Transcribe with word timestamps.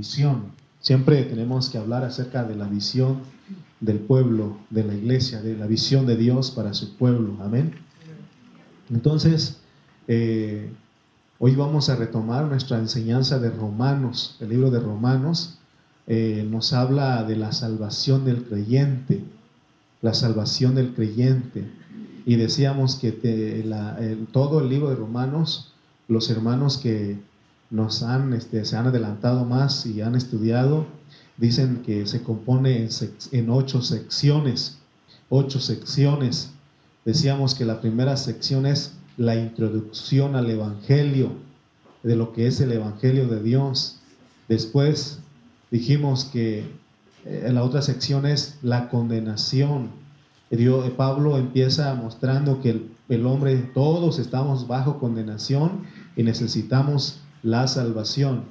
visión. 0.00 0.52
Siempre 0.80 1.24
tenemos 1.24 1.68
que 1.68 1.76
hablar 1.76 2.04
acerca 2.04 2.44
de 2.44 2.56
la 2.56 2.66
visión 2.66 3.18
del 3.80 3.98
pueblo, 3.98 4.56
de 4.70 4.82
la 4.82 4.94
iglesia, 4.94 5.42
de 5.42 5.54
la 5.54 5.66
visión 5.66 6.06
de 6.06 6.16
Dios 6.16 6.50
para 6.50 6.72
su 6.72 6.96
pueblo. 6.96 7.36
Amén. 7.42 7.74
Entonces, 8.88 9.58
eh, 10.08 10.72
hoy 11.38 11.54
vamos 11.54 11.90
a 11.90 11.96
retomar 11.96 12.46
nuestra 12.46 12.78
enseñanza 12.78 13.38
de 13.38 13.50
Romanos. 13.50 14.38
El 14.40 14.48
libro 14.48 14.70
de 14.70 14.80
Romanos 14.80 15.58
eh, 16.06 16.46
nos 16.50 16.72
habla 16.72 17.22
de 17.24 17.36
la 17.36 17.52
salvación 17.52 18.24
del 18.24 18.44
creyente, 18.44 19.22
la 20.00 20.14
salvación 20.14 20.76
del 20.76 20.94
creyente. 20.94 21.70
Y 22.24 22.36
decíamos 22.36 22.96
que 22.96 23.12
todo 24.32 24.60
el 24.60 24.68
libro 24.70 24.88
de 24.88 24.96
Romanos, 24.96 25.74
los 26.08 26.30
hermanos 26.30 26.78
que 26.78 27.18
nos 27.70 28.02
han, 28.02 28.32
este, 28.32 28.64
se 28.64 28.76
han 28.76 28.88
adelantado 28.88 29.44
más 29.44 29.86
y 29.86 30.02
han 30.02 30.16
estudiado, 30.16 30.86
dicen 31.36 31.82
que 31.84 32.06
se 32.06 32.22
compone 32.22 32.88
en, 33.32 33.50
ocho 33.50 33.80
secciones, 33.80 34.78
ocho 35.28 35.60
secciones. 35.60 36.50
Decíamos 37.04 37.54
que 37.54 37.64
la 37.64 37.80
primera 37.80 38.16
sección 38.16 38.66
es 38.66 38.94
la 39.16 39.36
introducción 39.36 40.34
al 40.36 40.50
Evangelio, 40.50 41.32
de 42.02 42.16
lo 42.16 42.32
que 42.32 42.46
es 42.46 42.60
el 42.60 42.72
Evangelio 42.72 43.28
de 43.28 43.42
Dios. 43.42 44.00
Después 44.48 45.20
dijimos 45.70 46.24
que 46.24 46.64
eh, 47.24 47.50
la 47.52 47.62
otra 47.62 47.82
sección 47.82 48.26
es 48.26 48.58
la 48.62 48.88
condenación. 48.88 49.90
Dios, 50.50 50.86
eh, 50.86 50.90
Pablo 50.90 51.38
empieza 51.38 51.94
mostrando 51.94 52.60
que 52.60 52.70
el, 52.70 52.90
el 53.08 53.26
hombre, 53.26 53.56
todos 53.74 54.18
estamos 54.18 54.66
bajo 54.66 54.98
condenación 54.98 55.82
y 56.16 56.22
necesitamos 56.22 57.20
la 57.42 57.66
salvación. 57.68 58.44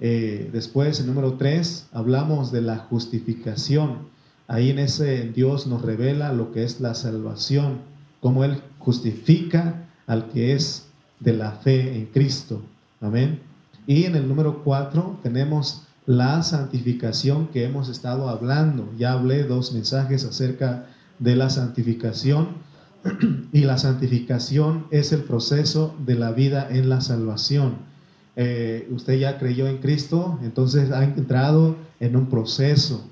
Eh, 0.00 0.50
después, 0.52 1.00
el 1.00 1.06
número 1.06 1.34
3, 1.34 1.88
hablamos 1.92 2.50
de 2.50 2.62
la 2.62 2.78
justificación. 2.78 4.10
Ahí 4.48 4.70
en 4.70 4.78
ese 4.78 5.30
Dios 5.30 5.66
nos 5.66 5.82
revela 5.82 6.32
lo 6.32 6.52
que 6.52 6.64
es 6.64 6.80
la 6.80 6.94
salvación, 6.94 7.78
cómo 8.20 8.44
Él 8.44 8.60
justifica 8.78 9.88
al 10.06 10.28
que 10.30 10.54
es 10.54 10.86
de 11.20 11.34
la 11.34 11.52
fe 11.52 11.96
en 11.96 12.06
Cristo. 12.06 12.62
Amén. 13.00 13.40
Y 13.86 14.04
en 14.04 14.16
el 14.16 14.28
número 14.28 14.64
4 14.64 15.20
tenemos 15.22 15.82
la 16.06 16.42
santificación 16.42 17.48
que 17.48 17.64
hemos 17.64 17.88
estado 17.88 18.28
hablando. 18.28 18.92
Ya 18.98 19.12
hablé 19.12 19.44
dos 19.44 19.72
mensajes 19.72 20.24
acerca 20.24 20.86
de 21.18 21.36
la 21.36 21.48
santificación. 21.48 22.72
y 23.52 23.60
la 23.60 23.78
santificación 23.78 24.86
es 24.90 25.12
el 25.12 25.24
proceso 25.24 25.94
de 26.04 26.14
la 26.14 26.30
vida 26.32 26.68
en 26.70 26.88
la 26.88 27.00
salvación 27.00 27.91
eh, 28.36 28.88
usted 28.90 29.18
ya 29.18 29.38
creyó 29.38 29.66
en 29.66 29.78
Cristo, 29.78 30.38
entonces 30.42 30.90
ha 30.90 31.04
entrado 31.04 31.76
en 32.00 32.16
un 32.16 32.26
proceso, 32.26 33.04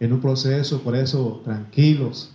en 0.00 0.12
un 0.12 0.20
proceso, 0.20 0.82
por 0.82 0.94
eso 0.94 1.40
tranquilos, 1.44 2.30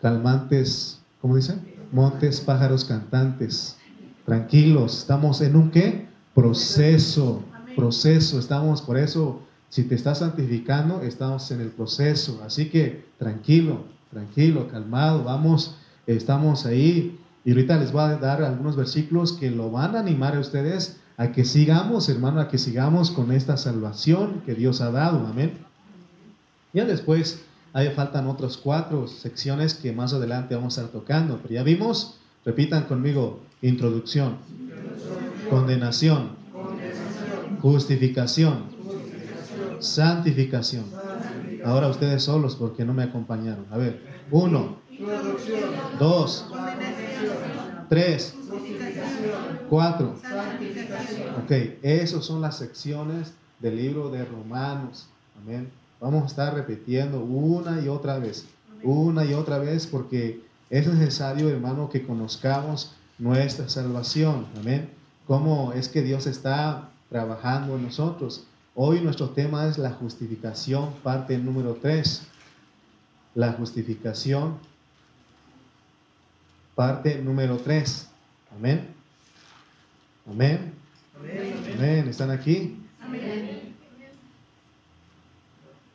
calmantes, 0.00 1.00
¿cómo 1.20 1.36
dicen? 1.36 1.60
Montes, 1.90 2.40
pájaros 2.40 2.84
cantantes, 2.84 3.76
tranquilos, 4.24 4.98
estamos 4.98 5.40
en 5.40 5.56
un 5.56 5.70
qué? 5.70 6.06
Proceso, 6.34 7.42
proceso, 7.74 8.38
estamos, 8.38 8.80
por 8.80 8.96
eso, 8.96 9.42
si 9.68 9.82
te 9.84 9.96
estás 9.96 10.20
santificando, 10.20 11.02
estamos 11.02 11.50
en 11.50 11.60
el 11.60 11.68
proceso, 11.68 12.40
así 12.44 12.68
que 12.70 13.04
tranquilo, 13.18 13.84
tranquilo, 14.10 14.68
calmado, 14.68 15.24
vamos, 15.24 15.76
estamos 16.06 16.66
ahí. 16.66 17.18
Y 17.44 17.50
ahorita 17.50 17.76
les 17.78 17.90
voy 17.90 18.02
a 18.02 18.16
dar 18.16 18.42
algunos 18.42 18.76
versículos 18.76 19.32
que 19.32 19.50
lo 19.50 19.70
van 19.70 19.96
a 19.96 20.00
animar 20.00 20.36
a 20.36 20.40
ustedes 20.40 21.00
a 21.22 21.30
que 21.30 21.44
sigamos, 21.44 22.08
hermano, 22.08 22.40
a 22.40 22.48
que 22.48 22.58
sigamos 22.58 23.12
con 23.12 23.30
esta 23.30 23.56
salvación 23.56 24.42
que 24.44 24.54
Dios 24.54 24.80
ha 24.80 24.90
dado. 24.90 25.24
Amén. 25.24 25.52
Ya 26.72 26.84
después 26.84 27.44
hay, 27.72 27.90
faltan 27.90 28.26
otras 28.26 28.56
cuatro 28.56 29.06
secciones 29.06 29.74
que 29.74 29.92
más 29.92 30.12
adelante 30.12 30.56
vamos 30.56 30.76
a 30.76 30.82
estar 30.82 31.00
tocando. 31.00 31.38
Pero 31.40 31.54
ya 31.54 31.62
vimos, 31.62 32.18
repitan 32.44 32.84
conmigo, 32.84 33.38
introducción, 33.60 34.38
condenación, 35.48 36.30
justificación, 37.60 38.64
santificación. 39.78 40.86
Ahora 41.64 41.86
ustedes 41.86 42.24
solos 42.24 42.56
porque 42.56 42.84
no 42.84 42.94
me 42.94 43.04
acompañaron. 43.04 43.64
A 43.70 43.76
ver, 43.76 44.24
uno, 44.32 44.78
dos, 46.00 46.46
tres, 47.88 48.34
cuatro. 49.72 50.14
Ok, 51.42 51.50
esas 51.80 52.26
son 52.26 52.42
las 52.42 52.58
secciones 52.58 53.32
del 53.58 53.76
libro 53.76 54.10
de 54.10 54.22
Romanos. 54.22 55.06
Amén. 55.42 55.70
Vamos 55.98 56.24
a 56.24 56.26
estar 56.26 56.54
repitiendo 56.54 57.20
una 57.20 57.80
y 57.80 57.88
otra 57.88 58.18
vez, 58.18 58.44
una 58.82 59.24
y 59.24 59.32
otra 59.32 59.56
vez, 59.56 59.86
porque 59.86 60.42
es 60.68 60.86
necesario, 60.86 61.48
hermano, 61.48 61.88
que 61.88 62.06
conozcamos 62.06 62.92
nuestra 63.18 63.66
salvación. 63.70 64.46
Amén. 64.60 64.90
Cómo 65.26 65.72
es 65.72 65.88
que 65.88 66.02
Dios 66.02 66.26
está 66.26 66.90
trabajando 67.08 67.76
en 67.76 67.84
nosotros. 67.84 68.44
Hoy 68.74 69.00
nuestro 69.00 69.30
tema 69.30 69.66
es 69.68 69.78
la 69.78 69.92
justificación, 69.92 70.92
parte 71.02 71.38
número 71.38 71.78
3. 71.80 72.26
La 73.36 73.54
justificación, 73.54 74.58
parte 76.74 77.22
número 77.22 77.56
3. 77.56 78.08
Amén. 78.54 79.01
Amén. 80.30 80.72
Amén. 81.74 82.08
¿Están 82.08 82.30
aquí? 82.30 82.78
Amén. 83.00 83.74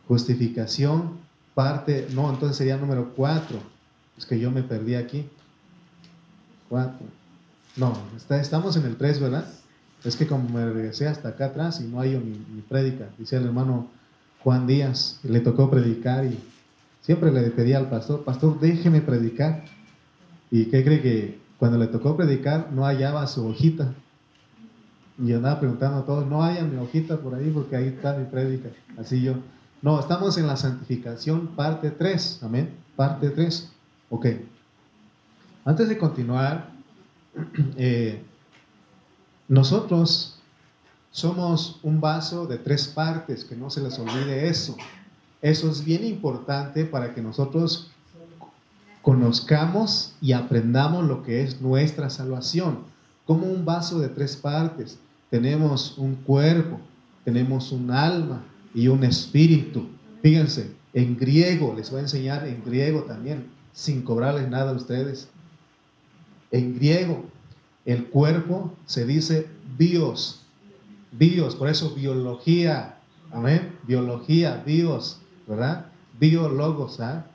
Justificación, 0.07 1.17
parte, 1.53 2.07
no, 2.13 2.29
entonces 2.29 2.57
sería 2.57 2.77
número 2.77 3.13
4. 3.15 3.59
Es 4.17 4.25
que 4.25 4.39
yo 4.39 4.51
me 4.51 4.63
perdí 4.63 4.95
aquí. 4.95 5.27
4. 6.69 6.93
No, 7.75 7.97
está, 8.15 8.39
estamos 8.39 8.75
en 8.77 8.85
el 8.85 8.97
3, 8.97 9.19
¿verdad? 9.19 9.47
Es 10.03 10.15
que 10.15 10.27
como 10.27 10.49
me 10.49 10.65
regresé 10.65 11.07
hasta 11.07 11.29
acá 11.29 11.47
atrás 11.47 11.81
y 11.81 11.83
no 11.83 11.99
hay 11.99 12.11
mi, 12.17 12.37
mi 12.55 12.61
prédica, 12.61 13.09
dice 13.17 13.37
el 13.37 13.45
hermano 13.45 13.87
Juan 14.43 14.67
Díaz, 14.67 15.19
le 15.23 15.39
tocó 15.39 15.69
predicar 15.69 16.25
y 16.25 16.39
siempre 17.01 17.31
le 17.31 17.49
pedía 17.51 17.77
al 17.77 17.89
pastor, 17.89 18.23
pastor, 18.23 18.59
déjeme 18.59 19.01
predicar. 19.01 19.65
¿Y 20.49 20.65
qué 20.65 20.83
cree 20.83 21.01
que 21.01 21.39
cuando 21.57 21.77
le 21.77 21.87
tocó 21.87 22.15
predicar 22.15 22.71
no 22.71 22.85
hallaba 22.85 23.27
su 23.27 23.45
hojita? 23.45 23.93
Y 25.19 25.33
andaba 25.33 25.59
preguntando 25.59 25.99
a 25.99 26.05
todos, 26.05 26.27
no 26.27 26.43
haya 26.43 26.63
mi 26.63 26.77
hojita 26.77 27.17
por 27.17 27.33
ahí 27.33 27.49
porque 27.49 27.75
ahí 27.75 27.87
está 27.87 28.15
mi 28.15 28.25
prédica. 28.25 28.69
Así 28.97 29.21
yo. 29.21 29.33
No, 29.81 29.99
estamos 29.99 30.37
en 30.37 30.47
la 30.47 30.57
santificación 30.57 31.47
parte 31.47 31.89
3. 31.89 32.41
Amén. 32.43 32.75
Parte 32.95 33.29
3. 33.29 33.71
Ok. 34.09 34.27
Antes 35.65 35.89
de 35.89 35.97
continuar, 35.97 36.69
eh, 37.77 38.21
nosotros 39.47 40.39
somos 41.11 41.79
un 41.81 41.99
vaso 41.99 42.45
de 42.45 42.59
tres 42.59 42.87
partes, 42.87 43.43
que 43.43 43.55
no 43.55 43.69
se 43.71 43.81
les 43.81 43.97
olvide 43.97 44.47
eso. 44.47 44.77
Eso 45.41 45.69
es 45.69 45.83
bien 45.83 46.05
importante 46.05 46.85
para 46.85 47.15
que 47.15 47.21
nosotros 47.21 47.89
conozcamos 49.01 50.13
y 50.21 50.33
aprendamos 50.33 51.05
lo 51.05 51.23
que 51.23 51.41
es 51.41 51.59
nuestra 51.59 52.09
salvación, 52.09 52.79
como 53.25 53.47
un 53.47 53.65
vaso 53.65 53.99
de 53.99 54.09
tres 54.09 54.35
partes 54.35 54.99
tenemos 55.29 55.97
un 55.97 56.15
cuerpo, 56.15 56.79
tenemos 57.25 57.71
un 57.71 57.91
alma 57.91 58.43
y 58.73 58.87
un 58.87 59.03
espíritu. 59.03 59.87
Fíjense, 60.21 60.71
en 60.93 61.17
griego, 61.17 61.73
les 61.75 61.91
voy 61.91 61.99
a 61.99 62.03
enseñar 62.03 62.47
en 62.47 62.63
griego 62.63 63.03
también, 63.03 63.47
sin 63.73 64.01
cobrarles 64.01 64.49
nada 64.49 64.71
a 64.71 64.75
ustedes. 64.75 65.29
En 66.51 66.75
griego, 66.75 67.25
el 67.85 68.05
cuerpo 68.05 68.73
se 68.85 69.05
dice 69.05 69.47
bios, 69.77 70.43
bios, 71.11 71.55
por 71.55 71.69
eso 71.69 71.93
biología, 71.93 72.97
amén, 73.31 73.73
biología, 73.83 74.63
bios, 74.65 75.19
¿verdad? 75.47 75.87
Biologos, 76.19 76.99
¿ah? 76.99 77.25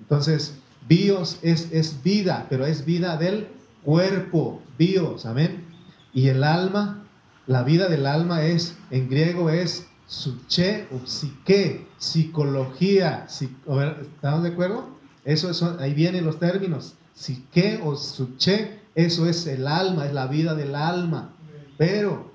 Entonces, 0.00 0.54
bios 0.88 1.38
es, 1.42 1.70
es 1.72 2.02
vida, 2.02 2.46
pero 2.50 2.66
es 2.66 2.84
vida 2.84 3.16
del 3.16 3.48
cuerpo, 3.84 4.60
bios, 4.78 5.26
amén. 5.26 5.64
Y 6.12 6.28
el 6.28 6.44
alma 6.44 7.07
la 7.48 7.62
vida 7.62 7.88
del 7.88 8.06
alma 8.06 8.44
es, 8.44 8.76
en 8.90 9.08
griego 9.08 9.48
es 9.48 9.86
suche 10.06 10.86
o 10.92 11.06
psique, 11.06 11.86
psicología. 11.96 13.26
¿Estamos 13.26 14.42
de 14.42 14.50
acuerdo? 14.50 14.86
Eso, 15.24 15.50
eso, 15.50 15.76
ahí 15.80 15.94
vienen 15.94 16.26
los 16.26 16.38
términos. 16.38 16.94
Psique 17.14 17.80
o 17.82 17.96
suche, 17.96 18.80
eso 18.94 19.26
es 19.26 19.46
el 19.46 19.66
alma, 19.66 20.06
es 20.06 20.12
la 20.12 20.26
vida 20.26 20.54
del 20.54 20.74
alma. 20.74 21.32
Pero, 21.78 22.30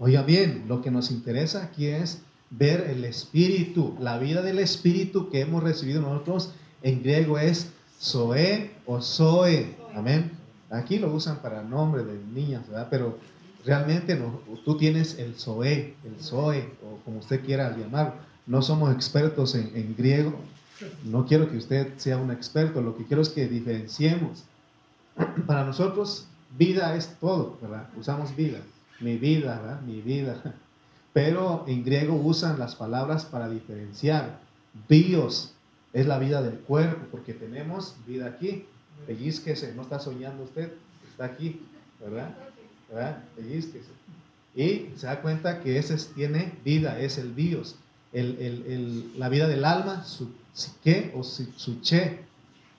oiga 0.00 0.22
bien, 0.22 0.64
lo 0.66 0.82
que 0.82 0.90
nos 0.90 1.12
interesa 1.12 1.62
aquí 1.62 1.86
es 1.86 2.22
ver 2.50 2.80
el 2.90 3.04
espíritu, 3.04 3.96
la 4.00 4.18
vida 4.18 4.42
del 4.42 4.58
espíritu 4.58 5.30
que 5.30 5.42
hemos 5.42 5.62
recibido 5.62 6.02
nosotros. 6.02 6.50
En 6.82 7.04
griego 7.04 7.38
es 7.38 7.68
zoe 8.00 8.72
o 8.84 9.00
zoe. 9.00 9.76
Amén. 9.94 10.32
Aquí 10.70 10.98
lo 10.98 11.12
usan 11.14 11.40
para 11.40 11.62
nombre 11.62 12.02
de 12.02 12.18
niñas, 12.34 12.66
¿verdad? 12.66 12.88
Pero 12.90 13.18
realmente 13.64 14.16
no, 14.16 14.40
tú 14.64 14.76
tienes 14.76 15.18
el 15.18 15.34
Zoe, 15.34 15.94
el 16.04 16.20
Zoe, 16.20 16.72
o 16.84 16.98
como 17.04 17.18
usted 17.18 17.44
quiera 17.44 17.76
llamar. 17.76 18.20
No 18.46 18.62
somos 18.62 18.92
expertos 18.92 19.54
en, 19.54 19.94
griego. 19.96 20.34
No 21.04 21.26
quiero 21.26 21.48
que 21.50 21.56
usted 21.56 21.96
sea 21.96 22.16
un 22.16 22.30
experto. 22.30 22.82
Lo 22.82 22.96
que 22.96 23.04
quiero 23.04 23.22
es 23.22 23.28
que 23.28 23.46
diferenciemos. 23.46 24.44
Para 25.46 25.64
nosotros, 25.64 26.26
vida 26.58 26.96
es 26.96 27.16
todo, 27.20 27.58
¿verdad? 27.62 27.88
Usamos 27.96 28.34
vida. 28.34 28.58
Mi 29.00 29.16
vida, 29.16 29.60
¿verdad? 29.60 29.80
Mi 29.82 30.00
vida. 30.00 30.42
Pero 31.12 31.64
en 31.68 31.84
griego 31.84 32.14
usan 32.14 32.58
las 32.58 32.74
palabras 32.74 33.26
para 33.26 33.48
diferenciar. 33.48 34.40
Bios 34.88 35.52
es 35.92 36.06
la 36.06 36.18
vida 36.18 36.42
del 36.42 36.58
cuerpo, 36.60 37.06
porque 37.10 37.34
tenemos 37.34 37.94
vida 38.06 38.26
aquí. 38.26 38.64
Pellizquese, 39.06 39.74
no 39.74 39.82
está 39.82 39.98
soñando 39.98 40.44
usted, 40.44 40.72
está 41.10 41.26
aquí, 41.26 41.60
¿verdad? 42.00 42.34
¿Verdad? 42.92 43.22
Y 44.54 44.90
se 44.96 45.06
da 45.06 45.22
cuenta 45.22 45.60
que 45.60 45.78
ese 45.78 45.96
tiene 46.14 46.52
vida, 46.64 46.98
es 47.00 47.18
el 47.18 47.32
bios, 47.32 47.76
el, 48.12 48.36
el, 48.38 49.18
la 49.18 49.28
vida 49.30 49.48
del 49.48 49.64
alma, 49.64 50.04
su 50.04 50.30
psique 50.52 51.12
o 51.16 51.22
su, 51.22 51.80
che, 51.80 52.20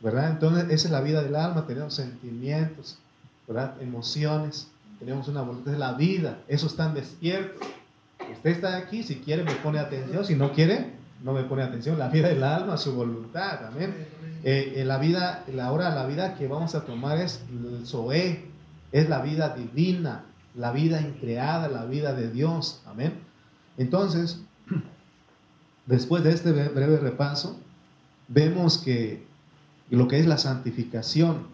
¿verdad? 0.01 0.29
Entonces, 0.31 0.65
esa 0.65 0.87
es 0.87 0.91
la 0.91 1.01
vida 1.01 1.23
del 1.23 1.35
alma, 1.35 1.65
tenemos 1.65 1.95
sentimientos, 1.95 2.99
¿verdad? 3.47 3.81
Emociones, 3.81 4.67
tenemos 4.99 5.27
una 5.27 5.41
voluntad, 5.41 5.71
de 5.71 5.79
la 5.79 5.93
vida, 5.93 6.39
eso 6.47 6.67
están 6.67 6.93
despiertos. 6.93 7.67
Usted 8.31 8.51
está 8.51 8.77
aquí, 8.77 9.03
si 9.03 9.15
quiere 9.15 9.43
me 9.43 9.55
pone 9.55 9.79
atención, 9.79 10.23
si 10.23 10.35
no 10.35 10.53
quiere, 10.53 10.91
no 11.23 11.33
me 11.33 11.43
pone 11.43 11.63
atención. 11.63 11.97
La 11.97 12.09
vida 12.09 12.29
del 12.29 12.43
alma, 12.43 12.77
su 12.77 12.93
voluntad, 12.93 13.65
amén. 13.65 13.95
Eh, 14.43 14.73
eh, 14.77 14.85
la 14.85 14.97
vida, 14.97 15.43
la 15.51 15.71
hora, 15.71 15.93
la 15.95 16.05
vida 16.05 16.35
que 16.35 16.47
vamos 16.47 16.75
a 16.75 16.85
tomar 16.85 17.17
es 17.17 17.41
el 17.49 17.85
Zoé, 17.87 18.52
es 18.93 19.09
la 19.09 19.21
vida 19.21 19.49
divina, 19.49 20.23
la 20.55 20.71
vida 20.71 21.01
increada, 21.01 21.67
la 21.67 21.83
vida 21.85 22.13
de 22.13 22.31
Dios. 22.31 22.81
Amén. 22.85 23.13
Entonces, 23.77 24.39
después 25.87 26.23
de 26.23 26.31
este 26.31 26.51
breve 26.51 26.97
repaso, 26.97 27.59
vemos 28.27 28.77
que 28.77 29.25
lo 29.89 30.07
que 30.07 30.19
es 30.19 30.27
la 30.27 30.37
santificación, 30.37 31.47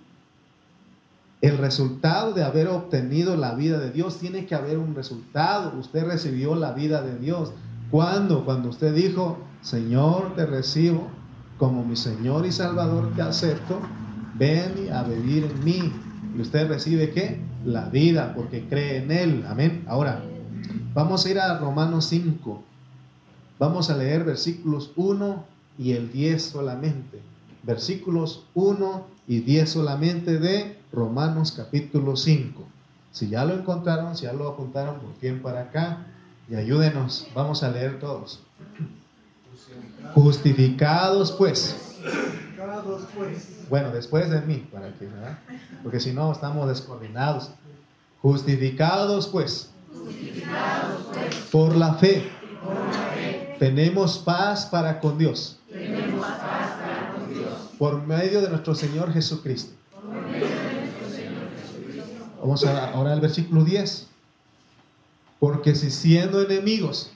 el 1.41 1.57
resultado 1.57 2.33
de 2.33 2.43
haber 2.43 2.67
obtenido 2.67 3.37
la 3.37 3.55
vida 3.55 3.79
de 3.79 3.91
Dios, 3.91 4.19
tiene 4.19 4.45
que 4.45 4.55
haber 4.55 4.77
un 4.77 4.93
resultado. 4.93 5.73
Usted 5.79 6.05
recibió 6.05 6.53
la 6.55 6.73
vida 6.73 7.01
de 7.01 7.17
Dios. 7.17 7.53
¿Cuándo? 7.89 8.43
Cuando 8.43 8.67
usted 8.69 8.93
dijo, 8.93 9.39
Señor, 9.61 10.35
te 10.35 10.45
recibo 10.45 11.07
como 11.57 11.85
mi 11.85 11.95
Señor 11.95 12.45
y 12.45 12.51
Salvador, 12.51 13.13
te 13.15 13.21
acepto, 13.21 13.79
ven 14.35 14.91
a 14.91 15.03
vivir 15.03 15.45
en 15.45 15.63
mí. 15.63 15.93
Y 16.35 16.41
usted 16.41 16.67
recibe 16.67 17.11
qué? 17.11 17.39
La 17.65 17.89
vida, 17.89 18.33
porque 18.35 18.67
cree 18.67 18.97
en 18.97 19.11
Él. 19.11 19.45
Amén. 19.47 19.83
Ahora, 19.87 20.23
vamos 20.93 21.25
a 21.25 21.29
ir 21.29 21.39
a 21.39 21.57
Romanos 21.57 22.05
5. 22.05 22.63
Vamos 23.57 23.89
a 23.89 23.97
leer 23.97 24.23
versículos 24.23 24.91
1 24.95 25.45
y 25.77 25.93
el 25.93 26.11
10 26.11 26.41
solamente. 26.41 27.19
Versículos 27.63 28.45
1 28.53 29.05
y 29.27 29.41
10 29.41 29.69
solamente 29.69 30.39
de 30.39 30.77
Romanos 30.91 31.53
capítulo 31.55 32.15
5. 32.15 32.63
Si 33.11 33.27
ya 33.29 33.43
lo 33.45 33.53
encontraron, 33.55 34.15
si 34.15 34.23
ya 34.23 34.33
lo 34.33 34.47
apuntaron, 34.47 34.99
por 34.99 35.11
quién 35.19 35.41
para 35.41 35.61
acá 35.61 36.05
y 36.49 36.55
ayúdenos. 36.55 37.27
Vamos 37.33 37.63
a 37.63 37.71
leer 37.71 37.99
todos. 37.99 38.41
Justificados 40.13 41.31
pues. 41.31 41.88
Pues 43.15 43.67
bueno, 43.69 43.91
después 43.91 44.29
de 44.29 44.41
mí, 44.41 44.67
para 44.71 44.93
que, 44.93 45.05
¿verdad? 45.05 45.39
Porque 45.83 45.99
si 45.99 46.13
no, 46.13 46.31
estamos 46.31 46.67
descoordinados. 46.67 47.51
Justificados, 48.21 49.27
pues, 49.27 49.71
Justificados, 49.93 51.07
pues 51.13 51.35
por, 51.51 51.75
la 51.75 51.93
fe, 51.93 52.29
por 52.63 52.75
la 52.75 53.11
fe, 53.13 53.55
tenemos 53.59 54.19
paz 54.19 54.65
para 54.65 54.99
con 54.99 55.17
Dios. 55.17 55.59
Tenemos 55.69 56.25
paz 56.25 56.71
para 56.81 57.13
con 57.13 57.33
Dios. 57.33 57.53
Por 57.77 58.05
medio 58.05 58.41
de 58.41 58.49
nuestro 58.49 58.75
Señor 58.75 59.13
Jesucristo. 59.13 59.71
Vamos 62.41 62.65
a, 62.65 62.91
ahora 62.91 63.13
al 63.13 63.21
versículo 63.21 63.63
10. 63.63 64.07
Porque 65.39 65.75
si 65.75 65.89
siendo 65.89 66.41
enemigos, 66.41 67.13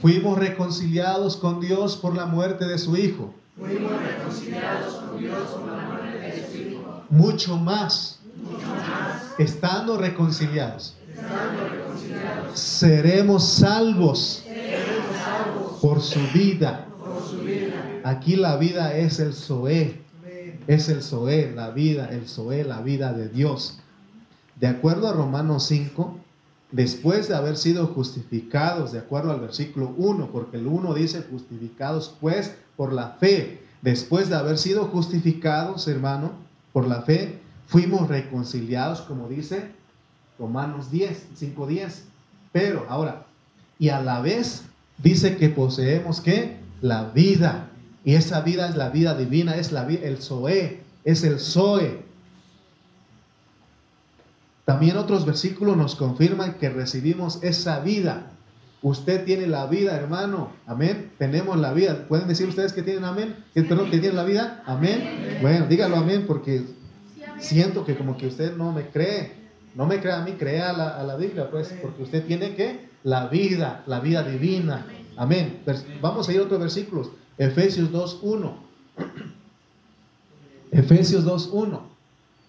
fuimos 0.00 0.38
reconciliados 0.38 1.36
con 1.36 1.60
Dios 1.60 1.96
por 1.96 2.16
la 2.16 2.26
muerte 2.26 2.66
de 2.66 2.78
su 2.78 2.96
Hijo 2.96 3.34
fuimos 3.58 3.92
reconciliados 4.02 4.94
con 4.94 5.18
Dios 5.18 5.48
por 5.48 5.66
la 5.66 5.82
muerte 5.84 6.18
de 6.18 6.50
su 6.50 6.58
Hijo. 6.58 7.04
Mucho 7.10 7.56
más, 7.56 8.20
estando, 9.38 9.98
reconciliados, 9.98 10.94
seremos 12.54 13.44
salvos 13.48 14.44
por, 15.80 16.00
su 16.00 16.20
vida. 16.32 16.86
por 16.98 17.22
su 17.22 17.38
vida. 17.44 18.00
Aquí 18.04 18.36
la 18.36 18.56
vida 18.56 18.96
es 18.96 19.20
el 19.20 19.34
Zoé, 19.34 20.00
es 20.66 20.88
el 20.88 21.02
Zoé, 21.02 21.52
la 21.54 21.70
vida, 21.70 22.08
el 22.10 22.28
Zoé, 22.28 22.64
la 22.64 22.80
vida 22.80 23.12
de 23.12 23.28
Dios. 23.28 23.78
De 24.58 24.68
acuerdo 24.68 25.08
a 25.08 25.12
Romanos 25.12 25.64
5, 25.66 26.18
después 26.72 27.28
de 27.28 27.36
haber 27.36 27.56
sido 27.56 27.86
justificados, 27.88 28.92
de 28.92 28.98
acuerdo 28.98 29.30
al 29.30 29.40
versículo 29.40 29.94
1, 29.96 30.30
porque 30.32 30.56
el 30.56 30.66
1 30.66 30.94
dice 30.94 31.22
justificados 31.30 32.16
pues 32.20 32.54
por 32.76 32.92
la 32.92 33.10
fe. 33.20 33.62
Después 33.82 34.28
de 34.28 34.36
haber 34.36 34.58
sido 34.58 34.86
justificados, 34.86 35.86
hermano, 35.86 36.32
por 36.72 36.86
la 36.88 37.02
fe, 37.02 37.38
fuimos 37.66 38.08
reconciliados, 38.08 39.02
como 39.02 39.28
dice 39.28 39.70
Romanos 40.38 40.90
10, 40.90 41.28
5, 41.36 41.66
10. 41.66 42.04
Pero 42.52 42.86
ahora, 42.88 43.26
y 43.78 43.90
a 43.90 44.00
la 44.00 44.20
vez 44.20 44.64
dice 44.98 45.36
que 45.36 45.48
poseemos 45.48 46.20
que 46.20 46.56
la 46.80 47.04
vida. 47.10 47.68
Y 48.04 48.14
esa 48.14 48.40
vida 48.40 48.68
es 48.68 48.76
la 48.76 48.90
vida 48.90 49.16
divina, 49.16 49.56
es 49.56 49.72
la 49.72 49.86
el 49.86 50.18
Zoe, 50.18 50.82
es 51.04 51.22
el 51.24 51.38
Zoe. 51.38 52.02
También 54.64 54.96
otros 54.96 55.26
versículos 55.26 55.76
nos 55.76 55.96
confirman 55.96 56.54
que 56.54 56.70
recibimos 56.70 57.42
esa 57.42 57.80
vida. 57.80 58.30
Usted 58.82 59.24
tiene 59.24 59.46
la 59.46 59.66
vida, 59.66 59.96
hermano. 59.96 60.50
Amén. 60.66 61.12
Tenemos 61.18 61.58
la 61.58 61.72
vida. 61.72 62.06
¿Pueden 62.08 62.28
decir 62.28 62.48
ustedes 62.48 62.72
que 62.72 62.82
tienen 62.82 63.04
amén? 63.04 63.36
¿Que, 63.54 63.62
perdón, 63.62 63.90
tienen 63.90 64.16
la 64.16 64.24
vida? 64.24 64.62
Amén. 64.66 65.38
Bueno, 65.40 65.66
dígalo 65.66 65.96
amén 65.96 66.24
porque 66.26 66.64
siento 67.38 67.84
que 67.84 67.96
como 67.96 68.16
que 68.16 68.26
usted 68.26 68.56
no 68.56 68.72
me 68.72 68.88
cree. 68.88 69.40
No 69.74 69.86
me 69.86 70.00
crea 70.00 70.20
a 70.20 70.24
mí, 70.24 70.32
crea 70.32 70.70
a 70.70 70.72
la, 70.72 70.88
a 71.00 71.02
la 71.02 71.16
Biblia, 71.16 71.50
pues, 71.50 71.74
porque 71.80 72.02
usted 72.02 72.26
tiene 72.26 72.54
que 72.54 72.88
la 73.04 73.28
vida, 73.28 73.82
la 73.86 74.00
vida 74.00 74.22
divina. 74.22 74.84
Amén. 75.16 75.62
Vamos 76.00 76.28
a 76.28 76.32
ir 76.32 76.40
a 76.40 76.42
otros 76.42 76.60
versículos. 76.60 77.10
Efesios 77.38 77.90
2.1. 77.90 78.52
Efesios 80.72 81.24
2.1. 81.24 81.91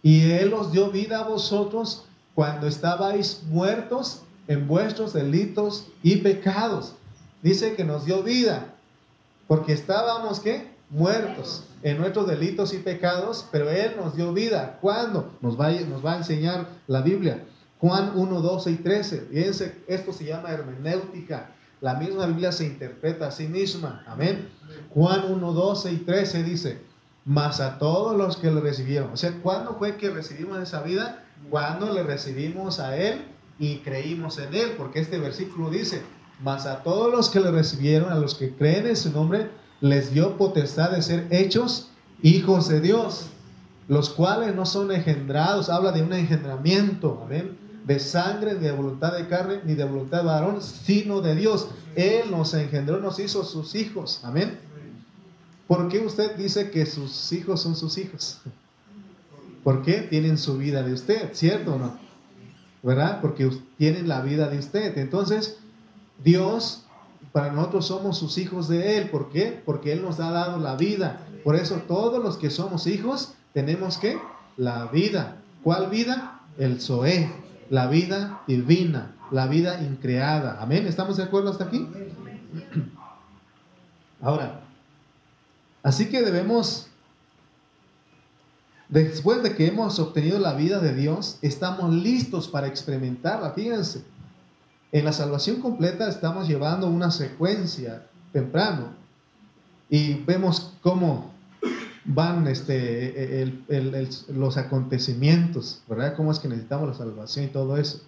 Y 0.04 0.32
Él 0.32 0.54
os 0.54 0.72
dio 0.72 0.92
vida 0.92 1.22
a 1.22 1.28
vosotros 1.28 2.06
cuando 2.36 2.68
estabais 2.68 3.42
muertos 3.48 4.22
en 4.48 4.68
vuestros 4.68 5.14
delitos 5.14 5.88
y 6.04 6.18
pecados. 6.18 6.94
Dice 7.42 7.76
que 7.76 7.84
nos 7.84 8.06
dio 8.06 8.22
vida, 8.22 8.76
porque 9.48 9.74
estábamos 9.74 10.40
¿qué? 10.40 10.72
muertos 10.90 11.64
en 11.82 11.98
nuestros 11.98 12.28
delitos 12.28 12.74
y 12.74 12.78
pecados, 12.78 13.48
pero 13.52 13.70
Él 13.70 13.94
nos 13.98 14.16
dio 14.16 14.34
vida. 14.34 14.78
¿Cuándo? 14.82 15.32
Nos 15.42 15.60
va, 15.60 15.72
nos 15.72 16.06
va 16.06 16.14
a 16.14 16.18
enseñar 16.18 16.68
la 16.88 17.02
Biblia. 17.02 17.44
Juan 17.80 18.12
1, 18.16 18.42
12 18.42 18.72
y 18.72 18.76
13. 18.76 19.28
Fíjense, 19.32 19.84
esto 19.88 20.14
se 20.14 20.26
llama 20.26 20.52
hermenéutica. 20.52 21.50
La 21.82 21.96
misma 21.96 22.28
Biblia 22.28 22.52
se 22.52 22.66
interpreta 22.66 23.28
a 23.28 23.32
sí 23.32 23.48
misma. 23.48 24.04
Amén. 24.08 24.50
Juan 24.94 25.32
1, 25.32 25.52
12 25.52 25.92
y 25.92 25.98
13 25.98 26.44
dice, 26.44 26.82
mas 27.26 27.60
a 27.60 27.78
todos 27.80 28.18
los 28.18 28.38
que 28.38 28.52
le 28.52 28.62
recibieron. 28.62 29.12
O 29.14 29.18
sea, 29.18 29.32
¿cuándo 29.42 29.76
fue 29.76 29.98
que 29.98 30.10
recibimos 30.10 30.60
esa 30.60 30.82
vida? 30.82 31.24
Cuando 31.50 31.92
le 31.94 32.04
recibimos 32.04 32.80
a 32.80 32.98
Él 32.98 33.26
y 33.60 33.78
creímos 33.78 34.40
en 34.40 34.54
Él, 34.54 34.74
porque 34.78 35.00
este 35.00 35.20
versículo 35.20 35.70
dice, 35.70 36.02
mas 36.42 36.66
a 36.66 36.84
todos 36.84 37.12
los 37.12 37.30
que 37.30 37.40
le 37.40 37.52
recibieron, 37.52 38.12
a 38.12 38.16
los 38.16 38.36
que 38.36 38.54
creen 38.54 38.88
en 38.88 38.98
su 38.98 39.12
nombre, 39.12 39.50
les 39.82 40.14
dio 40.14 40.38
potestad 40.38 40.92
de 40.92 41.02
ser 41.02 41.28
hechos 41.30 41.90
hijos 42.22 42.70
de 42.70 42.82
Dios, 42.82 43.28
los 43.88 44.10
cuales 44.10 44.56
no 44.56 44.66
son 44.66 44.92
engendrados, 44.92 45.70
habla 45.70 45.92
de 45.92 46.02
un 46.02 46.14
engendramiento, 46.14 47.22
amén, 47.26 47.58
de 47.86 48.00
sangre, 48.00 48.56
de 48.56 48.72
voluntad 48.72 49.14
de 49.14 49.28
carne, 49.28 49.60
ni 49.66 49.74
de 49.74 49.84
voluntad 49.84 50.20
de 50.20 50.26
varón, 50.26 50.62
sino 50.62 51.20
de 51.22 51.36
Dios. 51.36 51.68
Él 51.96 52.32
nos 52.32 52.54
engendró, 52.54 53.00
nos 53.00 53.20
hizo 53.20 53.44
sus 53.44 53.76
hijos, 53.76 54.22
amén. 54.24 54.58
¿Por 55.68 55.88
qué 55.90 56.00
usted 56.00 56.36
dice 56.36 56.70
que 56.72 56.86
sus 56.86 57.32
hijos 57.32 57.62
son 57.62 57.76
sus 57.76 57.98
hijos? 57.98 58.42
¿Por 59.64 59.82
qué 59.82 60.02
tienen 60.02 60.38
su 60.38 60.58
vida 60.58 60.84
de 60.84 60.94
usted, 60.94 61.34
cierto 61.34 61.76
o 61.76 61.80
no? 61.80 62.04
¿verdad? 62.84 63.22
Porque 63.22 63.50
tienen 63.78 64.08
la 64.08 64.22
vida 64.22 64.50
de 64.50 64.60
usted. 64.60 64.98
Entonces, 64.98 65.58
Dios, 66.24 66.86
para 67.32 67.52
nosotros 67.52 67.88
somos 67.88 68.18
sus 68.18 68.38
hijos 68.38 68.68
de 68.68 68.98
Él. 68.98 69.10
¿Por 69.10 69.32
qué? 69.32 69.62
Porque 69.66 69.94
Él 69.94 70.04
nos 70.04 70.20
ha 70.20 70.30
dado 70.30 70.60
la 70.60 70.76
vida. 70.76 71.22
Por 71.44 71.56
eso 71.56 71.78
todos 71.88 72.22
los 72.22 72.38
que 72.38 72.50
somos 72.50 72.86
hijos 72.86 73.34
tenemos 73.54 73.98
que 73.98 74.20
la 74.58 74.88
vida. 74.88 75.38
¿Cuál 75.64 75.90
vida? 75.90 76.42
El 76.58 76.80
Zoé. 76.80 77.32
La 77.70 77.88
vida 77.88 78.42
divina, 78.46 79.16
la 79.32 79.48
vida 79.48 79.82
increada. 79.82 80.62
Amén. 80.62 80.86
¿Estamos 80.86 81.18
de 81.18 81.24
acuerdo 81.24 81.50
hasta 81.50 81.64
aquí? 81.64 81.90
Ahora, 84.22 84.63
así 85.84 86.10
que 86.10 86.22
debemos, 86.22 86.88
después 88.90 89.44
de 89.44 89.56
que 89.56 89.68
hemos 89.68 90.00
obtenido 90.00 90.40
la 90.40 90.54
vida 90.54 90.80
de 90.80 90.94
Dios, 90.96 91.38
estamos 91.42 91.94
listos 91.94 92.48
para 92.48 92.68
experimentarla. 92.68 93.52
Fíjense, 93.52 94.04
en 94.92 95.06
la 95.06 95.12
salvación 95.12 95.62
completa 95.62 96.08
estamos 96.08 96.48
llevando 96.48 96.88
una 96.88 97.12
secuencia 97.12 98.08
temprano 98.32 98.94
y 99.90 100.16
vemos 100.16 100.74
cómo 100.82 101.34
van 102.06 102.48
este, 102.48 103.54
los 104.30 104.58
acontecimientos, 104.58 105.82
¿verdad? 105.88 106.16
Cómo 106.16 106.32
es 106.32 106.40
que 106.40 106.48
necesitamos 106.48 106.90
la 106.90 106.94
salvación 106.94 107.46
y 107.46 107.48
todo 107.50 107.78
eso. 107.78 108.02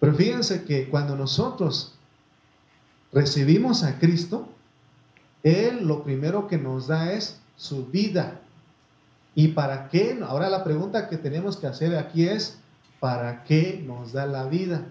Pero 0.00 0.14
fíjense 0.14 0.64
que 0.64 0.88
cuando 0.88 1.16
nosotros 1.16 1.94
recibimos 3.12 3.82
a 3.82 3.98
Cristo, 3.98 4.48
Él 5.44 5.86
lo 5.86 6.02
primero 6.02 6.48
que 6.48 6.58
nos 6.58 6.88
da 6.88 7.12
es 7.12 7.38
su 7.56 7.86
vida. 7.86 8.40
¿Y 9.34 9.48
para 9.48 9.88
qué? 9.88 10.18
Ahora 10.26 10.48
la 10.48 10.64
pregunta 10.64 11.08
que 11.08 11.18
tenemos 11.18 11.56
que 11.58 11.66
hacer 11.66 11.96
aquí 11.96 12.26
es, 12.26 12.58
¿para 12.98 13.44
qué 13.44 13.84
nos 13.86 14.12
da 14.12 14.26
la 14.26 14.46
vida? 14.46 14.86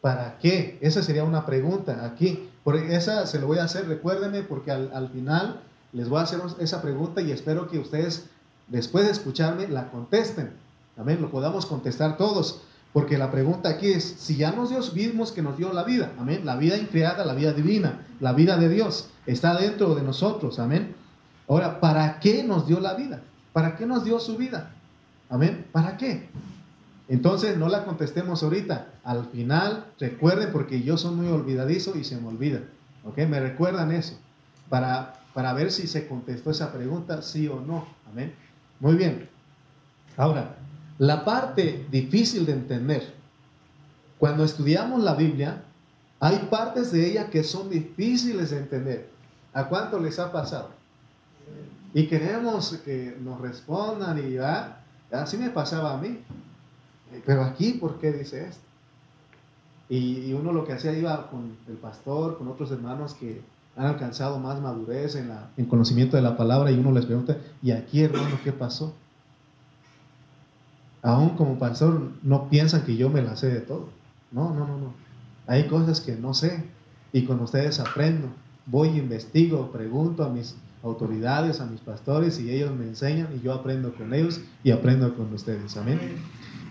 ¿Para 0.00 0.38
qué? 0.38 0.78
Esa 0.80 1.02
sería 1.02 1.24
una 1.24 1.46
pregunta 1.46 2.04
aquí. 2.04 2.48
Por 2.64 2.76
esa 2.76 3.26
se 3.26 3.38
lo 3.38 3.46
voy 3.46 3.58
a 3.58 3.64
hacer, 3.64 3.86
recuérdenme, 3.86 4.42
porque 4.42 4.70
al, 4.70 4.90
al 4.94 5.10
final 5.10 5.60
les 5.92 6.08
voy 6.08 6.20
a 6.20 6.22
hacer 6.22 6.40
esa 6.58 6.80
pregunta 6.80 7.20
y 7.20 7.30
espero 7.30 7.68
que 7.68 7.78
ustedes, 7.78 8.26
después 8.68 9.04
de 9.04 9.12
escucharme, 9.12 9.68
la 9.68 9.90
contesten. 9.90 10.52
Amén, 10.96 11.20
lo 11.20 11.30
podamos 11.30 11.66
contestar 11.66 12.16
todos. 12.16 12.62
Porque 12.94 13.18
la 13.18 13.30
pregunta 13.30 13.68
aquí 13.68 13.88
es, 13.88 14.04
si 14.04 14.36
ya 14.36 14.52
nos 14.52 14.70
Dios 14.70 14.94
vimos 14.94 15.32
que 15.32 15.42
nos 15.42 15.58
dio 15.58 15.70
la 15.70 15.84
vida, 15.84 16.12
amén, 16.18 16.46
la 16.46 16.56
vida 16.56 16.78
increada, 16.78 17.26
la 17.26 17.34
vida 17.34 17.52
divina, 17.52 18.06
la 18.20 18.32
vida 18.32 18.56
de 18.56 18.70
Dios, 18.70 19.10
está 19.26 19.54
dentro 19.60 19.94
de 19.94 20.02
nosotros, 20.02 20.58
amén. 20.58 20.94
Ahora, 21.46 21.78
¿para 21.80 22.18
qué 22.20 22.42
nos 22.42 22.66
dio 22.66 22.80
la 22.80 22.94
vida? 22.94 23.20
¿Para 23.52 23.76
qué 23.76 23.84
nos 23.84 24.02
dio 24.04 24.18
su 24.18 24.38
vida? 24.38 24.70
Amén, 25.28 25.66
¿para 25.72 25.98
qué? 25.98 26.30
Entonces 27.08 27.58
no 27.58 27.68
la 27.68 27.84
contestemos 27.84 28.42
ahorita. 28.42 28.86
Al 29.04 29.26
final, 29.26 29.84
recuerden, 30.00 30.50
porque 30.52 30.82
yo 30.82 30.96
soy 30.96 31.14
muy 31.14 31.26
olvidadizo 31.26 31.98
y 31.98 32.04
se 32.04 32.16
me 32.16 32.28
olvida. 32.28 32.60
¿Ok? 33.04 33.18
Me 33.28 33.40
recuerdan 33.40 33.92
eso. 33.92 34.14
Para 34.70 35.18
para 35.34 35.52
ver 35.52 35.70
si 35.72 35.86
se 35.88 36.06
contestó 36.06 36.52
esa 36.52 36.72
pregunta, 36.72 37.20
sí 37.20 37.48
o 37.48 37.60
no. 37.60 37.86
Amén. 38.10 38.32
Muy 38.78 38.94
bien. 38.94 39.28
Ahora, 40.16 40.54
la 40.98 41.24
parte 41.24 41.86
difícil 41.90 42.46
de 42.46 42.52
entender, 42.52 43.14
cuando 44.18 44.44
estudiamos 44.44 45.02
la 45.02 45.14
Biblia, 45.14 45.64
hay 46.20 46.48
partes 46.50 46.92
de 46.92 47.10
ella 47.10 47.30
que 47.30 47.42
son 47.42 47.68
difíciles 47.68 48.50
de 48.50 48.58
entender. 48.58 49.10
¿A 49.52 49.68
cuánto 49.68 49.98
les 49.98 50.18
ha 50.18 50.32
pasado? 50.32 50.70
Y 51.92 52.06
queremos 52.06 52.80
que 52.84 53.16
nos 53.20 53.40
respondan 53.40 54.18
y 54.18 54.32
ya, 54.34 54.84
así 55.12 55.36
me 55.36 55.50
pasaba 55.50 55.94
a 55.94 55.98
mí. 55.98 56.20
Pero 57.24 57.42
aquí, 57.42 57.72
¿por 57.72 57.98
qué 57.98 58.12
dice 58.12 58.48
esto? 58.48 58.62
Y, 59.88 60.30
y 60.30 60.32
uno 60.32 60.52
lo 60.52 60.64
que 60.64 60.72
hacía 60.72 60.96
iba 60.96 61.30
con 61.30 61.56
el 61.68 61.74
pastor, 61.74 62.38
con 62.38 62.48
otros 62.48 62.70
hermanos 62.70 63.14
que 63.14 63.42
han 63.76 63.86
alcanzado 63.86 64.38
más 64.38 64.60
madurez 64.60 65.14
en, 65.16 65.28
la, 65.28 65.50
en 65.56 65.66
conocimiento 65.66 66.16
de 66.16 66.22
la 66.22 66.36
palabra 66.36 66.70
y 66.70 66.78
uno 66.78 66.92
les 66.92 67.06
pregunta, 67.06 67.36
¿y 67.62 67.72
aquí 67.72 68.02
hermano 68.02 68.38
qué 68.42 68.52
pasó? 68.52 68.94
Aún 71.04 71.36
como 71.36 71.58
pastor 71.58 72.12
no 72.22 72.48
piensan 72.48 72.82
que 72.82 72.96
yo 72.96 73.10
me 73.10 73.20
la 73.20 73.36
sé 73.36 73.48
de 73.48 73.60
todo. 73.60 73.90
No, 74.32 74.54
no, 74.54 74.66
no, 74.66 74.78
no. 74.78 74.94
Hay 75.46 75.66
cosas 75.68 76.00
que 76.00 76.16
no 76.16 76.32
sé 76.32 76.64
y 77.12 77.26
con 77.26 77.40
ustedes 77.40 77.78
aprendo. 77.78 78.28
Voy, 78.64 78.88
investigo, 78.88 79.70
pregunto 79.70 80.24
a 80.24 80.30
mis 80.30 80.56
autoridades, 80.82 81.60
a 81.60 81.66
mis 81.66 81.80
pastores 81.80 82.40
y 82.40 82.50
ellos 82.50 82.74
me 82.74 82.86
enseñan 82.86 83.28
y 83.36 83.44
yo 83.44 83.52
aprendo 83.52 83.94
con 83.94 84.14
ellos 84.14 84.40
y 84.64 84.70
aprendo 84.70 85.14
con 85.14 85.30
ustedes. 85.34 85.76
Amén. 85.76 86.00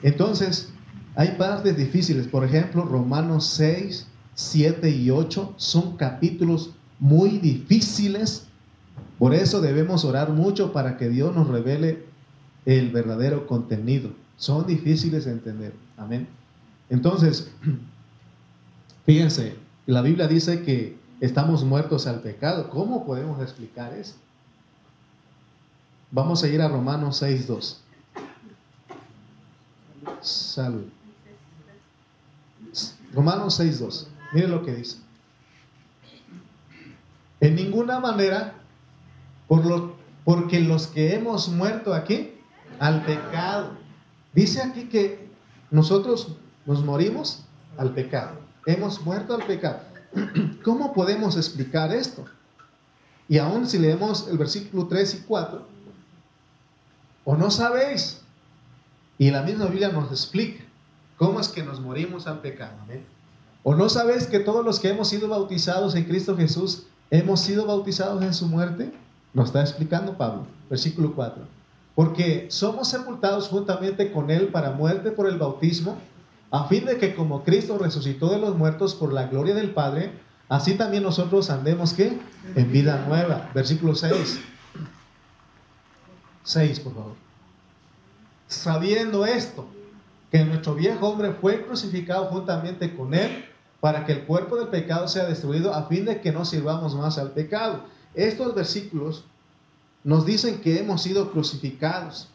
Entonces, 0.01 0.73
hay 1.15 1.35
partes 1.37 1.77
difíciles. 1.77 2.27
Por 2.27 2.43
ejemplo, 2.43 2.85
Romanos 2.85 3.45
6, 3.45 4.07
7 4.33 4.89
y 4.89 5.11
8 5.11 5.53
son 5.57 5.95
capítulos 5.95 6.71
muy 6.99 7.37
difíciles. 7.37 8.47
Por 9.19 9.35
eso 9.35 9.61
debemos 9.61 10.03
orar 10.05 10.31
mucho 10.31 10.73
para 10.73 10.97
que 10.97 11.07
Dios 11.09 11.35
nos 11.35 11.47
revele 11.49 12.03
el 12.65 12.89
verdadero 12.89 13.45
contenido. 13.45 14.23
Son 14.43 14.67
difíciles 14.67 15.23
de 15.23 15.31
entender. 15.31 15.73
Amén. 15.95 16.27
Entonces, 16.89 17.50
fíjense, 19.05 19.55
la 19.85 20.01
Biblia 20.01 20.27
dice 20.27 20.63
que 20.63 20.97
estamos 21.21 21.63
muertos 21.63 22.07
al 22.07 22.19
pecado. 22.19 22.69
¿Cómo 22.69 23.05
podemos 23.05 23.41
explicar 23.41 23.93
eso? 23.93 24.15
Vamos 26.12 26.43
a 26.43 26.50
ir 26.50 26.62
a 26.62 26.67
Romanos 26.67 27.23
6.2. 27.23 27.77
Salud. 30.19 30.88
Romanos 33.13 33.62
6.2. 33.62 34.07
Miren 34.33 34.51
lo 34.51 34.65
que 34.65 34.75
dice. 34.75 34.97
En 37.39 37.55
ninguna 37.55 38.01
manera, 38.01 38.55
por 39.47 39.65
lo, 39.65 39.95
porque 40.25 40.59
los 40.59 40.88
que 40.88 41.15
hemos 41.15 41.47
muerto 41.47 41.93
aquí 41.93 42.33
al 42.81 43.05
pecado. 43.05 43.81
Dice 44.33 44.61
aquí 44.61 44.85
que 44.85 45.27
nosotros 45.71 46.35
nos 46.65 46.83
morimos 46.83 47.43
al 47.77 47.93
pecado. 47.93 48.37
Hemos 48.65 49.01
muerto 49.01 49.35
al 49.35 49.43
pecado. 49.45 49.79
¿Cómo 50.63 50.93
podemos 50.93 51.37
explicar 51.37 51.93
esto? 51.93 52.25
Y 53.27 53.37
aún 53.37 53.67
si 53.67 53.79
leemos 53.79 54.27
el 54.27 54.37
versículo 54.37 54.87
3 54.87 55.15
y 55.15 55.17
4, 55.19 55.65
o 57.25 57.35
no 57.37 57.49
sabéis, 57.49 58.21
y 59.17 59.31
la 59.31 59.43
misma 59.43 59.65
Biblia 59.65 59.89
nos 59.89 60.11
explica 60.11 60.63
cómo 61.17 61.39
es 61.39 61.47
que 61.47 61.63
nos 61.63 61.79
morimos 61.79 62.27
al 62.27 62.41
pecado. 62.41 62.73
O 63.63 63.75
no 63.75 63.87
sabéis 63.87 64.27
que 64.27 64.39
todos 64.39 64.65
los 64.65 64.79
que 64.79 64.89
hemos 64.89 65.07
sido 65.07 65.29
bautizados 65.29 65.95
en 65.95 66.03
Cristo 66.03 66.35
Jesús 66.35 66.87
hemos 67.11 67.39
sido 67.39 67.65
bautizados 67.65 68.21
en 68.23 68.33
su 68.33 68.47
muerte? 68.47 68.91
Nos 69.33 69.47
está 69.47 69.61
explicando 69.61 70.17
Pablo, 70.17 70.45
versículo 70.69 71.13
4. 71.15 71.43
Porque 71.95 72.47
somos 72.50 72.88
sepultados 72.88 73.47
juntamente 73.50 74.12
con 74.12 74.31
Él 74.31 74.47
para 74.47 74.71
muerte 74.71 75.12
por 75.12 75.27
el 75.27 75.38
bautismo, 75.38 75.97
a 76.50 76.65
fin 76.65 76.85
de 76.85 76.97
que 76.97 77.15
como 77.15 77.43
Cristo 77.43 77.77
resucitó 77.77 78.29
de 78.29 78.39
los 78.39 78.55
muertos 78.55 78.95
por 78.95 79.13
la 79.13 79.27
gloria 79.27 79.53
del 79.55 79.71
Padre, 79.71 80.12
así 80.50 80.75
también 80.75 81.03
nosotros 81.03 81.50
andemos 81.50 81.93
¿qué? 81.93 82.19
En 82.55 82.71
vida 82.71 83.05
nueva. 83.07 83.50
Versículo 83.53 83.95
6. 83.95 84.39
6, 86.43 86.79
por 86.79 86.93
favor. 86.93 87.13
Sabiendo 88.47 89.25
esto, 89.25 89.67
que 90.31 90.43
nuestro 90.43 90.75
viejo 90.75 91.07
hombre 91.07 91.31
fue 91.31 91.63
crucificado 91.63 92.25
juntamente 92.25 92.95
con 92.95 93.13
Él, 93.13 93.45
para 93.79 94.05
que 94.05 94.13
el 94.13 94.23
cuerpo 94.23 94.55
del 94.55 94.69
pecado 94.69 95.07
sea 95.07 95.25
destruido 95.25 95.73
a 95.73 95.83
fin 95.83 96.05
de 96.05 96.21
que 96.21 96.31
no 96.31 96.45
sirvamos 96.45 96.95
más 96.95 97.17
al 97.17 97.31
pecado. 97.31 97.83
Estos 98.13 98.55
versículos 98.55 99.25
nos 100.03 100.25
dicen 100.25 100.60
que 100.60 100.79
hemos 100.79 101.01
sido 101.01 101.31
crucificados 101.31 102.27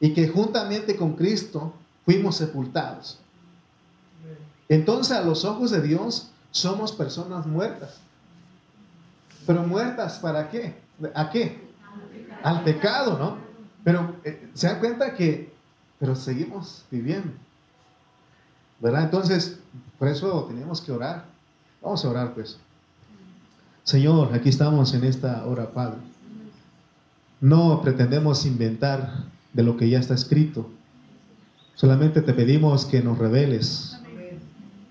y 0.00 0.12
que 0.12 0.28
juntamente 0.28 0.96
con 0.96 1.14
Cristo 1.14 1.72
fuimos 2.04 2.36
sepultados. 2.36 3.18
Entonces 4.68 5.16
a 5.16 5.22
los 5.22 5.44
ojos 5.44 5.70
de 5.70 5.80
Dios 5.80 6.30
somos 6.50 6.92
personas 6.92 7.46
muertas. 7.46 7.96
Pero 9.46 9.62
muertas 9.62 10.18
para 10.18 10.50
qué? 10.50 10.74
¿A 11.14 11.30
qué? 11.30 11.68
Al 12.42 12.62
pecado, 12.64 13.18
¿no? 13.18 13.38
Pero 13.82 14.16
eh, 14.24 14.50
se 14.52 14.66
dan 14.66 14.80
cuenta 14.80 15.14
que, 15.14 15.52
pero 15.98 16.14
seguimos 16.14 16.84
viviendo. 16.90 17.32
¿Verdad? 18.80 19.04
Entonces, 19.04 19.58
por 19.98 20.08
eso 20.08 20.44
tenemos 20.44 20.80
que 20.80 20.92
orar. 20.92 21.24
Vamos 21.80 22.04
a 22.04 22.10
orar 22.10 22.34
pues. 22.34 22.58
Señor, 23.84 24.34
aquí 24.34 24.50
estamos 24.50 24.92
en 24.92 25.04
esta 25.04 25.46
hora, 25.46 25.70
Padre. 25.70 26.07
No 27.40 27.80
pretendemos 27.82 28.44
inventar 28.46 29.24
de 29.52 29.62
lo 29.62 29.76
que 29.76 29.88
ya 29.88 29.98
está 29.98 30.14
escrito. 30.14 30.68
Solamente 31.74 32.22
te 32.22 32.32
pedimos 32.32 32.84
que 32.84 33.02
nos 33.02 33.18
reveles. 33.18 33.96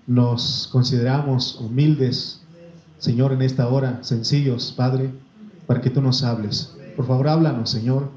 Nos 0.06 0.68
consideramos 0.72 1.60
humildes, 1.60 2.40
Señor, 2.98 3.32
en 3.32 3.42
esta 3.42 3.68
hora, 3.68 3.98
sencillos, 4.02 4.72
Padre, 4.74 5.10
para 5.66 5.82
que 5.82 5.90
tú 5.90 6.00
nos 6.00 6.22
hables. 6.22 6.74
Por 6.96 7.06
favor, 7.06 7.28
háblanos, 7.28 7.70
Señor, 7.70 8.10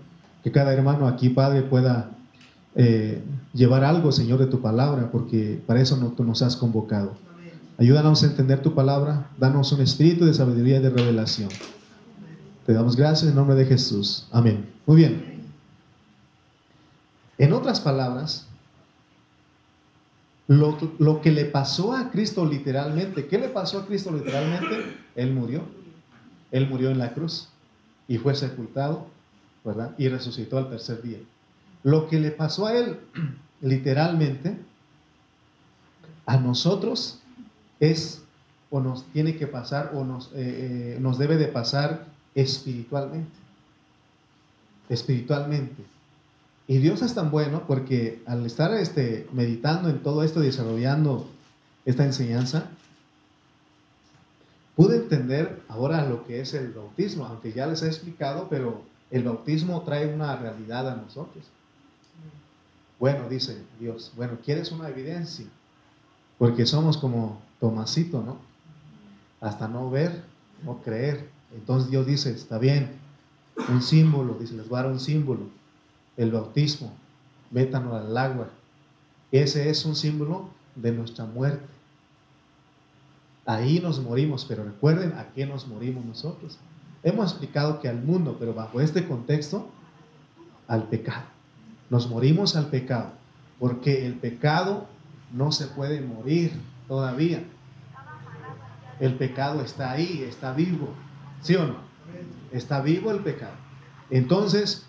que 0.44 0.52
cada 0.52 0.74
hermano 0.74 1.08
aquí, 1.08 1.30
Padre, 1.30 1.64
pueda 1.64 2.12
eh, 2.76 3.22
llevar 3.54 3.84
algo, 3.84 4.14
Señor, 4.14 4.40
de 4.40 4.48
tu 4.48 4.62
palabra, 4.62 5.12
porque 5.12 5.62
para 5.68 5.82
eso 5.82 5.98
no, 5.98 6.08
tú 6.08 6.24
nos 6.24 6.42
has 6.42 6.56
convocado. 6.56 7.14
Ayúdanos 7.78 8.24
a 8.24 8.28
entender 8.28 8.62
tu 8.62 8.74
palabra, 8.74 9.28
danos 9.38 9.72
un 9.74 9.82
espíritu 9.82 10.26
de 10.26 10.34
sabiduría 10.34 10.78
y 10.78 10.82
de 10.82 10.90
revelación. 10.90 11.50
Te 12.66 12.74
damos 12.74 12.96
gracias 12.96 13.30
en 13.30 13.36
nombre 13.36 13.56
de 13.56 13.66
Jesús. 13.66 14.28
Amén. 14.32 14.70
Muy 14.86 14.98
bien. 14.98 15.42
En 17.38 17.54
otras 17.54 17.80
palabras, 17.80 18.48
Lo, 20.48 20.78
lo, 21.00 21.22
que 21.22 21.32
le 21.32 21.46
pasó 21.46 21.94
a 21.94 22.12
Cristo 22.12 22.46
literalmente, 22.46 23.28
¿qué 23.28 23.38
le 23.38 23.48
pasó 23.48 23.80
a 23.80 23.86
Cristo 23.86 24.12
literalmente? 24.12 24.98
Él 25.16 25.34
murió. 25.34 25.64
Él 26.52 26.68
murió 26.68 26.90
en 26.90 27.00
la 27.00 27.14
cruz 27.14 27.48
y 28.08 28.18
fue 28.18 28.36
sepultado, 28.36 29.08
¿verdad? 29.64 29.96
Y 29.98 30.10
resucitó 30.10 30.58
al 30.58 30.70
tercer 30.70 31.02
día. 31.02 31.20
Lo 31.84 32.10
que 32.10 32.20
le 32.20 32.32
pasó 32.32 32.68
a 32.68 32.78
él 32.78 33.00
literalmente, 33.62 34.58
a 36.26 36.38
nosotros 36.38 37.20
es 37.80 38.22
o 38.70 38.82
nos 38.82 39.06
tiene 39.14 39.38
que 39.38 39.48
pasar 39.48 39.92
o 39.96 40.04
nos, 40.04 40.28
eh, 40.34 40.96
eh, 40.96 40.98
nos 41.00 41.18
debe 41.18 41.38
de 41.38 41.48
pasar 41.48 42.11
espiritualmente. 42.36 43.38
Espiritualmente. 44.90 45.84
Y 46.68 46.78
Dios 46.78 47.02
es 47.02 47.14
tan 47.14 47.32
bueno 47.32 47.64
porque 47.68 48.22
al 48.26 48.46
estar 48.46 48.74
este, 48.74 49.28
meditando 49.34 49.90
en 49.90 50.04
todo 50.04 50.24
esto, 50.24 50.40
desarrollando 50.40 51.28
esta 51.86 52.06
enseñanza, 52.06 52.70
pude 54.76 54.98
entender 54.98 55.62
ahora 55.68 56.06
lo 56.06 56.26
que 56.26 56.42
es 56.42 56.54
el 56.54 56.72
bautismo, 56.72 57.26
aunque 57.26 57.52
ya 57.52 57.68
les 57.68 57.82
he 57.82 57.88
explicado, 57.88 58.48
pero 58.50 58.84
el 59.10 59.24
bautismo 59.24 59.82
trae 59.82 60.14
una 60.14 60.36
realidad 60.38 60.90
a 60.90 60.96
nosotros. 60.96 61.44
Bueno, 63.00 63.28
dice 63.28 63.62
Dios, 63.80 64.12
bueno, 64.16 64.38
¿quieres 64.44 64.72
una 64.72 64.88
evidencia? 64.88 65.48
Porque 66.38 66.66
somos 66.66 66.98
como 66.98 67.42
Tomasito, 67.60 68.22
¿no? 68.22 68.38
Hasta 69.42 69.68
no 69.68 69.90
ver, 69.90 70.24
no 70.64 70.82
creer. 70.82 71.30
Entonces 71.56 71.90
Dios 71.90 72.06
dice, 72.06 72.32
está 72.32 72.58
bien, 72.58 73.00
un 73.70 73.82
símbolo, 73.82 74.36
dice, 74.36 74.56
les 74.56 74.68
voy 74.70 74.80
a 74.80 74.84
dar 74.84 74.92
un 74.92 75.00
símbolo, 75.00 75.42
el 76.18 76.32
bautismo, 76.32 76.94
métanos 77.52 77.94
al 77.94 78.18
agua. 78.18 78.50
Ese 79.32 79.70
es 79.70 79.86
un 79.86 79.96
símbolo 79.96 80.50
de 80.76 80.92
nuestra 80.92 81.26
muerte. 81.26 81.66
Ahí 83.46 83.80
nos 83.80 84.00
morimos, 84.00 84.46
pero 84.46 84.64
recuerden 84.64 85.14
a 85.14 85.28
qué 85.34 85.46
nos 85.46 85.68
morimos 85.68 86.06
nosotros. 86.06 86.58
Hemos 87.04 87.32
explicado 87.32 87.80
que 87.80 87.90
al 87.90 88.02
mundo, 88.02 88.38
pero 88.40 88.54
bajo 88.54 88.80
este 88.80 89.08
contexto, 89.08 89.68
al 90.68 90.84
pecado. 90.84 91.26
Nos 91.90 92.10
morimos 92.10 92.56
al 92.56 92.68
pecado, 92.68 93.12
porque 93.60 94.06
el 94.06 94.16
pecado 94.16 94.86
no 95.34 95.52
se 95.52 95.68
puede 95.68 96.02
morir 96.02 96.54
todavía. 96.88 97.44
El 99.00 99.16
pecado 99.16 99.62
está 99.62 99.92
ahí, 99.92 100.24
está 100.28 100.54
vivo. 100.54 100.90
¿Sí 101.42 101.56
o 101.56 101.66
no? 101.66 101.76
Está 102.52 102.82
vivo 102.82 103.12
el 103.12 103.20
pecado. 103.20 103.54
Entonces, 104.10 104.86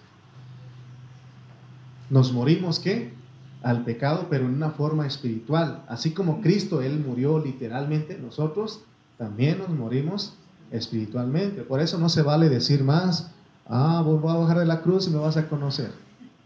nos 2.11 2.33
morimos 2.33 2.79
qué? 2.79 3.15
Al 3.63 3.85
pecado, 3.85 4.27
pero 4.29 4.45
en 4.45 4.55
una 4.55 4.71
forma 4.71 5.07
espiritual. 5.07 5.85
Así 5.89 6.13
como 6.13 6.41
Cristo, 6.41 6.83
Él 6.83 6.99
murió 6.99 7.39
literalmente, 7.39 8.19
nosotros 8.19 8.83
también 9.17 9.59
nos 9.59 9.71
morimos 9.71 10.35
espiritualmente. 10.73 11.63
Por 11.63 11.81
eso 11.81 11.99
no 11.99 12.09
se 12.09 12.23
vale 12.23 12.49
decir 12.49 12.83
más, 12.83 13.31
ah, 13.69 14.03
voy 14.05 14.19
a 14.31 14.39
bajar 14.39 14.59
de 14.59 14.67
la 14.67 14.83
cruz 14.83 15.07
y 15.07 15.11
me 15.11 15.19
vas 15.19 15.37
a 15.37 15.49
conocer. 15.49 15.93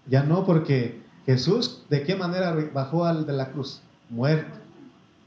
Ya 0.09 0.23
no, 0.23 0.45
porque 0.45 1.03
Jesús, 1.25 1.85
¿de 1.89 2.03
qué 2.03 2.15
manera 2.15 2.55
bajó 2.73 3.07
al 3.07 3.27
de 3.27 3.33
la 3.33 3.51
cruz? 3.51 3.81
Muerto. 4.11 4.59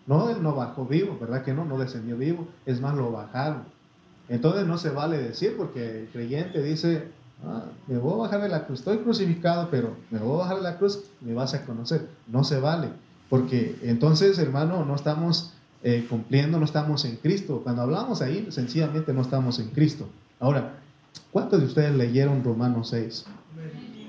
No, 0.05 0.29
Él 0.29 0.41
no 0.41 0.55
bajó 0.55 0.86
vivo, 0.86 1.17
¿verdad 1.19 1.43
que 1.43 1.53
no? 1.53 1.65
No 1.65 1.77
descendió 1.77 2.17
vivo. 2.17 2.48
Es 2.65 2.79
más, 2.79 2.95
lo 2.95 3.12
bajaron. 3.12 3.63
Entonces 4.29 4.67
no 4.67 4.77
se 4.77 4.89
vale 4.89 5.17
decir, 5.17 5.55
porque 5.57 6.01
el 6.01 6.07
creyente 6.07 6.62
dice, 6.62 7.07
Ah, 7.45 7.63
me 7.88 7.98
voy 7.98 8.13
a 8.13 8.17
bajar 8.17 8.41
de 8.41 8.50
la 8.50 8.65
cruz, 8.65 8.79
estoy 8.79 8.98
crucificado, 8.98 9.69
pero 9.71 9.95
me 10.12 10.19
voy 10.19 10.36
a 10.36 10.43
bajar 10.43 10.57
de 10.57 10.63
la 10.63 10.77
cruz, 10.77 11.03
me 11.21 11.33
vas 11.33 11.53
a 11.53 11.65
conocer. 11.65 12.09
No 12.27 12.43
se 12.43 12.59
vale, 12.59 12.89
porque 13.29 13.77
entonces, 13.83 14.38
hermano, 14.39 14.83
no 14.83 14.95
estamos 14.95 15.53
eh, 15.83 16.05
cumpliendo, 16.09 16.59
no 16.59 16.65
estamos 16.65 17.05
en 17.05 17.15
Cristo. 17.15 17.62
Cuando 17.63 17.83
hablamos 17.83 18.21
ahí, 18.21 18.48
sencillamente 18.50 19.13
no 19.13 19.21
estamos 19.21 19.59
en 19.59 19.69
Cristo. 19.69 20.08
Ahora, 20.39 20.80
¿cuántos 21.32 21.62
de 21.62 21.67
ustedes 21.67 21.95
leyeron 21.95 22.43
Romanos 22.43 22.89
6? 22.89 23.25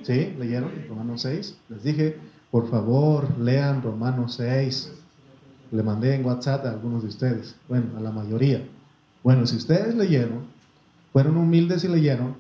¿Sí? 0.03 0.35
¿Leyeron 0.39 0.71
Romanos 0.89 1.23
6? 1.23 1.57
Les 1.69 1.85
dije, 1.85 2.17
por 2.51 2.69
favor, 2.69 3.39
lean 3.39 3.81
Romanos 3.83 4.35
6. 4.39 4.93
Le 5.71 5.83
mandé 5.85 6.17
en 6.17 6.25
WhatsApp 6.25 6.67
a 6.67 6.71
algunos 6.71 7.03
de 7.03 7.09
ustedes, 7.09 7.55
bueno, 7.69 7.97
a 7.97 8.01
la 8.01 8.11
mayoría. 8.11 8.65
Bueno, 9.23 9.47
si 9.47 9.57
ustedes 9.57 9.95
leyeron, 9.95 10.47
fueron 11.13 11.37
humildes 11.37 11.85
y 11.85 11.89
leyeron, 11.89 12.37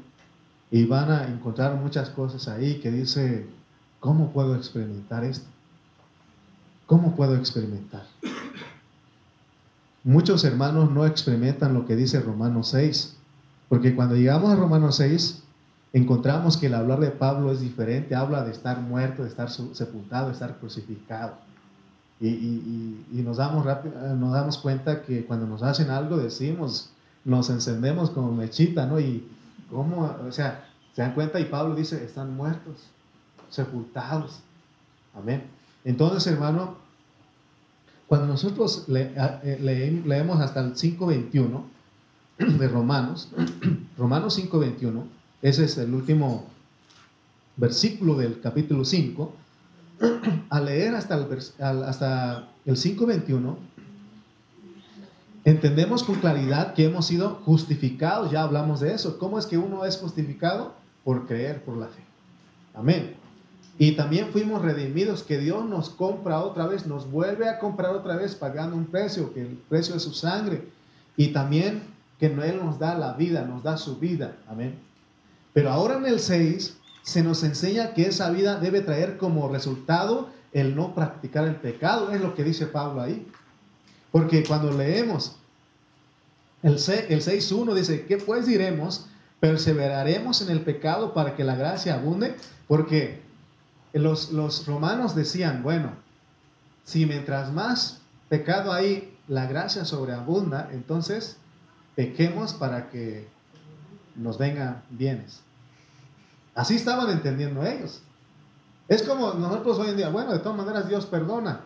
y 0.71 0.85
van 0.85 1.11
a 1.11 1.27
encontrar 1.27 1.75
muchas 1.75 2.11
cosas 2.11 2.47
ahí 2.49 2.81
que 2.81 2.90
dice, 2.90 3.47
¿cómo 3.99 4.33
puedo 4.33 4.55
experimentar 4.55 5.25
esto? 5.25 5.47
¿Cómo 6.87 7.16
puedo 7.16 7.37
experimentar? 7.37 8.05
Muchos 10.05 10.45
hermanos 10.45 10.90
no 10.90 11.05
experimentan 11.07 11.75
lo 11.75 11.87
que 11.87 11.97
dice 11.97 12.21
Romanos 12.21 12.69
6, 12.69 13.16
porque 13.69 13.95
cuando 13.95 14.16
llegamos 14.16 14.51
a 14.51 14.57
Romanos 14.57 14.97
6, 14.97 15.43
encontramos 15.93 16.57
que 16.57 16.66
el 16.66 16.75
hablar 16.75 17.01
de 17.01 17.11
Pablo 17.11 17.53
es 17.53 17.61
diferente, 17.61 18.14
habla 18.14 18.45
de 18.45 18.53
estar 18.53 18.81
muerto, 18.81 19.23
de 19.23 19.29
estar 19.29 19.51
sepultado, 19.51 20.29
de 20.29 20.33
estar 20.33 20.57
crucificado. 20.59 21.35
Y, 22.20 23.22
nos, 23.24 23.38
damos 23.38 23.64
nos 23.64 24.33
damos 24.33 24.59
cuenta 24.59 25.02
que 25.02 25.24
cuando 25.24 25.46
nos 25.46 25.62
hacen 25.62 25.90
algo 25.90 26.18
decimos, 26.18 26.90
nos 27.24 27.48
encendemos 27.48 28.11
como 28.11 28.33
mechita, 28.33 28.87
¿no? 28.87 29.00
Y, 29.00 29.26
¿Cómo? 29.70 30.16
O 30.26 30.33
sea, 30.33 30.68
se 30.94 31.02
dan 31.02 31.14
cuenta 31.14 31.38
y 31.38 31.44
Pablo 31.44 31.74
dice, 31.74 32.04
están 32.04 32.35
muertos, 32.37 32.76
sepultados. 33.48 34.40
Amén. 35.14 35.44
Entonces, 35.85 36.26
hermano, 36.26 36.76
cuando 38.09 38.26
nosotros 38.26 38.87
eh, 38.88 40.00
leemos 40.04 40.40
hasta 40.40 40.61
el 40.61 40.74
5.21 40.74 41.62
de 42.59 42.68
Romanos, 42.68 43.30
Romanos 43.98 44.38
5.21, 44.38 45.04
ese 45.42 45.64
es 45.64 45.78
el 45.78 45.94
último 45.94 46.46
versículo 47.56 48.16
del 48.16 48.40
capítulo 48.40 48.85
5, 48.85 49.33
al 50.50 50.64
leer 50.64 50.94
hasta 50.94 51.14
el, 51.16 51.84
hasta 51.84 52.48
el 52.64 52.76
5.21, 52.76 53.56
Entendemos 55.44 56.04
con 56.04 56.16
claridad 56.16 56.74
que 56.74 56.84
hemos 56.84 57.06
sido 57.06 57.36
justificados, 57.46 58.30
ya 58.30 58.42
hablamos 58.42 58.80
de 58.80 58.92
eso. 58.92 59.18
¿Cómo 59.18 59.38
es 59.38 59.46
que 59.46 59.56
uno 59.56 59.86
es 59.86 59.96
justificado? 59.96 60.74
Por 61.02 61.26
creer 61.26 61.64
por 61.64 61.78
la 61.78 61.86
fe. 61.86 62.02
Amén. 62.74 63.14
Y 63.78 63.92
también 63.92 64.28
fuimos 64.32 64.60
redimidos, 64.60 65.22
que 65.22 65.38
Dios 65.38 65.64
nos 65.64 65.88
compra 65.88 66.40
otra 66.40 66.66
vez, 66.66 66.86
nos 66.86 67.10
vuelve 67.10 67.48
a 67.48 67.58
comprar 67.58 67.96
otra 67.96 68.16
vez 68.16 68.34
pagando 68.34 68.76
un 68.76 68.84
precio, 68.84 69.32
que 69.32 69.40
el 69.40 69.56
precio 69.68 69.94
de 69.94 70.00
su 70.00 70.12
sangre. 70.12 70.68
Y 71.16 71.28
también 71.28 71.84
que 72.18 72.26
Él 72.26 72.60
nos 72.62 72.78
da 72.78 72.98
la 72.98 73.14
vida, 73.14 73.46
nos 73.46 73.62
da 73.62 73.78
su 73.78 73.96
vida. 73.96 74.36
Amén. 74.46 74.78
Pero 75.54 75.70
ahora 75.70 75.96
en 75.96 76.04
el 76.04 76.20
6 76.20 76.76
se 77.02 77.22
nos 77.22 77.42
enseña 77.42 77.94
que 77.94 78.06
esa 78.06 78.30
vida 78.30 78.58
debe 78.58 78.80
traer 78.80 79.16
como 79.16 79.48
resultado 79.48 80.30
el 80.52 80.74
no 80.74 80.94
practicar 80.94 81.46
el 81.46 81.56
pecado. 81.56 82.10
Es 82.12 82.20
lo 82.20 82.34
que 82.34 82.44
dice 82.44 82.66
Pablo 82.66 83.02
ahí. 83.02 83.26
Porque 84.12 84.44
cuando 84.44 84.72
leemos 84.72 85.36
el, 86.62 86.72
el 86.72 87.22
6.1 87.22 87.74
dice, 87.74 88.06
¿qué 88.06 88.18
pues 88.18 88.46
diremos? 88.46 89.06
Perseveraremos 89.38 90.42
en 90.42 90.50
el 90.50 90.60
pecado 90.60 91.14
para 91.14 91.34
que 91.36 91.44
la 91.44 91.54
gracia 91.54 91.94
abunde. 91.94 92.34
Porque 92.68 93.22
los, 93.92 94.32
los 94.32 94.66
romanos 94.66 95.14
decían, 95.14 95.62
bueno, 95.62 95.92
si 96.84 97.06
mientras 97.06 97.52
más 97.52 98.00
pecado 98.28 98.72
hay, 98.72 99.16
la 99.28 99.46
gracia 99.46 99.84
sobreabunda, 99.84 100.68
entonces 100.72 101.36
pequemos 101.94 102.52
para 102.52 102.90
que 102.90 103.28
nos 104.16 104.38
vengan 104.38 104.82
bienes. 104.90 105.42
Así 106.54 106.76
estaban 106.76 107.10
entendiendo 107.10 107.64
ellos. 107.64 108.02
Es 108.88 109.02
como 109.02 109.34
nosotros 109.34 109.78
hoy 109.78 109.90
en 109.90 109.96
día, 109.96 110.08
bueno, 110.08 110.32
de 110.32 110.40
todas 110.40 110.58
maneras 110.58 110.88
Dios 110.88 111.06
perdona, 111.06 111.60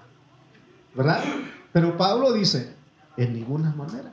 ¿verdad? 0.94 1.24
Pero 1.72 1.96
Pablo 1.96 2.32
dice, 2.32 2.74
en 3.16 3.32
ninguna 3.32 3.72
manera. 3.74 4.12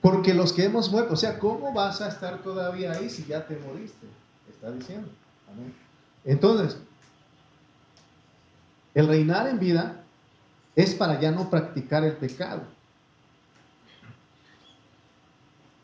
Porque 0.00 0.32
los 0.32 0.52
que 0.52 0.64
hemos 0.64 0.90
muerto, 0.90 1.14
o 1.14 1.16
sea, 1.16 1.38
¿cómo 1.38 1.72
vas 1.72 2.00
a 2.00 2.08
estar 2.08 2.38
todavía 2.38 2.92
ahí 2.92 3.10
si 3.10 3.24
ya 3.24 3.46
te 3.46 3.56
moriste? 3.58 4.06
Está 4.48 4.70
diciendo. 4.70 5.08
Entonces, 6.24 6.78
el 8.94 9.06
reinar 9.08 9.48
en 9.48 9.58
vida 9.58 10.02
es 10.76 10.94
para 10.94 11.20
ya 11.20 11.30
no 11.30 11.50
practicar 11.50 12.04
el 12.04 12.14
pecado. 12.14 12.62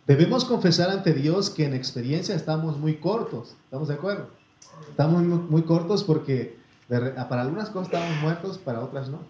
Debemos 0.07 0.45
confesar 0.45 0.90
ante 0.90 1.14
Dios 1.14 1.51
que 1.51 1.64
en 1.64 1.75
experiencia 1.75 2.35
estamos 2.35 2.79
muy 2.79 2.97
cortos. 2.97 3.57
¿Estamos 3.64 3.88
de 3.88 3.95
acuerdo? 3.95 4.29
Estamos 4.90 5.23
muy, 5.23 5.62
cortos 5.62 6.05
porque 6.05 6.59
para 6.88 7.43
algunas 7.43 7.71
cosas 7.71 7.93
estamos 7.93 8.21
muertos, 8.21 8.59
para 8.59 8.81
otras 8.81 9.09
no. 9.09 9.21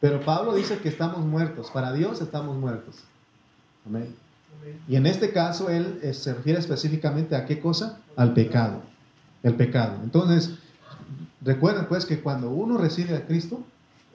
Pero 0.00 0.20
Pablo 0.24 0.54
dice 0.54 0.78
que 0.78 0.88
estamos 0.88 1.24
muertos. 1.24 1.70
Para 1.70 1.92
Dios 1.92 2.20
estamos 2.22 2.56
muertos. 2.56 3.04
Amén. 3.86 4.14
Y 4.88 4.96
en 4.96 5.06
este 5.06 5.32
caso 5.32 5.68
él 5.68 6.00
eh, 6.02 6.14
se 6.14 6.34
refiere 6.34 6.58
específicamente 6.58 7.36
a 7.36 7.44
qué 7.44 7.60
cosa? 7.60 8.00
Al 8.16 8.32
pecado. 8.32 8.82
El 9.42 9.54
pecado. 9.54 9.98
Entonces, 10.02 10.54
recuerden 11.40 11.86
pues 11.86 12.06
que 12.06 12.20
cuando 12.20 12.50
uno 12.50 12.78
recibe 12.78 13.16
a 13.16 13.26
Cristo, 13.26 13.62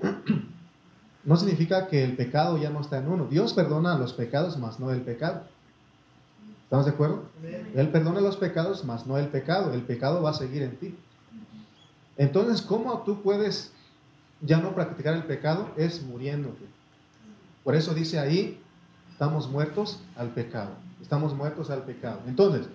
no 1.27 1.35
significa 1.35 1.87
que 1.87 2.05
el 2.05 2.15
pecado 2.15 2.57
ya 2.57 2.69
no 2.69 2.79
está 2.79 2.99
en 2.99 3.09
uno. 3.09 3.25
Dios 3.25 3.51
perdona 3.51 3.97
los 3.97 4.13
pecados, 4.13 4.57
más 4.57 4.79
no 4.79 4.91
el 4.91 5.01
pecado. 5.01 5.43
¿Estamos 6.63 6.85
de 6.85 6.93
acuerdo? 6.93 7.25
Él 7.75 7.89
perdona 7.89 8.21
los 8.21 8.37
pecados, 8.37 8.85
más 8.85 9.05
no 9.05 9.17
el 9.17 9.27
pecado. 9.27 9.73
El 9.73 9.81
pecado 9.81 10.23
va 10.23 10.29
a 10.29 10.33
seguir 10.33 10.63
en 10.63 10.77
ti. 10.77 10.95
Entonces, 12.15 12.61
¿cómo 12.61 13.01
tú 13.01 13.21
puedes 13.21 13.73
ya 14.39 14.61
no 14.61 14.73
practicar 14.73 15.15
el 15.15 15.23
pecado? 15.23 15.69
Es 15.75 16.01
muriéndote. 16.01 16.63
Por 17.65 17.75
eso 17.75 17.93
dice 17.93 18.19
ahí, 18.19 18.61
estamos 19.11 19.49
muertos 19.49 19.99
al 20.15 20.29
pecado. 20.29 20.75
Estamos 21.01 21.35
muertos 21.35 21.69
al 21.69 21.83
pecado. 21.83 22.21
Entonces, 22.25 22.69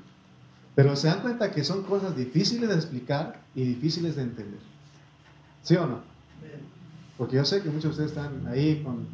pero 0.75 0.95
se 0.95 1.07
dan 1.07 1.23
cuenta 1.23 1.53
que 1.53 1.65
son 1.65 1.85
cosas 1.85 2.15
difíciles 2.15 2.69
de 2.69 2.75
explicar 2.75 3.41
y 3.55 3.65
difíciles 3.65 4.17
de 4.17 4.23
entender. 4.25 4.61
¿Sí 5.63 5.75
o 5.77 5.87
no? 5.87 6.12
Porque 7.23 7.37
yo 7.37 7.45
sé 7.45 7.63
que 7.63 7.69
muchos 7.69 7.97
de 7.97 8.05
ustedes 8.05 8.11
están 8.11 8.49
ahí 8.49 8.83
con, 8.83 9.07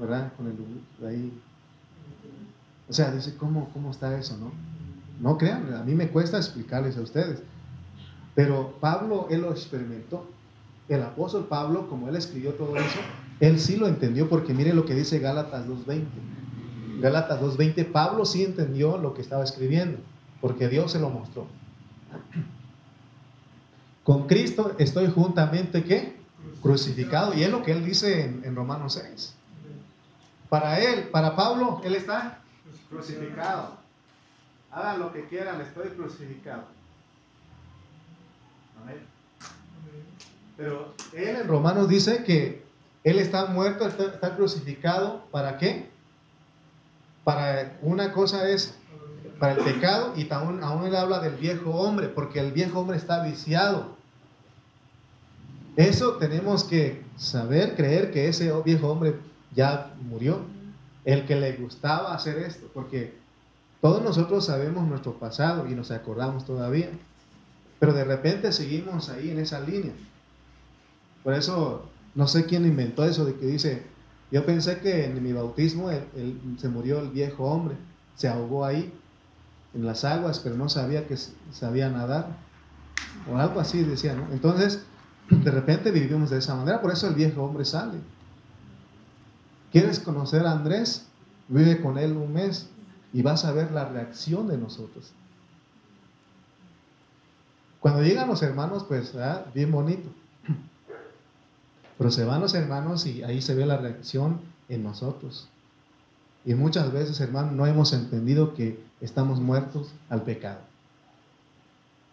¿verdad? 0.00 0.32
Con 0.36 0.48
el 0.48 1.06
ahí. 1.06 1.32
O 2.88 2.92
sea, 2.92 3.12
dice, 3.12 3.36
¿cómo, 3.36 3.70
¿cómo 3.72 3.92
está 3.92 4.18
eso, 4.18 4.36
no? 4.36 4.50
No 5.20 5.38
crean, 5.38 5.72
a 5.74 5.84
mí 5.84 5.94
me 5.94 6.08
cuesta 6.08 6.38
explicarles 6.38 6.96
a 6.96 7.02
ustedes. 7.02 7.40
Pero 8.34 8.74
Pablo, 8.80 9.28
él 9.30 9.42
lo 9.42 9.52
experimentó. 9.52 10.28
El 10.88 11.04
apóstol 11.04 11.46
Pablo, 11.48 11.88
como 11.88 12.08
él 12.08 12.16
escribió 12.16 12.54
todo 12.54 12.74
eso, 12.76 12.98
él 13.38 13.60
sí 13.60 13.76
lo 13.76 13.86
entendió 13.86 14.28
porque 14.28 14.52
mire 14.52 14.74
lo 14.74 14.84
que 14.84 14.96
dice 14.96 15.20
Gálatas 15.20 15.68
2.20. 15.68 16.06
Gálatas 17.00 17.40
2.20, 17.40 17.92
Pablo 17.92 18.24
sí 18.24 18.42
entendió 18.42 18.98
lo 18.98 19.14
que 19.14 19.22
estaba 19.22 19.44
escribiendo 19.44 19.98
porque 20.40 20.68
Dios 20.68 20.90
se 20.90 20.98
lo 20.98 21.10
mostró. 21.10 21.46
Con 24.02 24.26
Cristo 24.26 24.74
estoy 24.80 25.06
juntamente 25.12 25.84
¿qué? 25.84 26.18
Crucificado. 26.62 27.34
Y 27.34 27.42
es 27.42 27.50
lo 27.50 27.62
que 27.62 27.72
él 27.72 27.84
dice 27.84 28.24
en, 28.24 28.54
Romanos 28.54 28.94
6. 28.94 29.34
Para 30.48 30.80
él, 30.80 31.08
para 31.08 31.36
Pablo, 31.36 31.80
él 31.84 31.94
está 31.94 32.40
crucificado. 32.88 33.78
Hagan 34.70 34.98
lo 35.00 35.12
que 35.12 35.26
quieran, 35.26 35.60
estoy 35.60 35.88
crucificado. 35.90 36.64
Amén. 38.82 38.98
Pero 40.56 40.94
él 41.12 41.36
en 41.36 41.48
Romanos 41.48 41.88
dice 41.88 42.24
que 42.24 42.64
él 43.04 43.18
está 43.18 43.46
muerto, 43.46 43.86
está, 43.86 44.04
está 44.04 44.36
crucificado. 44.36 45.24
¿Para 45.30 45.58
qué? 45.58 45.88
Para 47.24 47.78
una 47.82 48.12
cosa 48.12 48.48
es 48.48 48.74
para 49.40 49.54
el 49.54 49.64
pecado 49.64 50.12
y 50.16 50.30
aún, 50.30 50.62
aún 50.62 50.86
él 50.86 50.94
habla 50.94 51.18
del 51.18 51.34
viejo 51.36 51.70
hombre, 51.70 52.08
porque 52.08 52.38
el 52.38 52.52
viejo 52.52 52.80
hombre 52.80 52.98
está 52.98 53.24
viciado. 53.24 53.96
Eso 55.80 56.16
tenemos 56.16 56.64
que 56.64 57.02
saber, 57.16 57.74
creer 57.74 58.10
que 58.10 58.28
ese 58.28 58.52
viejo 58.62 58.88
hombre 58.88 59.14
ya 59.54 59.94
murió. 60.02 60.40
El 61.06 61.24
que 61.24 61.36
le 61.36 61.56
gustaba 61.56 62.14
hacer 62.14 62.36
esto, 62.36 62.66
porque 62.74 63.14
todos 63.80 64.02
nosotros 64.02 64.44
sabemos 64.44 64.86
nuestro 64.86 65.18
pasado 65.18 65.66
y 65.66 65.74
nos 65.74 65.90
acordamos 65.90 66.44
todavía. 66.44 66.90
Pero 67.78 67.94
de 67.94 68.04
repente 68.04 68.52
seguimos 68.52 69.08
ahí 69.08 69.30
en 69.30 69.38
esa 69.38 69.60
línea. 69.60 69.94
Por 71.24 71.32
eso, 71.32 71.88
no 72.14 72.28
sé 72.28 72.44
quién 72.44 72.66
inventó 72.66 73.06
eso 73.06 73.24
de 73.24 73.36
que 73.36 73.46
dice, 73.46 73.82
yo 74.30 74.44
pensé 74.44 74.80
que 74.80 75.06
en 75.06 75.22
mi 75.22 75.32
bautismo 75.32 75.88
se 76.58 76.68
murió 76.68 77.00
el 77.00 77.08
viejo 77.08 77.44
hombre, 77.44 77.76
se 78.16 78.28
ahogó 78.28 78.66
ahí 78.66 78.92
en 79.72 79.86
las 79.86 80.04
aguas, 80.04 80.40
pero 80.40 80.56
no 80.56 80.68
sabía 80.68 81.06
que 81.06 81.16
sabía 81.52 81.88
nadar. 81.88 82.36
O 83.32 83.38
algo 83.38 83.60
así 83.60 83.82
decía, 83.82 84.14
¿no? 84.14 84.30
Entonces, 84.30 84.84
de 85.30 85.50
repente 85.50 85.90
vivimos 85.90 86.30
de 86.30 86.38
esa 86.38 86.54
manera, 86.54 86.80
por 86.80 86.92
eso 86.92 87.08
el 87.08 87.14
viejo 87.14 87.42
hombre 87.42 87.64
sale. 87.64 87.98
¿Quieres 89.72 90.00
conocer 90.00 90.44
a 90.46 90.52
Andrés? 90.52 91.06
Vive 91.48 91.80
con 91.80 91.98
él 91.98 92.16
un 92.16 92.32
mes 92.32 92.68
y 93.12 93.22
vas 93.22 93.44
a 93.44 93.52
ver 93.52 93.70
la 93.72 93.88
reacción 93.88 94.48
de 94.48 94.58
nosotros. 94.58 95.12
Cuando 97.80 98.02
llegan 98.02 98.28
los 98.28 98.42
hermanos, 98.42 98.84
pues, 98.84 99.14
bien 99.54 99.72
bonito. 99.72 100.08
Pero 101.96 102.10
se 102.10 102.24
van 102.24 102.40
los 102.40 102.54
hermanos 102.54 103.06
y 103.06 103.22
ahí 103.22 103.40
se 103.40 103.54
ve 103.54 103.66
la 103.66 103.76
reacción 103.76 104.40
en 104.68 104.82
nosotros. 104.82 105.48
Y 106.44 106.54
muchas 106.54 106.92
veces, 106.92 107.20
hermano, 107.20 107.52
no 107.52 107.66
hemos 107.66 107.92
entendido 107.92 108.54
que 108.54 108.82
estamos 109.00 109.40
muertos 109.40 109.92
al 110.08 110.22
pecado. 110.22 110.60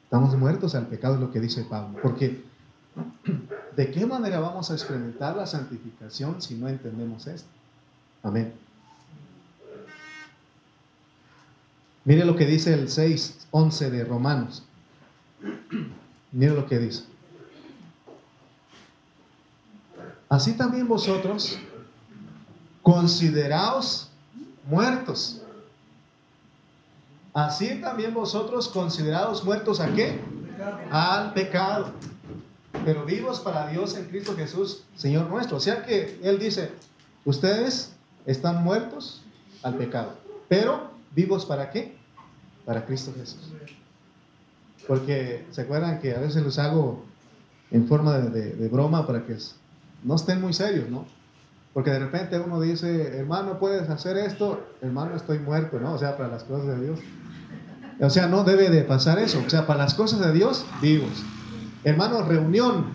Estamos 0.04 0.36
muertos 0.38 0.76
al 0.76 0.88
pecado, 0.88 1.16
es 1.16 1.22
lo 1.22 1.32
que 1.32 1.40
dice 1.40 1.64
Pablo. 1.64 2.00
Porque, 2.02 2.44
¿de 3.76 3.92
qué 3.92 4.06
manera 4.06 4.40
vamos 4.40 4.72
a 4.72 4.74
experimentar 4.74 5.36
la 5.36 5.46
santificación 5.46 6.42
si 6.42 6.56
no 6.56 6.68
entendemos 6.68 7.28
esto? 7.28 7.50
Amén. 8.24 8.54
Mire 12.06 12.26
lo 12.26 12.36
que 12.36 12.46
dice 12.46 12.74
el 12.74 12.90
6, 12.90 13.48
11 13.52 13.92
de 13.92 14.04
Romanos. 14.06 14.64
Mire 16.32 16.54
lo 16.54 16.66
que 16.66 16.80
dice. 16.80 17.04
Así 20.30 20.54
también 20.54 20.88
vosotros 20.88 21.58
consideraos 22.82 24.10
muertos 24.68 25.42
Así 27.38 27.80
también 27.80 28.16
vosotros 28.16 28.68
considerados 28.68 29.46
muertos 29.46 29.80
a 29.80 29.94
qué? 29.94 30.20
Al 30.90 31.34
pecado. 31.34 31.92
Pero 32.88 33.04
vivos 33.04 33.42
para 33.42 33.68
Dios 33.68 33.98
en 33.98 34.06
Cristo 34.06 34.34
Jesús, 34.38 34.86
Señor 34.96 35.30
nuestro. 35.30 35.58
O 35.58 35.60
sea 35.60 35.84
que 35.84 36.22
Él 36.24 36.40
dice, 36.40 36.72
ustedes 37.26 37.92
están 38.26 38.64
muertos 38.64 39.24
al 39.62 39.76
pecado. 39.76 40.14
Pero 40.48 40.92
vivos 41.14 41.46
para 41.46 41.70
qué? 41.70 41.98
Para 42.64 42.86
Cristo 42.86 43.12
Jesús. 43.18 43.52
Porque 44.88 45.46
se 45.52 45.64
acuerdan 45.64 46.00
que 46.00 46.16
a 46.16 46.20
veces 46.20 46.42
los 46.42 46.60
hago 46.60 47.04
en 47.72 47.90
forma 47.90 48.20
de, 48.20 48.70
broma 48.70 49.06
para 49.06 49.26
que 49.26 49.36
no 50.06 50.16
estén 50.16 50.40
muy 50.40 50.54
serios, 50.54 50.90
¿no? 50.90 51.06
Porque 51.74 51.92
de 51.92 52.00
repente 52.00 52.40
uno 52.40 52.62
dice, 52.62 53.18
hermano, 53.18 53.60
puedes 53.60 53.90
hacer 53.90 54.16
esto, 54.16 54.66
hermano, 54.82 55.14
estoy 55.18 55.40
muerto, 55.40 55.78
¿no? 55.78 55.96
O 55.96 55.98
sea, 55.98 56.16
para 56.16 56.30
las 56.30 56.46
cosas 56.46 56.68
de 56.68 56.86
Dios. 56.86 57.00
O 58.00 58.10
sea, 58.10 58.28
no 58.28 58.46
debe 58.46 58.70
de 58.70 58.84
pasar 58.84 59.20
eso. 59.20 59.44
O 59.46 59.50
sea, 59.50 59.68
para 59.68 59.80
las 59.80 59.94
cosas 59.94 60.22
de 60.22 60.32
Dios, 60.32 60.66
vivos. 60.82 61.26
Hermanos, 61.88 62.28
reunión, 62.28 62.88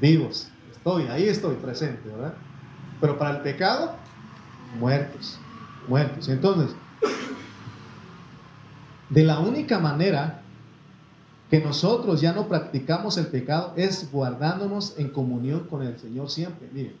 vivos. 0.00 0.48
Estoy, 0.72 1.02
ahí 1.08 1.28
estoy 1.28 1.56
presente, 1.56 2.08
¿verdad? 2.08 2.32
Pero 2.98 3.18
para 3.18 3.36
el 3.36 3.42
pecado, 3.42 3.96
muertos. 4.78 5.38
Muertos. 5.86 6.26
Entonces, 6.30 6.74
de 9.10 9.24
la 9.24 9.40
única 9.40 9.78
manera 9.78 10.40
que 11.50 11.60
nosotros 11.60 12.22
ya 12.22 12.32
no 12.32 12.48
practicamos 12.48 13.18
el 13.18 13.26
pecado 13.26 13.74
es 13.76 14.10
guardándonos 14.10 14.98
en 14.98 15.10
comunión 15.10 15.66
con 15.66 15.82
el 15.82 15.98
Señor 15.98 16.30
siempre. 16.30 16.66
Miren, 16.72 16.94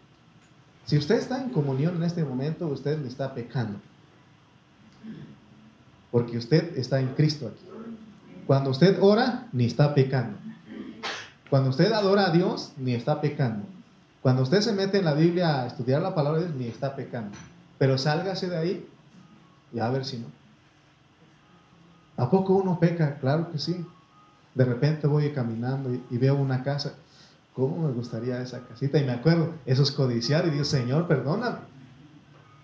si 0.84 0.98
usted 0.98 1.14
está 1.14 1.42
en 1.42 1.48
comunión 1.48 1.96
en 1.96 2.02
este 2.02 2.22
momento, 2.22 2.66
usted 2.66 3.02
está 3.06 3.32
pecando 3.32 3.78
porque 6.10 6.36
usted 6.36 6.76
está 6.76 7.00
en 7.00 7.14
Cristo 7.14 7.46
aquí. 7.46 7.64
Cuando 8.46 8.68
usted 8.68 8.98
ora, 9.00 9.48
ni 9.54 9.64
está 9.64 9.94
pecando. 9.94 10.49
Cuando 11.50 11.70
usted 11.70 11.92
adora 11.92 12.28
a 12.28 12.30
Dios, 12.30 12.72
ni 12.76 12.94
está 12.94 13.20
pecando. 13.20 13.66
Cuando 14.22 14.42
usted 14.42 14.60
se 14.60 14.72
mete 14.72 14.98
en 14.98 15.04
la 15.04 15.14
Biblia 15.14 15.62
a 15.62 15.66
estudiar 15.66 16.00
la 16.00 16.14
palabra 16.14 16.40
de 16.40 16.46
Dios, 16.46 16.56
ni 16.56 16.66
está 16.68 16.94
pecando. 16.94 17.36
Pero 17.76 17.98
sálgase 17.98 18.48
de 18.48 18.56
ahí 18.56 18.88
y 19.72 19.80
a 19.80 19.88
ver 19.88 20.04
si 20.04 20.18
no. 20.18 20.26
¿A 22.16 22.30
poco 22.30 22.54
uno 22.54 22.78
peca? 22.78 23.18
Claro 23.18 23.50
que 23.50 23.58
sí. 23.58 23.84
De 24.54 24.64
repente 24.64 25.06
voy 25.06 25.30
caminando 25.30 25.92
y, 25.92 26.18
veo 26.18 26.36
una 26.36 26.62
casa. 26.62 26.94
¿Cómo 27.54 27.88
me 27.88 27.92
gustaría 27.92 28.40
esa 28.40 28.60
casita? 28.60 28.98
Y 28.98 29.04
me 29.04 29.12
acuerdo, 29.12 29.54
eso 29.66 29.82
es 29.82 29.90
codiciar. 29.90 30.46
Y 30.46 30.50
digo, 30.50 30.64
Señor, 30.64 31.08
perdóname. 31.08 31.58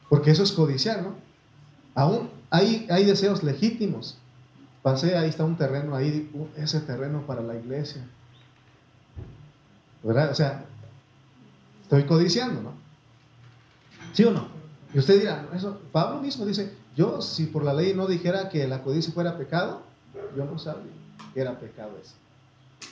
Porque 0.08 0.30
eso 0.30 0.42
es 0.42 0.52
codiciar, 0.52 1.02
¿no? 1.02 1.14
Aún 1.94 2.28
hay, 2.50 2.86
deseos 3.04 3.42
legítimos. 3.42 4.18
Pasé, 4.82 5.16
ahí 5.16 5.30
está 5.30 5.44
un 5.44 5.56
terreno, 5.56 5.96
ahí, 5.96 6.30
ese 6.56 6.80
terreno 6.80 7.22
para 7.26 7.42
la 7.42 7.56
iglesia. 7.56 8.06
O 10.06 10.34
sea, 10.34 10.64
estoy 11.82 12.04
codiciando, 12.04 12.62
¿no? 12.62 12.72
¿Sí 14.12 14.24
o 14.24 14.30
no? 14.30 14.46
Y 14.94 14.98
usted 14.98 15.18
dirá, 15.18 15.48
eso, 15.54 15.80
Pablo 15.90 16.20
mismo 16.20 16.46
dice, 16.46 16.72
yo 16.96 17.20
si 17.20 17.46
por 17.46 17.64
la 17.64 17.74
ley 17.74 17.92
no 17.92 18.06
dijera 18.06 18.48
que 18.48 18.66
la 18.68 18.82
codicia 18.82 19.12
fuera 19.12 19.36
pecado, 19.36 19.82
yo 20.36 20.44
no 20.44 20.58
sabía 20.58 20.92
que 21.34 21.40
era 21.40 21.58
pecado 21.58 21.90
eso. 22.00 22.14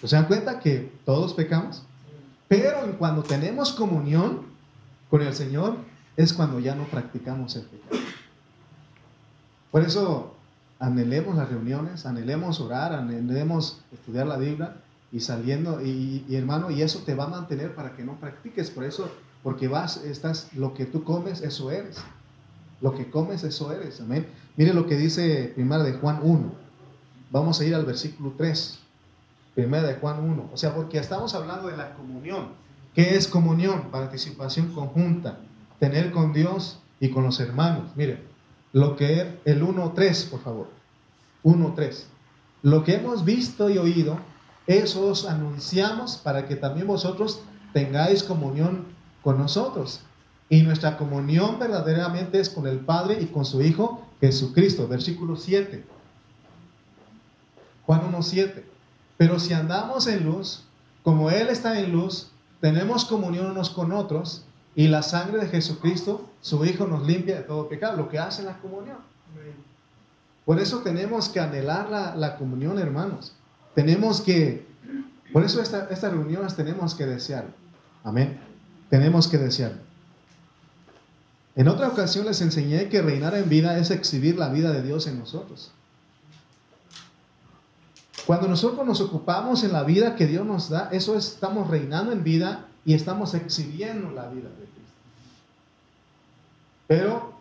¿Se 0.06 0.16
dan 0.16 0.26
cuenta 0.26 0.58
que 0.58 0.92
todos 1.04 1.34
pecamos? 1.34 1.82
Pero 2.48 2.98
cuando 2.98 3.22
tenemos 3.22 3.72
comunión 3.72 4.42
con 5.08 5.22
el 5.22 5.34
Señor, 5.34 5.76
es 6.16 6.32
cuando 6.32 6.58
ya 6.58 6.74
no 6.74 6.84
practicamos 6.84 7.54
el 7.56 7.62
pecado. 7.62 8.02
Por 9.70 9.82
eso 9.82 10.34
anhelemos 10.80 11.36
las 11.36 11.48
reuniones, 11.48 12.06
anhelemos 12.06 12.60
orar, 12.60 12.92
anhelemos 12.92 13.78
estudiar 13.92 14.26
la 14.26 14.36
Biblia 14.36 14.76
y 15.14 15.20
saliendo, 15.20 15.80
y, 15.80 16.26
hermano, 16.30 16.72
y 16.72 16.82
eso 16.82 17.04
te 17.06 17.14
va 17.14 17.24
a 17.24 17.28
mantener 17.28 17.76
para 17.76 17.94
que 17.94 18.02
no 18.02 18.18
practiques. 18.18 18.68
Por 18.68 18.82
eso, 18.82 19.08
porque 19.44 19.68
vas, 19.68 19.98
estás, 19.98 20.52
lo 20.54 20.74
que 20.74 20.86
tú 20.86 21.04
comes, 21.04 21.40
eso 21.40 21.70
eres. 21.70 21.98
Lo 22.80 22.96
que 22.96 23.08
comes, 23.08 23.44
eso 23.44 23.70
eres. 23.70 24.00
Amén. 24.00 24.26
Mire 24.56 24.74
lo 24.74 24.88
que 24.88 24.96
dice 24.96 25.52
primera 25.54 25.84
de 25.84 25.92
Juan 25.92 26.18
1. 26.20 26.52
Vamos 27.30 27.60
a 27.60 27.64
ir 27.64 27.76
al 27.76 27.84
versículo 27.84 28.32
3. 28.36 28.80
Primera 29.54 29.86
de 29.86 29.94
Juan 29.94 30.18
1. 30.18 30.50
O 30.52 30.56
sea, 30.56 30.74
porque 30.74 30.98
estamos 30.98 31.32
hablando 31.36 31.68
de 31.68 31.76
la 31.76 31.94
comunión. 31.94 32.48
¿Qué 32.92 33.14
es 33.14 33.28
comunión? 33.28 33.92
Participación 33.92 34.74
conjunta. 34.74 35.38
Tener 35.78 36.10
con 36.10 36.32
Dios 36.32 36.80
y 36.98 37.10
con 37.10 37.22
los 37.22 37.38
hermanos. 37.38 37.92
Mire, 37.94 38.24
lo 38.72 38.96
que 38.96 39.20
es 39.20 39.26
el 39.44 39.62
1.3, 39.62 40.28
por 40.28 40.40
favor. 40.40 40.66
1.3. 41.44 42.02
Lo 42.62 42.82
que 42.82 42.96
hemos 42.96 43.24
visto 43.24 43.70
y 43.70 43.78
oído 43.78 44.18
eso 44.66 45.06
os 45.06 45.26
anunciamos 45.26 46.16
para 46.16 46.46
que 46.46 46.56
también 46.56 46.86
vosotros 46.86 47.40
tengáis 47.72 48.22
comunión 48.22 48.86
con 49.22 49.38
nosotros. 49.38 50.00
Y 50.48 50.62
nuestra 50.62 50.96
comunión 50.96 51.58
verdaderamente 51.58 52.40
es 52.40 52.48
con 52.48 52.66
el 52.66 52.78
Padre 52.78 53.18
y 53.20 53.26
con 53.26 53.44
su 53.44 53.62
Hijo 53.62 54.06
Jesucristo. 54.20 54.88
Versículo 54.88 55.36
7. 55.36 55.84
Juan 57.86 58.12
1.7. 58.12 58.62
Pero 59.16 59.38
si 59.38 59.52
andamos 59.52 60.06
en 60.06 60.24
luz, 60.24 60.64
como 61.02 61.30
Él 61.30 61.48
está 61.48 61.78
en 61.78 61.92
luz, 61.92 62.30
tenemos 62.60 63.04
comunión 63.04 63.50
unos 63.50 63.70
con 63.70 63.92
otros 63.92 64.44
y 64.74 64.88
la 64.88 65.02
sangre 65.02 65.38
de 65.38 65.48
Jesucristo, 65.48 66.28
su 66.40 66.64
Hijo, 66.64 66.86
nos 66.86 67.06
limpia 67.06 67.36
de 67.36 67.42
todo 67.42 67.68
pecado, 67.68 67.96
lo 67.96 68.08
que 68.08 68.18
hace 68.18 68.42
la 68.42 68.58
comunión. 68.58 68.96
Por 70.44 70.58
eso 70.58 70.78
tenemos 70.80 71.28
que 71.28 71.40
anhelar 71.40 71.88
la, 71.90 72.14
la 72.16 72.36
comunión, 72.36 72.78
hermanos. 72.78 73.34
Tenemos 73.74 74.20
que, 74.20 74.66
por 75.32 75.44
eso 75.44 75.60
esta, 75.60 75.88
estas 75.90 76.12
reuniones 76.12 76.54
tenemos 76.54 76.94
que 76.94 77.06
desear. 77.06 77.46
Amén. 78.04 78.38
Tenemos 78.88 79.28
que 79.28 79.38
desear. 79.38 79.72
En 81.56 81.68
otra 81.68 81.88
ocasión 81.88 82.26
les 82.26 82.40
enseñé 82.40 82.88
que 82.88 83.02
reinar 83.02 83.34
en 83.34 83.48
vida 83.48 83.78
es 83.78 83.90
exhibir 83.90 84.36
la 84.36 84.48
vida 84.48 84.72
de 84.72 84.82
Dios 84.82 85.06
en 85.06 85.18
nosotros. 85.18 85.72
Cuando 88.26 88.48
nosotros 88.48 88.86
nos 88.86 89.00
ocupamos 89.00 89.64
en 89.64 89.72
la 89.72 89.84
vida 89.84 90.16
que 90.16 90.26
Dios 90.26 90.46
nos 90.46 90.70
da, 90.70 90.88
eso 90.92 91.16
es, 91.16 91.26
estamos 91.26 91.68
reinando 91.68 92.10
en 92.12 92.24
vida 92.24 92.66
y 92.84 92.94
estamos 92.94 93.34
exhibiendo 93.34 94.10
la 94.10 94.28
vida 94.28 94.48
de 94.48 94.64
Cristo. 94.64 94.80
Pero 96.86 97.34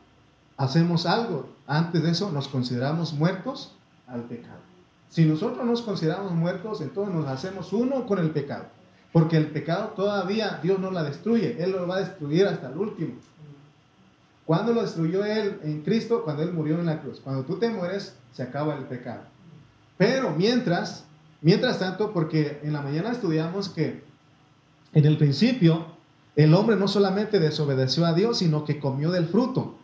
hacemos 0.58 1.06
algo. 1.06 1.50
Antes 1.65 2.04
de 2.04 2.12
eso 2.12 2.32
nos 2.32 2.48
consideramos 2.48 3.13
muertos 3.13 3.74
al 4.08 4.24
pecado. 4.24 4.72
Si 5.13 5.26
nosotros 5.26 5.63
nos 5.63 5.84
consideramos 5.84 6.32
muertos, 6.32 6.82
entonces 6.82 7.13
nos 7.13 7.28
hacemos 7.28 7.71
uno 7.71 8.08
con 8.08 8.17
el 8.17 8.32
pecado. 8.32 8.65
Porque 9.12 9.38
el 9.38 9.52
pecado 9.52 9.89
todavía 9.89 10.60
Dios 10.63 10.80
no 10.80 10.89
la 10.89 11.04
destruye. 11.04 11.63
Él 11.63 11.73
lo 11.73 11.88
va 11.88 11.97
a 11.97 11.99
destruir 11.99 12.47
hasta 12.47 12.69
el 12.69 12.78
último. 12.80 13.13
¿Cuándo 14.47 14.73
lo 14.73 14.82
destruyó 14.82 15.23
Él 15.23 15.60
en 15.62 15.84
Cristo? 15.84 16.23
Cuando 16.23 16.41
Él 16.41 16.52
murió 16.52 16.80
en 16.80 16.88
la 16.88 16.99
cruz. 16.99 17.19
Cuando 17.19 17.43
tú 17.43 17.60
te 17.60 17.69
mueres, 17.69 18.15
se 18.34 18.41
acaba 18.41 18.76
el 18.76 18.86
pecado. 18.86 19.21
Pero 19.99 20.32
mientras, 20.32 21.06
mientras 21.41 21.78
tanto, 21.78 22.12
porque 22.12 22.60
en 22.63 22.73
la 22.73 22.82
mañana 22.82 23.12
estudiamos 23.12 23.69
que 23.69 24.04
en 24.93 25.06
el 25.06 25.19
principio 25.19 25.86
el 26.36 26.56
hombre 26.56 26.76
no 26.76 26.88
solamente 26.88 27.39
desobedeció 27.39 28.08
a 28.08 28.13
Dios, 28.13 28.39
sino 28.39 28.65
que 28.65 28.80
comió 28.80 29.12
del 29.12 29.28
fruto. 29.28 29.76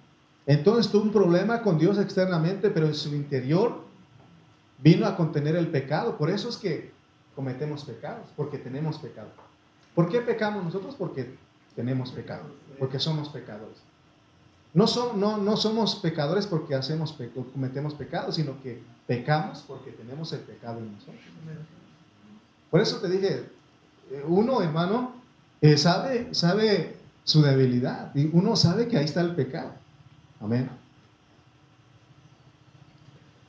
Entonces 0.48 0.92
tuvo 0.92 1.04
un 1.04 1.12
problema 1.12 1.62
con 1.62 1.78
Dios 1.78 2.00
externamente, 2.00 2.72
pero 2.72 2.88
en 2.88 2.96
su 2.96 3.14
interior 3.14 3.89
Vino 4.82 5.06
a 5.06 5.16
contener 5.16 5.56
el 5.56 5.68
pecado. 5.68 6.18
Por 6.18 6.30
eso 6.30 6.50
es 6.50 6.58
que 6.58 6.92
cometemos 7.36 7.84
pecados, 7.86 8.28
porque 8.36 8.58
tenemos 8.58 8.98
pecado. 8.98 9.30
¿Por 9.96 10.10
qué 10.10 10.22
pecamos 10.22 10.64
nosotros? 10.64 10.96
Porque 10.98 11.36
tenemos 11.76 12.12
pecado, 12.12 12.44
porque 12.78 13.00
somos 13.00 13.30
pecadores. 13.30 13.78
No, 14.74 14.86
no, 15.16 15.38
no 15.38 15.58
somos 15.58 15.96
pecadores 15.96 16.46
porque 16.46 16.76
hacemos 16.76 17.18
cometemos 17.54 17.96
pecados, 17.96 18.36
sino 18.36 18.62
que 18.62 18.82
pecamos 19.08 19.64
porque 19.68 19.92
tenemos 19.92 20.32
el 20.34 20.42
pecado 20.42 20.80
en 20.80 20.92
nosotros. 20.94 21.24
Por 22.70 22.82
eso 22.82 22.98
te 22.98 23.10
dije, 23.10 23.46
eh, 24.12 24.24
uno 24.28 24.62
hermano 24.62 25.14
eh, 25.62 25.78
sabe, 25.78 26.34
sabe 26.34 26.98
su 27.24 27.42
debilidad 27.42 28.16
y 28.16 28.30
uno 28.32 28.56
sabe 28.56 28.88
que 28.88 28.98
ahí 28.98 29.06
está 29.06 29.22
el 29.22 29.36
pecado. 29.36 29.72
Amén. 30.40 30.70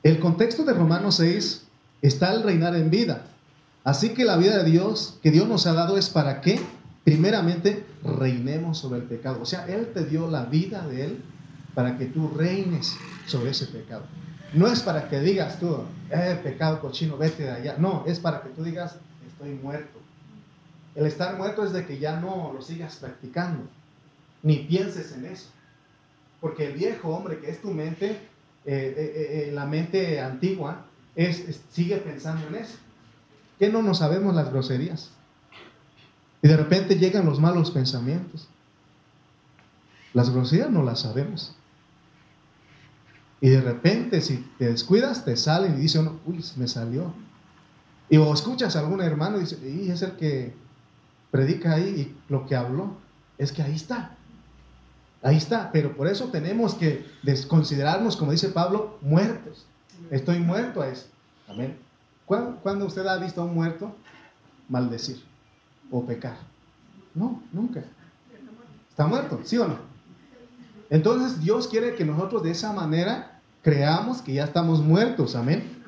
El 0.03 0.19
contexto 0.19 0.65
de 0.65 0.73
Romanos 0.73 1.17
6 1.17 1.63
está 2.01 2.33
el 2.33 2.43
reinar 2.43 2.75
en 2.75 2.89
vida. 2.89 3.27
Así 3.85 4.11
que 4.11 4.25
la 4.25 4.39
vida 4.39 4.57
de 4.57 4.71
Dios 4.71 5.19
que 5.23 5.31
Dios 5.31 5.47
nos 5.47 5.67
ha 5.67 5.75
dado 5.75 5.99
es 5.99 6.09
para 6.09 6.41
que, 6.41 6.59
primeramente, 7.05 7.85
reinemos 8.03 8.79
sobre 8.79 9.01
el 9.01 9.07
pecado. 9.07 9.43
O 9.43 9.47
sea, 9.47 9.67
Él 9.67 9.91
te 9.93 10.07
dio 10.07 10.31
la 10.31 10.45
vida 10.45 10.87
de 10.87 11.05
Él 11.05 11.23
para 11.75 11.99
que 11.99 12.07
tú 12.07 12.29
reines 12.29 12.97
sobre 13.27 13.51
ese 13.51 13.67
pecado. 13.67 14.05
No 14.55 14.69
es 14.69 14.81
para 14.81 15.09
que 15.11 15.21
digas 15.21 15.61
tú, 15.61 15.85
eh, 16.11 16.41
pecado 16.43 16.81
cochino, 16.81 17.19
vete 17.19 17.43
de 17.43 17.51
allá. 17.51 17.77
No, 17.79 18.05
es 18.07 18.19
para 18.21 18.41
que 18.43 18.49
tú 18.49 18.65
digas, 18.65 18.97
estoy 19.29 19.51
muerto. 19.51 19.99
El 20.95 21.07
estar 21.07 21.37
muerto 21.37 21.63
es 21.63 21.73
de 21.73 21.85
que 21.85 21.99
ya 21.99 22.19
no 22.19 22.53
lo 22.55 22.63
sigas 22.63 22.97
practicando, 22.97 23.65
ni 24.43 24.61
pienses 24.61 25.13
en 25.13 25.27
eso. 25.27 25.51
Porque 26.41 26.69
el 26.69 26.73
viejo 26.73 27.11
hombre 27.11 27.39
que 27.39 27.51
es 27.51 27.61
tu 27.61 27.71
mente 27.71 28.30
eh, 28.66 28.94
eh, 28.96 29.49
eh, 29.49 29.53
la 29.53 29.64
mente 29.66 30.20
antigua 30.20 30.85
es, 31.14 31.61
sigue 31.70 31.96
pensando 31.96 32.46
en 32.49 32.57
eso. 32.57 32.77
Que 33.59 33.68
no 33.68 33.83
nos 33.83 33.99
sabemos 33.99 34.35
las 34.35 34.51
groserías. 34.51 35.11
Y 36.42 36.49
de 36.49 36.57
repente 36.57 36.96
llegan 36.96 37.27
los 37.27 37.40
malos 37.40 37.70
pensamientos. 37.70 38.49
Las 40.14 40.31
groserías 40.31 40.70
no 40.70 40.83
las 40.83 41.01
sabemos. 41.01 41.55
Y 43.40 43.49
de 43.51 43.61
repente, 43.61 44.20
si 44.20 44.38
te 44.59 44.66
descuidas, 44.66 45.25
te 45.25 45.37
salen 45.37 45.79
y 45.79 45.83
dice 45.83 46.01
uy, 46.27 46.44
me 46.57 46.68
salió. 46.68 47.14
Y 48.09 48.16
o 48.16 48.35
escuchas 48.35 48.77
a 48.77 48.81
algún 48.81 49.01
hermano 49.01 49.38
y 49.38 49.40
dice, 49.40 49.59
y 49.68 49.90
es 49.90 50.03
el 50.03 50.12
que 50.12 50.53
predica 51.31 51.75
ahí 51.75 51.85
y 52.29 52.33
lo 52.33 52.46
que 52.46 52.57
habló, 52.57 52.96
es 53.38 53.53
que 53.53 53.62
ahí 53.62 53.75
está. 53.75 54.16
Ahí 55.22 55.37
está, 55.37 55.70
pero 55.70 55.94
por 55.96 56.06
eso 56.06 56.26
tenemos 56.28 56.74
que 56.74 57.06
desconsiderarnos, 57.22 58.16
como 58.16 58.33
dice 58.33 58.48
Pablo, 58.48 58.98
muertos. 59.02 59.66
Estoy 60.11 60.38
muerto 60.38 60.80
a 60.80 60.88
eso. 60.88 61.06
Amén. 61.48 61.76
¿Cuándo, 62.24 62.87
usted 62.87 63.06
ha 63.06 63.18
visto 63.18 63.42
a 63.42 63.44
un 63.44 63.54
muerto 63.54 63.94
maldecir 64.68 65.22
o 65.90 66.06
pecar? 66.06 66.37
No, 67.14 67.42
nunca. 67.52 67.83
Está 68.88 69.06
muerto, 69.06 69.40
¿sí 69.44 69.59
o 69.59 69.66
no? 69.66 69.78
Entonces 70.88 71.40
Dios 71.40 71.68
quiere 71.68 71.96
que 71.96 72.04
nosotros 72.04 72.42
de 72.42 72.52
esa 72.52 72.72
manera 72.72 73.40
creamos 73.62 74.22
que 74.22 74.35
ya 74.35 74.44
estamos 74.44 74.80
muertos. 74.80 75.35
Amén. 75.37 75.83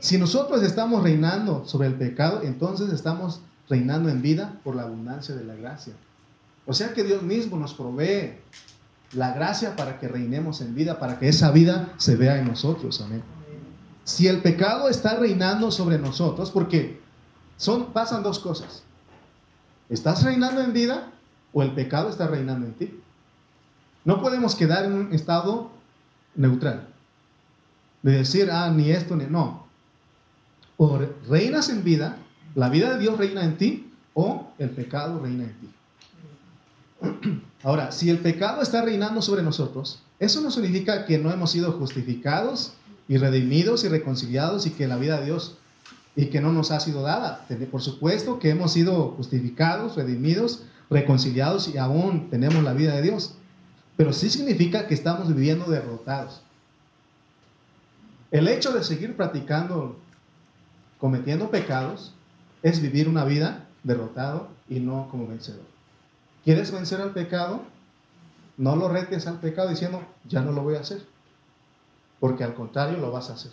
Si 0.00 0.18
nosotros 0.18 0.62
estamos 0.62 1.02
reinando 1.02 1.64
sobre 1.66 1.88
el 1.88 1.94
pecado, 1.94 2.40
entonces 2.42 2.92
estamos 2.92 3.40
reinando 3.68 4.08
en 4.08 4.22
vida 4.22 4.60
por 4.64 4.74
la 4.74 4.82
abundancia 4.82 5.34
de 5.34 5.44
la 5.44 5.54
gracia. 5.54 5.94
O 6.66 6.72
sea 6.72 6.94
que 6.94 7.04
Dios 7.04 7.22
mismo 7.22 7.56
nos 7.56 7.74
provee 7.74 8.34
la 9.12 9.32
gracia 9.34 9.76
para 9.76 9.98
que 9.98 10.08
reinemos 10.08 10.60
en 10.60 10.74
vida, 10.74 10.98
para 10.98 11.18
que 11.18 11.28
esa 11.28 11.50
vida 11.50 11.92
se 11.98 12.16
vea 12.16 12.38
en 12.38 12.46
nosotros. 12.46 13.00
Amén. 13.00 13.22
Si 14.04 14.26
el 14.26 14.40
pecado 14.42 14.88
está 14.88 15.16
reinando 15.16 15.70
sobre 15.70 15.98
nosotros, 15.98 16.50
porque 16.50 17.00
son, 17.56 17.92
pasan 17.92 18.22
dos 18.22 18.38
cosas. 18.38 18.82
¿Estás 19.88 20.22
reinando 20.24 20.60
en 20.62 20.72
vida 20.72 21.12
o 21.52 21.62
el 21.62 21.72
pecado 21.72 22.08
está 22.08 22.26
reinando 22.26 22.66
en 22.66 22.72
ti? 22.74 23.00
No 24.04 24.20
podemos 24.20 24.54
quedar 24.54 24.84
en 24.84 24.92
un 24.92 25.12
estado 25.12 25.70
neutral. 26.34 26.88
De 28.02 28.12
decir, 28.12 28.50
ah, 28.50 28.70
ni 28.70 28.90
esto, 28.90 29.14
ni 29.14 29.26
no. 29.26 29.66
O 30.76 30.98
reinas 31.28 31.68
en 31.68 31.84
vida, 31.84 32.16
la 32.54 32.68
vida 32.68 32.94
de 32.94 32.98
Dios 32.98 33.16
reina 33.16 33.44
en 33.44 33.56
ti, 33.56 33.92
o 34.14 34.48
el 34.58 34.70
pecado 34.70 35.20
reina 35.20 35.44
en 35.44 35.60
ti. 35.60 35.70
Ahora, 37.62 37.92
si 37.92 38.10
el 38.10 38.18
pecado 38.18 38.62
está 38.62 38.82
reinando 38.82 39.22
sobre 39.22 39.42
nosotros, 39.42 40.02
eso 40.18 40.40
no 40.40 40.50
significa 40.50 41.04
que 41.04 41.18
no 41.18 41.30
hemos 41.30 41.50
sido 41.50 41.72
justificados 41.72 42.74
y 43.08 43.18
redimidos 43.18 43.84
y 43.84 43.88
reconciliados 43.88 44.66
y 44.66 44.70
que 44.70 44.88
la 44.88 44.96
vida 44.96 45.18
de 45.18 45.26
Dios 45.26 45.56
y 46.14 46.26
que 46.26 46.40
no 46.40 46.52
nos 46.52 46.70
ha 46.70 46.80
sido 46.80 47.02
dada. 47.02 47.46
Por 47.70 47.82
supuesto 47.82 48.38
que 48.38 48.50
hemos 48.50 48.72
sido 48.72 49.10
justificados, 49.16 49.96
redimidos, 49.96 50.64
reconciliados 50.90 51.68
y 51.68 51.78
aún 51.78 52.30
tenemos 52.30 52.62
la 52.62 52.74
vida 52.74 52.94
de 52.94 53.02
Dios. 53.02 53.34
Pero 53.96 54.12
sí 54.12 54.30
significa 54.30 54.86
que 54.86 54.94
estamos 54.94 55.28
viviendo 55.28 55.70
derrotados. 55.70 56.42
El 58.30 58.48
hecho 58.48 58.72
de 58.72 58.82
seguir 58.82 59.16
practicando, 59.16 59.98
cometiendo 60.98 61.50
pecados, 61.50 62.14
es 62.62 62.80
vivir 62.80 63.08
una 63.08 63.24
vida 63.24 63.66
derrotado 63.82 64.48
y 64.68 64.80
no 64.80 65.08
como 65.10 65.26
vencedor. 65.26 65.71
¿Quieres 66.44 66.72
vencer 66.72 67.00
al 67.00 67.12
pecado? 67.12 67.62
No 68.56 68.76
lo 68.76 68.88
retes 68.88 69.26
al 69.26 69.40
pecado 69.40 69.68
diciendo, 69.68 70.02
ya 70.24 70.40
no 70.40 70.52
lo 70.52 70.62
voy 70.62 70.76
a 70.76 70.80
hacer. 70.80 71.04
Porque 72.20 72.44
al 72.44 72.54
contrario 72.54 72.98
lo 72.98 73.10
vas 73.10 73.30
a 73.30 73.34
hacer. 73.34 73.52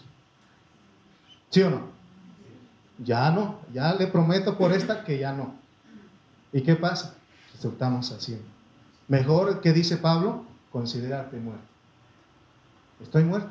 ¿Sí 1.49 1.62
o 1.62 1.69
no? 1.69 1.99
ya 3.04 3.32
no, 3.32 3.60
ya 3.73 3.93
le 3.93 4.08
prometo 4.08 4.58
por 4.58 4.73
esta 4.73 5.04
que 5.04 5.17
ya 5.17 5.34
no. 5.34 5.56
¿Y 6.52 6.62
qué 6.62 6.75
pasa? 6.75 7.15
Estamos 7.54 8.12
haciendo. 8.12 8.45
Mejor 9.08 9.62
que 9.62 9.73
dice 9.73 9.97
Pablo, 9.97 10.45
considerarte 10.71 11.38
muerto. 11.38 11.63
Estoy 13.02 13.23
muerto. 13.23 13.49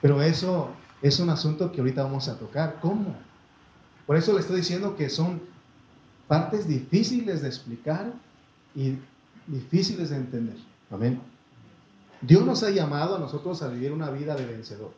Pero 0.00 0.22
eso 0.22 0.70
es 1.02 1.18
un 1.18 1.30
asunto 1.30 1.72
que 1.72 1.80
ahorita 1.80 2.04
vamos 2.04 2.28
a 2.28 2.38
tocar. 2.38 2.78
¿Cómo? 2.80 3.16
Por 4.06 4.16
eso 4.16 4.32
le 4.32 4.40
estoy 4.40 4.56
diciendo 4.56 4.96
que 4.96 5.10
son 5.10 5.40
partes 6.28 6.68
difíciles 6.68 7.42
de 7.42 7.48
explicar 7.48 8.12
y 8.74 8.98
difíciles 9.46 10.10
de 10.10 10.16
entender. 10.16 10.56
Amén. 10.90 11.20
Dios 12.20 12.44
nos 12.44 12.62
ha 12.62 12.70
llamado 12.70 13.16
a 13.16 13.18
nosotros 13.18 13.62
a 13.62 13.68
vivir 13.68 13.92
una 13.92 14.10
vida 14.10 14.36
de 14.36 14.46
vencedor. 14.46 14.92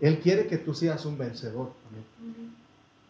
Él 0.00 0.20
quiere 0.20 0.46
que 0.46 0.58
tú 0.58 0.74
seas 0.74 1.04
un 1.04 1.18
vencedor. 1.18 1.72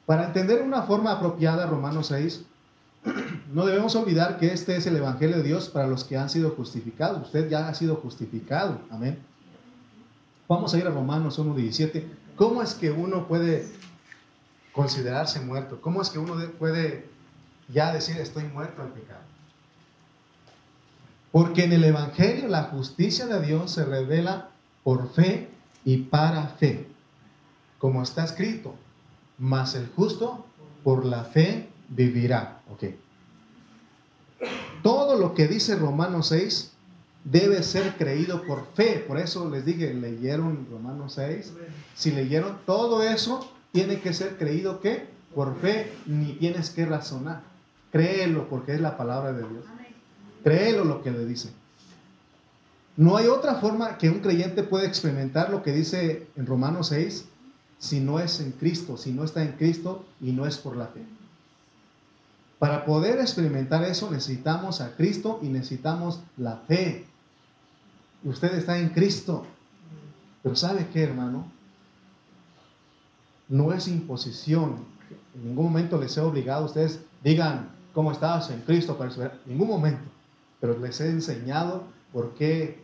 Para 0.07 0.27
entender 0.27 0.63
una 0.63 0.83
forma 0.83 1.13
apropiada 1.13 1.67
Romanos 1.67 2.09
6, 2.09 2.45
no 3.53 3.67
debemos 3.67 3.95
olvidar 3.97 4.39
que 4.39 4.53
este 4.53 4.77
es 4.77 4.87
el 4.87 4.97
Evangelio 4.97 5.37
de 5.37 5.43
Dios 5.43 5.69
para 5.69 5.87
los 5.87 6.05
que 6.05 6.17
han 6.17 6.31
sido 6.31 6.51
justificados. 6.51 7.27
Usted 7.27 7.51
ya 7.51 7.69
ha 7.69 7.75
sido 7.75 7.97
justificado. 7.97 8.81
Amén. 8.91 9.19
Vamos 10.49 10.73
a 10.73 10.79
ir 10.79 10.87
a 10.87 10.91
Romanos 10.91 11.39
1.17. 11.41 12.05
¿Cómo 12.37 12.63
es 12.63 12.75
que 12.75 12.93
uno 12.93 13.27
puede 13.27 13.67
considerarse 14.73 15.41
muerto? 15.41 15.81
¿Cómo 15.81 16.01
es 16.01 16.11
que 16.11 16.21
uno 16.21 16.37
puede 16.59 17.16
ya 17.69 17.93
decir 17.93 18.17
estoy 18.19 18.45
muerto 18.45 18.83
al 18.83 18.89
pecado? 18.89 19.21
Porque 21.33 21.65
en 21.65 21.73
el 21.73 21.85
Evangelio 21.85 22.49
la 22.49 22.65
justicia 22.65 23.27
de 23.27 23.45
Dios 23.45 23.71
se 23.71 23.85
revela 23.85 24.51
por 24.85 25.13
fe 25.13 25.49
y 25.85 25.99
para 25.99 26.49
fe, 26.49 26.87
como 27.79 28.03
está 28.03 28.25
escrito, 28.25 28.75
mas 29.39 29.75
el 29.75 29.89
justo 29.95 30.47
por 30.83 31.05
la 31.05 31.25
fe 31.25 31.69
vivirá. 31.89 32.61
Okay. 32.73 32.99
Todo 34.83 35.19
lo 35.19 35.35
que 35.35 35.49
dice 35.49 35.77
Romanos 35.77 36.29
6 36.29 36.73
debe 37.25 37.63
ser 37.63 37.97
creído 37.97 38.43
por 38.45 38.67
fe. 38.75 39.05
Por 39.07 39.19
eso 39.19 39.51
les 39.51 39.65
dije, 39.65 39.93
leyeron 39.93 40.67
Romanos 40.71 41.15
6. 41.15 41.53
Si 41.95 42.13
leyeron 42.13 42.59
todo 42.67 43.03
eso, 43.03 43.51
tiene 43.73 44.01
que 44.01 44.13
ser 44.13 44.39
creído 44.39 44.81
que 44.81 45.09
por 45.35 45.61
fe, 45.61 45.93
ni 46.07 46.33
tienes 46.35 46.71
que 46.71 46.87
razonar. 46.87 47.43
Créelo 47.93 48.49
porque 48.49 48.75
es 48.75 48.81
la 48.81 48.97
palabra 48.97 49.33
de 49.33 49.49
Dios. 49.49 49.65
Créelo 50.43 50.85
lo 50.85 51.03
que 51.03 51.11
le 51.11 51.25
dice. 51.25 51.51
No 52.97 53.17
hay 53.17 53.27
otra 53.27 53.57
forma 53.57 53.99
que 53.99 54.09
un 54.09 54.21
creyente 54.21 54.63
pueda 54.63 54.87
experimentar 54.87 55.51
lo 55.51 55.63
que 55.63 55.73
dice 55.73 56.29
en 56.37 56.47
Romanos 56.47 56.89
6 56.89 57.27
si 57.79 58.01
no 58.01 58.19
es 58.21 58.41
en 58.41 58.53
Cristo, 58.53 58.97
si 58.97 59.13
no 59.13 59.23
está 59.23 59.43
en 59.43 59.53
Cristo 59.53 60.07
y 60.21 60.33
no 60.33 60.47
es 60.47 60.57
por 60.57 60.77
la 60.77 60.87
fe. 60.87 61.05
Para 62.59 62.87
poder 62.87 63.21
experimentar 63.21 63.85
eso 63.85 64.11
necesitamos 64.11 64.81
a 64.81 64.97
Cristo 64.97 65.41
y 65.43 65.49
necesitamos 65.49 66.21
la 66.39 66.57
fe. 66.57 67.07
Usted 68.25 68.55
está 68.55 68.79
en 68.79 68.89
Cristo. 68.89 69.47
Pero 70.43 70.57
¿sabe 70.57 70.87
qué, 70.93 71.03
hermano? 71.03 71.53
No 73.49 73.73
es 73.73 73.89
imposición. 73.89 74.77
En 75.35 75.49
ningún 75.49 75.67
momento 75.67 76.01
les 76.01 76.17
he 76.17 76.21
obligado 76.21 76.63
a 76.63 76.67
ustedes, 76.67 77.01
digan 77.23 77.76
cómo 77.97 78.13
estás 78.13 78.51
en 78.51 78.61
Cristo 78.61 78.95
En 79.01 79.31
ningún 79.47 79.69
momento. 79.69 80.05
Pero 80.61 80.79
les 80.79 81.01
he 81.01 81.09
enseñado 81.09 81.85
por 82.13 82.35
qué 82.35 82.79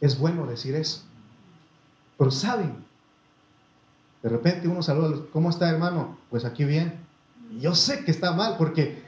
es 0.00 0.18
bueno 0.18 0.46
decir 0.46 0.74
eso. 0.74 1.02
Pero 2.16 2.30
saben, 2.30 2.82
de 4.22 4.28
repente 4.30 4.68
uno 4.68 4.82
saluda, 4.82 5.18
¿cómo 5.34 5.50
está 5.50 5.68
hermano? 5.68 6.16
Pues 6.30 6.46
aquí 6.46 6.64
bien. 6.64 6.94
Yo 7.60 7.74
sé 7.74 8.06
que 8.06 8.10
está 8.10 8.32
mal 8.32 8.56
porque, 8.56 9.02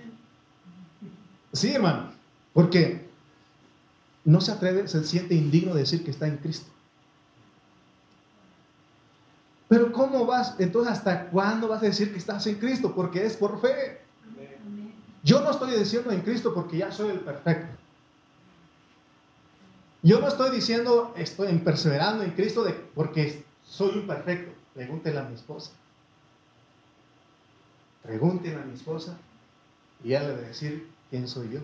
sí 1.55 1.73
hermano, 1.73 2.11
porque 2.53 3.09
no 4.27 4.43
se 4.43 4.53
atreve, 4.53 4.89
se 4.89 5.03
siente 5.05 5.35
indigno 5.35 5.73
de 5.73 5.81
decir 5.81 6.05
que 6.05 6.11
está 6.11 6.27
en 6.29 6.37
Cristo. 6.37 6.71
Pero 9.69 9.91
¿cómo 9.91 10.27
vas? 10.27 10.55
Entonces, 10.59 10.93
¿hasta 10.93 11.29
cuándo 11.31 11.67
vas 11.67 11.83
a 11.83 11.87
decir 11.87 12.13
que 12.13 12.19
estás 12.19 12.47
en 12.47 12.57
Cristo? 12.57 12.95
Porque 12.95 13.25
es 13.25 13.39
por 13.39 13.59
fe. 13.59 14.05
Yo 15.27 15.41
no 15.41 15.51
estoy 15.51 15.77
diciendo 15.77 16.13
en 16.13 16.21
Cristo 16.21 16.55
porque 16.55 16.79
ya 16.79 16.93
soy 16.93 17.11
el 17.11 17.19
perfecto. 17.19 17.67
Yo 20.01 20.21
no 20.21 20.29
estoy 20.29 20.55
diciendo 20.55 21.13
estoy 21.17 21.53
perseverando 21.59 22.23
en 22.23 22.31
Cristo 22.31 22.63
de, 22.63 22.73
porque 22.95 23.45
soy 23.65 23.99
imperfecto. 23.99 24.53
Pregúntele 24.73 25.19
a 25.19 25.25
mi 25.25 25.35
esposa. 25.35 25.73
Pregúntenle 28.05 28.63
a 28.63 28.67
mi 28.67 28.75
esposa 28.75 29.19
y 30.05 30.11
ella 30.11 30.29
le 30.29 30.35
va 30.35 30.39
a 30.39 30.43
decir 30.43 30.89
quién 31.11 31.27
soy 31.27 31.51
yo. 31.51 31.61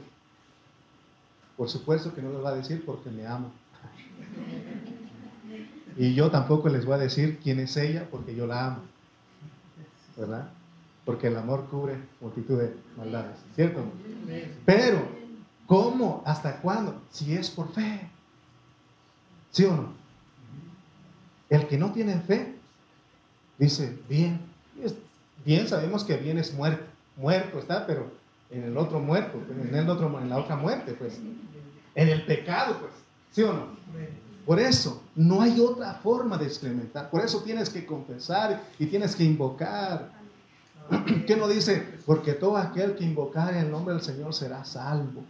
Por 1.57 1.69
supuesto 1.69 2.13
que 2.13 2.21
no 2.21 2.31
lo 2.31 2.43
va 2.43 2.51
a 2.51 2.57
decir 2.57 2.85
porque 2.85 3.11
me 3.11 3.29
amo. 3.29 3.53
Y 5.97 6.15
yo 6.15 6.33
tampoco 6.33 6.69
les 6.69 6.85
voy 6.85 6.95
a 6.95 6.99
decir 6.99 7.39
quién 7.41 7.61
es 7.61 7.77
ella 7.77 8.09
porque 8.11 8.35
yo 8.35 8.49
la 8.49 8.67
amo. 8.67 8.83
¿Verdad? 10.17 10.51
Porque 11.05 11.27
el 11.27 11.37
amor 11.37 11.67
cubre 11.69 11.97
multitud 12.21 12.59
de 12.59 12.75
maldades. 12.97 13.37
¿Cierto? 13.55 13.83
Pero, 14.65 14.99
¿cómo? 15.67 16.23
¿Hasta 16.25 16.61
cuándo? 16.61 17.01
Si 17.11 17.35
es 17.35 17.51
por 17.51 17.73
fe. 17.73 18.09
¿Sí 19.51 19.65
o 19.65 19.75
no? 19.75 19.93
El 21.51 21.67
que 21.67 21.77
no 21.77 21.93
tiene 21.93 22.19
fe 22.21 22.55
dice, 23.59 23.99
bien, 24.09 24.41
bien 25.45 25.69
sabemos 25.69 26.03
que 26.05 26.17
bien 26.17 26.39
es 26.39 26.55
muerto, 26.55 26.85
muerto 27.17 27.59
está, 27.59 27.87
pero 27.87 28.11
en 28.51 28.65
el 28.65 28.77
otro 28.77 29.01
muerto, 29.01 29.39
en, 29.51 29.75
el 29.75 29.89
otro, 29.89 30.19
en 30.19 30.29
la 30.29 30.39
otra 30.39 30.57
muerte, 30.57 30.95
pues, 30.95 31.21
en 31.95 32.09
el 32.09 32.25
pecado, 32.25 32.79
pues, 32.81 32.93
¿sí 33.33 33.43
o 33.43 33.53
no? 33.53 33.67
Por 34.47 34.59
eso, 34.59 35.03
no 35.15 35.41
hay 35.41 35.61
otra 35.61 35.95
forma 35.95 36.37
de 36.37 36.47
experimentar, 36.47 37.11
por 37.11 37.25
eso 37.25 37.43
tienes 37.43 37.71
que 37.71 37.87
confesar 37.87 38.63
y 38.79 38.87
tienes 38.87 39.15
que 39.15 39.25
invocar. 39.25 40.22
¿Qué 41.27 41.37
no 41.37 41.49
dice? 41.49 41.87
Porque 42.07 42.33
todo 42.33 42.57
aquel 42.57 42.95
que 42.95 43.05
invocar 43.05 43.55
el 43.55 43.71
nombre 43.71 43.95
del 43.95 44.03
Señor 44.03 44.35
será 44.35 44.65
salvo. 44.65 45.23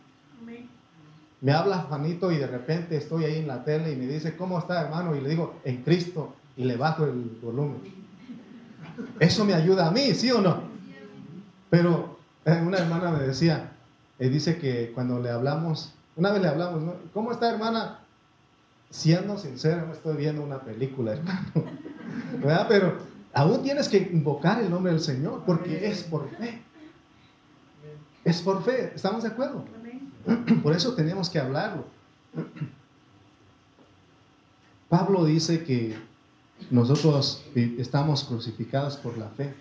Me 1.41 1.53
habla 1.53 1.79
Juanito 1.89 2.31
y 2.31 2.37
de 2.37 2.47
repente 2.47 2.97
estoy 2.97 3.25
ahí 3.25 3.39
en 3.39 3.49
la 3.49 3.65
tele 3.65 3.91
y 3.93 3.97
me 3.97 4.07
dice, 4.07 4.37
¿cómo 4.37 4.61
está 4.61 4.81
hermano? 4.81 5.17
Y 5.17 5.21
le 5.21 5.29
digo, 5.29 5.57
en 5.65 5.83
Cristo, 5.83 6.35
y 6.57 6.65
le 6.65 6.77
bajo 6.77 7.05
el 7.05 7.37
volumen. 7.43 7.81
Eso 9.19 9.45
me 9.45 9.53
ayuda 9.53 9.89
a 9.89 9.91
mí, 9.91 10.15
¿sí 10.15 10.31
o 10.31 10.41
no? 10.41 10.63
Pero 11.69 12.19
eh, 12.45 12.63
una 12.65 12.79
hermana 12.79 13.11
me 13.11 13.25
decía, 13.25 13.73
y 14.21 14.27
eh, 14.27 14.29
dice 14.29 14.59
que 14.59 14.93
cuando 14.95 15.19
le 15.19 15.31
hablamos, 15.31 15.93
una 16.15 16.31
vez 16.31 16.43
le 16.43 16.49
hablamos, 16.49 16.83
¿no? 16.83 16.95
¿cómo 17.13 17.33
está 17.33 17.51
hermana? 17.51 17.99
Siendo 18.91 19.37
sincero, 19.39 19.87
no 19.87 19.95
estoy 19.95 20.17
viendo 20.17 20.43
una 20.43 20.61
película, 20.61 21.13
hermano. 21.15 21.41
¿Verdad? 22.39 22.67
Pero 22.69 22.99
aún 23.35 23.63
tienes 23.63 23.89
que 23.89 23.99
invocar 23.99 24.61
el 24.61 24.71
nombre 24.71 24.93
del 24.93 25.01
Señor 25.01 25.43
porque 25.47 25.87
es 25.89 26.03
por 26.03 26.29
fe. 26.31 26.63
Es 28.25 28.41
por 28.41 28.63
fe, 28.63 28.93
¿estamos 28.95 29.23
de 29.23 29.31
acuerdo? 29.31 29.65
Por 30.63 30.73
eso 30.73 30.95
tenemos 30.95 31.29
que 31.29 31.41
hablarlo. 31.41 31.85
Pablo 34.89 35.25
dice 35.25 35.65
que 35.65 35.97
nosotros 36.71 37.43
estamos 37.55 38.25
crucificados 38.25 38.97
por 38.97 39.17
la 39.19 39.29
fe. 39.31 39.55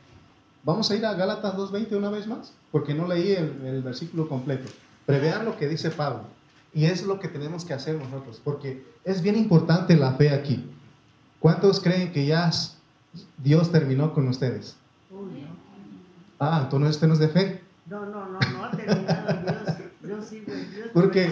Vamos 0.64 0.92
a 0.92 0.96
ir 0.96 1.06
a 1.06 1.14
Gálatas 1.14 1.56
2.20 1.56 1.98
una 1.98 2.10
vez 2.10 2.28
más, 2.28 2.54
porque 2.72 2.94
no 2.94 3.08
leí 3.08 3.32
el, 3.32 3.82
versículo 3.82 4.28
completo. 4.28 4.70
Prevean 5.06 5.46
lo 5.46 5.58
que 5.58 5.68
dice 5.68 5.90
Pablo. 5.90 6.24
Y 6.74 6.86
es 6.86 7.04
lo 7.04 7.20
que 7.20 7.28
tenemos 7.28 7.66
que 7.66 7.74
hacer 7.74 7.96
nosotros, 7.96 8.40
porque 8.44 8.86
es 9.04 9.22
bien 9.22 9.36
importante 9.36 9.96
la 9.96 10.14
fe 10.14 10.30
aquí. 10.30 10.70
¿Cuántos 11.40 11.80
creen 11.80 12.12
que 12.12 12.26
ya 12.26 12.52
Dios 13.38 13.72
terminó 13.72 14.14
con 14.14 14.28
ustedes? 14.28 14.76
Ah, 16.40 16.62
entonces 16.64 16.96
usted 16.96 17.08
no 17.08 17.14
es 17.14 17.20
de 17.20 17.30
fe. 17.30 17.62
No, 17.86 18.06
no, 18.06 18.26
no, 18.26 18.40
no 18.40 18.66
ha 18.66 18.72
terminado 18.72 19.28
Dios. 19.44 20.32
Porque 20.94 21.32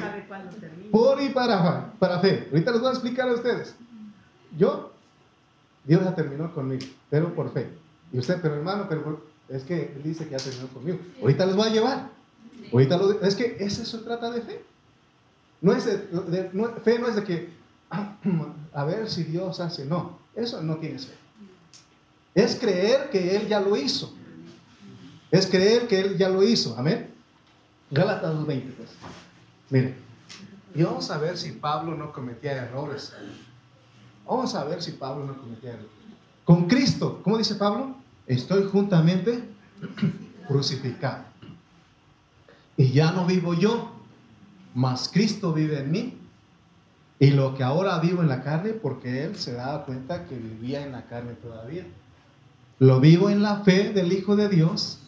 por 0.92 1.22
y 1.22 1.30
para, 1.30 1.94
para 2.00 2.20
fe. 2.20 2.48
Ahorita 2.52 2.72
les 2.72 2.80
voy 2.82 2.90
a 2.90 2.94
explicar 2.94 3.30
a 3.30 3.34
ustedes. 3.34 3.76
Yo, 4.58 4.92
Dios 5.86 6.04
ya 6.04 6.16
terminó 6.16 6.54
conmigo, 6.54 6.86
pero 7.10 7.34
por 7.34 7.52
fe. 7.52 7.70
Y 8.12 8.20
usted, 8.20 8.40
pero 8.42 8.56
hermano, 8.56 8.88
pero 8.90 9.26
es 9.48 9.64
que 9.64 9.94
él 9.96 10.04
dice 10.04 10.26
que 10.26 10.32
ya 10.32 10.38
terminó 10.38 10.68
conmigo. 10.68 11.00
Ahorita 11.22 11.46
les 11.46 11.56
voy 11.56 11.68
a 11.68 11.72
llevar. 11.72 12.10
Ahorita 12.72 12.98
lo, 12.98 13.22
es 13.22 13.36
que 13.36 13.58
eso 13.60 13.86
se 13.86 13.98
trata 14.00 14.32
de 14.32 14.42
fe. 14.42 14.64
No 15.62 15.74
es 15.74 15.86
de, 15.86 16.50
fe 16.84 17.00
no 17.00 17.08
es 17.08 17.16
de 17.16 17.24
que 17.24 17.50
a 18.74 18.84
ver 18.86 19.10
si 19.10 19.24
Dios 19.24 19.60
hace, 19.60 19.86
no, 19.86 20.20
eso 20.36 20.62
no 20.62 20.78
tiene 20.78 21.00
fe. 21.00 21.14
Es 22.36 22.56
creer 22.56 23.10
que 23.10 23.36
Él 23.36 23.48
ya 23.48 23.60
lo 23.60 23.76
hizo. 23.76 24.14
Es 25.32 25.48
creer 25.48 25.88
que 25.88 26.00
Él 26.00 26.18
ya 26.18 26.30
lo 26.30 26.44
hizo. 26.44 26.78
Amén. 26.78 27.14
Gálatas 27.92 28.34
2.20, 28.36 28.74
pues. 28.74 28.90
Mire, 29.70 29.96
y 30.76 30.84
vamos 30.84 31.10
a 31.10 31.18
ver 31.18 31.38
si 31.38 31.52
Pablo 31.52 31.96
no 31.96 32.12
cometía 32.12 32.54
errores. 32.54 33.14
Vamos 34.26 34.54
a 34.56 34.64
ver 34.64 34.82
si 34.82 34.92
Pablo 34.92 35.26
no 35.26 35.38
cometía 35.38 35.72
errores. 35.72 35.90
Con 36.46 36.68
Cristo, 36.68 37.22
¿cómo 37.24 37.38
dice 37.38 37.56
Pablo? 37.56 37.96
estoy 38.30 38.70
juntamente 38.72 39.44
crucificado. 40.48 41.26
Y 42.78 42.92
ya 42.92 43.12
no 43.12 43.26
vivo 43.26 43.54
yo, 43.56 43.92
mas 44.74 45.10
Cristo 45.10 45.52
vive 45.52 45.80
en 45.80 45.92
mí. 45.92 46.18
Y 47.20 47.32
lo 47.32 47.56
que 47.56 47.64
ahora 47.64 48.00
vivo 48.00 48.22
en 48.22 48.30
la 48.30 48.44
carne, 48.44 48.72
porque 48.72 49.26
Él 49.26 49.36
se 49.36 49.54
daba 49.54 49.84
cuenta 49.84 50.26
que 50.26 50.38
vivía 50.38 50.86
en 50.86 50.94
la 50.94 51.06
carne 51.08 51.34
todavía. 51.34 51.86
Lo 52.80 53.00
vivo 53.00 53.30
en 53.30 53.44
la 53.44 53.58
fe 53.58 53.92
del 53.92 54.12
Hijo 54.14 54.36
de 54.36 54.48
Dios, 54.50 55.00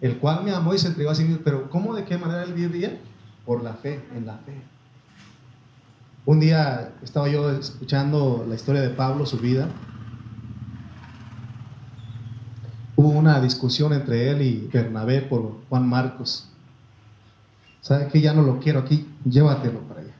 el 0.00 0.18
cual 0.18 0.44
me 0.44 0.52
amó 0.52 0.72
y 0.72 0.78
se 0.78 0.88
entregó 0.88 1.10
a 1.10 1.14
sí 1.14 1.24
mismo. 1.24 1.40
Pero 1.44 1.68
¿cómo 1.68 1.94
de 1.94 2.04
qué 2.04 2.16
manera 2.16 2.44
Él 2.44 2.54
vivía? 2.54 2.98
Por 3.44 3.62
la 3.62 3.74
fe, 3.74 4.00
en 4.14 4.26
la 4.26 4.38
fe. 4.38 4.54
Un 6.28 6.40
día 6.40 6.92
estaba 7.02 7.26
yo 7.28 7.50
escuchando 7.50 8.44
la 8.46 8.54
historia 8.54 8.82
de 8.82 8.90
Pablo, 8.90 9.24
su 9.24 9.38
vida. 9.38 9.70
Hubo 12.96 13.08
una 13.08 13.40
discusión 13.40 13.94
entre 13.94 14.30
él 14.30 14.42
y 14.42 14.68
Bernabé 14.70 15.22
por 15.22 15.54
Juan 15.70 15.88
Marcos. 15.88 16.46
¿Sabe 17.80 18.08
qué? 18.08 18.20
Ya 18.20 18.34
no 18.34 18.42
lo 18.42 18.58
quiero 18.58 18.80
aquí, 18.80 19.08
llévatelo 19.24 19.78
para 19.80 20.00
allá. 20.00 20.14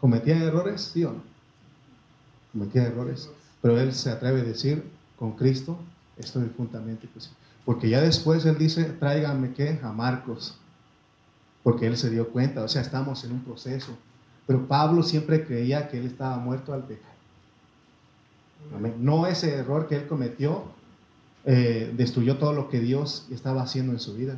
¿Cometía 0.00 0.38
errores? 0.38 0.90
¿Sí 0.92 1.04
o 1.04 1.12
no? 1.12 1.22
Cometía 2.52 2.82
errores. 2.82 3.30
Pero 3.62 3.78
él 3.78 3.92
se 3.92 4.10
atreve 4.10 4.40
a 4.40 4.44
decir, 4.44 4.84
con 5.18 5.32
Cristo 5.32 5.78
estoy 6.16 6.50
juntamente. 6.56 7.08
Porque 7.64 7.88
ya 7.88 8.00
después 8.00 8.44
él 8.46 8.58
dice, 8.58 8.84
tráiganme 8.84 9.52
qué? 9.52 9.80
A 9.82 9.92
Marcos. 9.92 10.56
Porque 11.62 11.86
él 11.86 11.96
se 11.96 12.10
dio 12.10 12.28
cuenta, 12.28 12.62
o 12.62 12.68
sea, 12.68 12.82
estamos 12.82 13.24
en 13.24 13.32
un 13.32 13.40
proceso. 13.40 13.96
Pero 14.46 14.66
Pablo 14.66 15.02
siempre 15.02 15.44
creía 15.44 15.88
que 15.88 15.98
él 15.98 16.06
estaba 16.06 16.38
muerto 16.38 16.72
al 16.72 16.84
pecado. 16.84 17.08
No 18.98 19.26
ese 19.26 19.54
error 19.54 19.88
que 19.88 19.96
él 19.96 20.06
cometió 20.06 20.64
eh, 21.44 21.92
destruyó 21.96 22.38
todo 22.38 22.52
lo 22.52 22.68
que 22.68 22.80
Dios 22.80 23.26
estaba 23.30 23.62
haciendo 23.62 23.92
en 23.92 24.00
su 24.00 24.14
vida. 24.14 24.36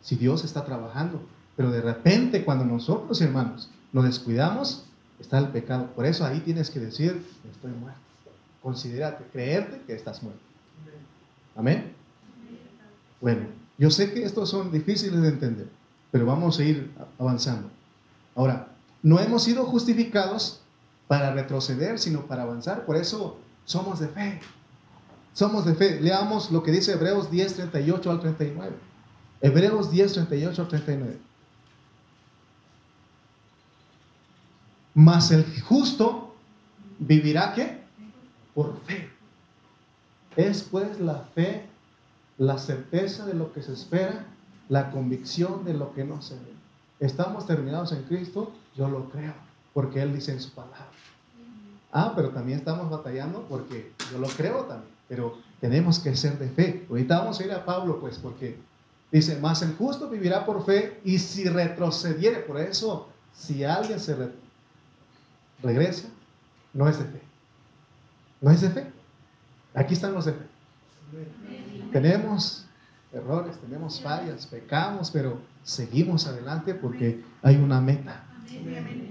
Si 0.00 0.16
Dios 0.16 0.44
está 0.44 0.64
trabajando, 0.64 1.22
pero 1.56 1.70
de 1.70 1.80
repente 1.80 2.44
cuando 2.44 2.64
nosotros, 2.64 3.20
hermanos, 3.20 3.70
nos 3.92 4.04
descuidamos, 4.04 4.84
está 5.18 5.38
el 5.38 5.48
pecado. 5.48 5.86
Por 5.94 6.06
eso 6.06 6.24
ahí 6.24 6.40
tienes 6.40 6.70
que 6.70 6.80
decir, 6.80 7.24
estoy 7.50 7.72
muerto. 7.72 8.03
Considérate, 8.64 9.24
creerte 9.30 9.82
que 9.86 9.92
estás 9.92 10.22
muerto. 10.22 10.40
Amén. 11.54 11.92
Bueno, 13.20 13.46
yo 13.76 13.90
sé 13.90 14.14
que 14.14 14.24
estos 14.24 14.48
son 14.48 14.72
difíciles 14.72 15.20
de 15.20 15.28
entender, 15.28 15.68
pero 16.10 16.24
vamos 16.24 16.58
a 16.58 16.64
ir 16.64 16.90
avanzando. 17.18 17.68
Ahora, 18.34 18.68
no 19.02 19.20
hemos 19.20 19.42
sido 19.42 19.66
justificados 19.66 20.62
para 21.08 21.34
retroceder, 21.34 21.98
sino 21.98 22.22
para 22.26 22.44
avanzar. 22.44 22.86
Por 22.86 22.96
eso 22.96 23.36
somos 23.66 24.00
de 24.00 24.08
fe. 24.08 24.40
Somos 25.34 25.66
de 25.66 25.74
fe. 25.74 26.00
Leamos 26.00 26.50
lo 26.50 26.62
que 26.62 26.72
dice 26.72 26.92
Hebreos 26.92 27.30
10, 27.30 27.56
38 27.56 28.10
al 28.10 28.20
39. 28.20 28.72
Hebreos 29.42 29.90
10, 29.90 30.10
38 30.14 30.62
al 30.62 30.68
39. 30.68 31.18
Mas 34.94 35.30
el 35.32 35.44
justo 35.60 36.34
vivirá 36.98 37.52
qué? 37.52 37.83
Por 38.54 38.78
fe. 38.82 39.10
Es 40.36 40.62
pues 40.62 41.00
la 41.00 41.20
fe, 41.34 41.66
la 42.38 42.58
certeza 42.58 43.26
de 43.26 43.34
lo 43.34 43.52
que 43.52 43.62
se 43.62 43.72
espera, 43.72 44.26
la 44.68 44.90
convicción 44.90 45.64
de 45.64 45.74
lo 45.74 45.94
que 45.94 46.04
no 46.04 46.22
se 46.22 46.34
ve. 46.34 46.54
Estamos 47.00 47.46
terminados 47.46 47.92
en 47.92 48.02
Cristo, 48.04 48.52
yo 48.76 48.88
lo 48.88 49.10
creo, 49.10 49.34
porque 49.72 50.02
Él 50.02 50.12
dice 50.12 50.32
en 50.32 50.40
su 50.40 50.50
palabra. 50.50 50.88
Ah, 51.92 52.12
pero 52.16 52.30
también 52.30 52.58
estamos 52.58 52.90
batallando 52.90 53.46
porque 53.48 53.92
yo 54.10 54.18
lo 54.18 54.26
creo 54.26 54.64
también, 54.64 54.92
pero 55.08 55.38
tenemos 55.60 56.00
que 56.00 56.16
ser 56.16 56.38
de 56.38 56.48
fe. 56.48 56.86
Ahorita 56.90 57.20
vamos 57.20 57.38
a 57.38 57.44
ir 57.44 57.52
a 57.52 57.64
Pablo, 57.64 58.00
pues, 58.00 58.18
porque 58.18 58.58
dice, 59.12 59.38
más 59.38 59.62
el 59.62 59.76
justo 59.76 60.08
vivirá 60.08 60.44
por 60.44 60.64
fe 60.64 61.00
y 61.04 61.18
si 61.18 61.44
retrocediere, 61.44 62.40
por 62.40 62.58
eso, 62.58 63.08
si 63.32 63.62
alguien 63.62 64.00
se 64.00 64.16
regresa, 65.62 66.08
no 66.72 66.88
es 66.88 66.98
de 66.98 67.04
fe. 67.04 67.33
No 68.44 68.50
es 68.50 68.60
de 68.60 68.68
fe. 68.68 68.86
Aquí 69.72 69.94
están 69.94 70.12
los 70.12 70.26
de 70.26 70.32
fe. 70.32 70.44
Tenemos 71.90 72.66
errores, 73.10 73.56
tenemos 73.56 74.02
fallas, 74.02 74.46
pecamos, 74.46 75.10
pero 75.10 75.38
seguimos 75.62 76.26
adelante 76.26 76.74
porque 76.74 77.24
hay 77.40 77.56
una 77.56 77.80
meta. 77.80 78.22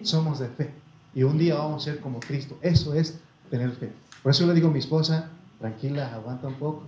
Somos 0.03 0.37
de 0.37 0.49
fe. 0.49 0.71
Y 1.15 1.23
un 1.23 1.39
día 1.39 1.55
vamos 1.55 1.81
a 1.81 1.91
ser 1.91 1.99
como 1.99 2.19
Cristo. 2.19 2.59
Eso 2.61 2.93
es 2.93 3.19
tener 3.49 3.71
fe. 3.71 3.91
Por 4.21 4.33
eso 4.33 4.45
le 4.45 4.53
digo 4.53 4.67
a 4.67 4.71
mi 4.71 4.77
esposa, 4.77 5.31
tranquila, 5.57 6.13
aguanta 6.13 6.47
un 6.47 6.55
poco. 6.55 6.83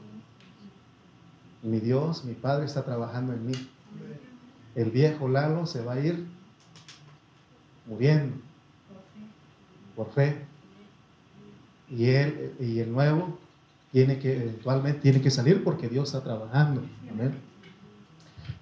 Mi 1.63 1.79
Dios, 1.79 2.25
mi 2.25 2.35
Padre 2.35 2.67
está 2.67 2.85
trabajando 2.85 3.33
en 3.33 3.47
mí. 3.47 3.53
El 4.75 4.91
viejo 4.91 5.27
Lalo 5.27 5.65
se 5.65 5.83
va 5.83 5.93
a 5.93 5.99
ir 5.99 6.27
muriendo 7.87 8.35
por 9.95 10.11
fe. 10.11 10.45
Y, 11.89 12.05
él, 12.05 12.53
y 12.59 12.79
el 12.79 12.91
nuevo 12.91 13.37
tiene 13.91 14.19
que, 14.19 14.35
eventualmente 14.35 14.99
tiene 14.99 15.21
que 15.21 15.31
salir 15.31 15.63
porque 15.63 15.87
Dios 15.87 16.09
está 16.09 16.23
trabajando. 16.23 16.81
Amén. 17.11 17.35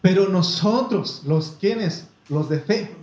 Pero 0.01 0.27
nosotros, 0.27 1.23
los 1.25 1.51
quienes, 1.59 2.07
los 2.29 2.49
de 2.49 2.59
fe, 2.59 2.95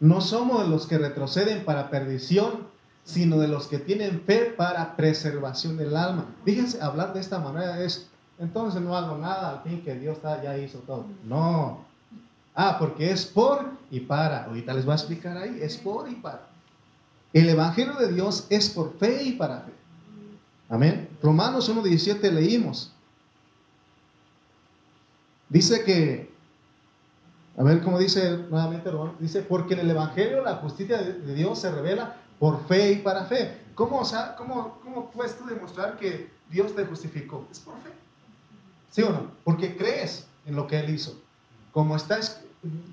no 0.00 0.20
somos 0.20 0.62
de 0.62 0.68
los 0.68 0.86
que 0.86 0.98
retroceden 0.98 1.64
para 1.64 1.88
perdición, 1.88 2.66
sino 3.04 3.38
de 3.38 3.48
los 3.48 3.68
que 3.68 3.78
tienen 3.78 4.20
fe 4.20 4.54
para 4.56 4.96
preservación 4.96 5.76
del 5.76 5.96
alma. 5.96 6.26
Fíjense, 6.44 6.82
hablar 6.82 7.14
de 7.14 7.20
esta 7.20 7.38
manera 7.38 7.82
es, 7.82 8.08
entonces 8.38 8.82
no 8.82 8.96
hago 8.96 9.16
nada, 9.16 9.50
al 9.50 9.62
fin 9.62 9.80
que 9.82 9.94
Dios 9.94 10.18
ya 10.22 10.58
hizo 10.58 10.78
todo. 10.80 11.06
No. 11.24 11.84
Ah, 12.54 12.76
porque 12.78 13.10
es 13.10 13.24
por 13.24 13.64
y 13.90 14.00
para. 14.00 14.44
Ahorita 14.44 14.74
les 14.74 14.84
voy 14.84 14.92
a 14.92 14.96
explicar 14.96 15.36
ahí, 15.36 15.58
es 15.60 15.76
por 15.76 16.10
y 16.10 16.16
para. 16.16 16.48
El 17.32 17.48
Evangelio 17.48 17.94
de 17.94 18.12
Dios 18.12 18.46
es 18.50 18.70
por 18.70 18.96
fe 18.98 19.22
y 19.24 19.32
para 19.32 19.60
fe. 19.60 19.72
Amén. 20.68 21.08
Romanos 21.22 21.70
1.17 21.70 22.30
leímos. 22.32 22.92
Dice 25.48 25.84
que 25.84 26.36
a 27.56 27.62
ver 27.62 27.82
cómo 27.82 27.98
dice 27.98 28.36
nuevamente 28.50 28.90
Dice, 29.18 29.42
porque 29.42 29.74
en 29.74 29.80
el 29.80 29.90
Evangelio 29.90 30.42
la 30.42 30.56
justicia 30.56 30.98
de, 30.98 31.34
Dios 31.34 31.58
se 31.58 31.70
revela 31.70 32.16
por 32.38 32.66
fe 32.66 32.92
y 32.92 32.96
para 32.96 33.24
fe. 33.24 33.62
¿Cómo, 33.74 34.02
cómo, 34.36 34.78
cómo 34.82 35.10
puedes 35.10 35.38
tú 35.38 35.46
demostrar 35.46 35.96
que 35.96 36.30
Dios 36.50 36.74
te 36.74 36.84
justificó? 36.84 37.46
Es 37.50 37.60
por 37.60 37.74
fe. 37.76 37.90
¿Sí 38.90 39.02
o 39.02 39.10
no? 39.10 39.30
Porque 39.44 39.76
crees 39.76 40.26
en 40.44 40.56
lo 40.56 40.66
que 40.66 40.78
Él 40.78 40.90
hizo. 40.90 41.18
Como 41.72 41.96
está 41.96 42.18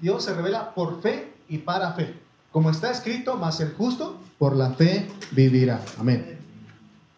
Dios 0.01 0.23
se 0.23 0.33
revela 0.33 0.73
por 0.73 1.01
fe 1.01 1.33
y 1.49 1.57
para 1.57 1.93
fe. 1.93 2.19
Como 2.53 2.69
está 2.69 2.91
escrito, 2.91 3.35
más 3.35 3.59
el 3.59 3.73
justo 3.73 4.19
por 4.37 4.55
la 4.55 4.73
fe 4.73 5.09
vivirá. 5.31 5.83
Amén. 5.99 6.37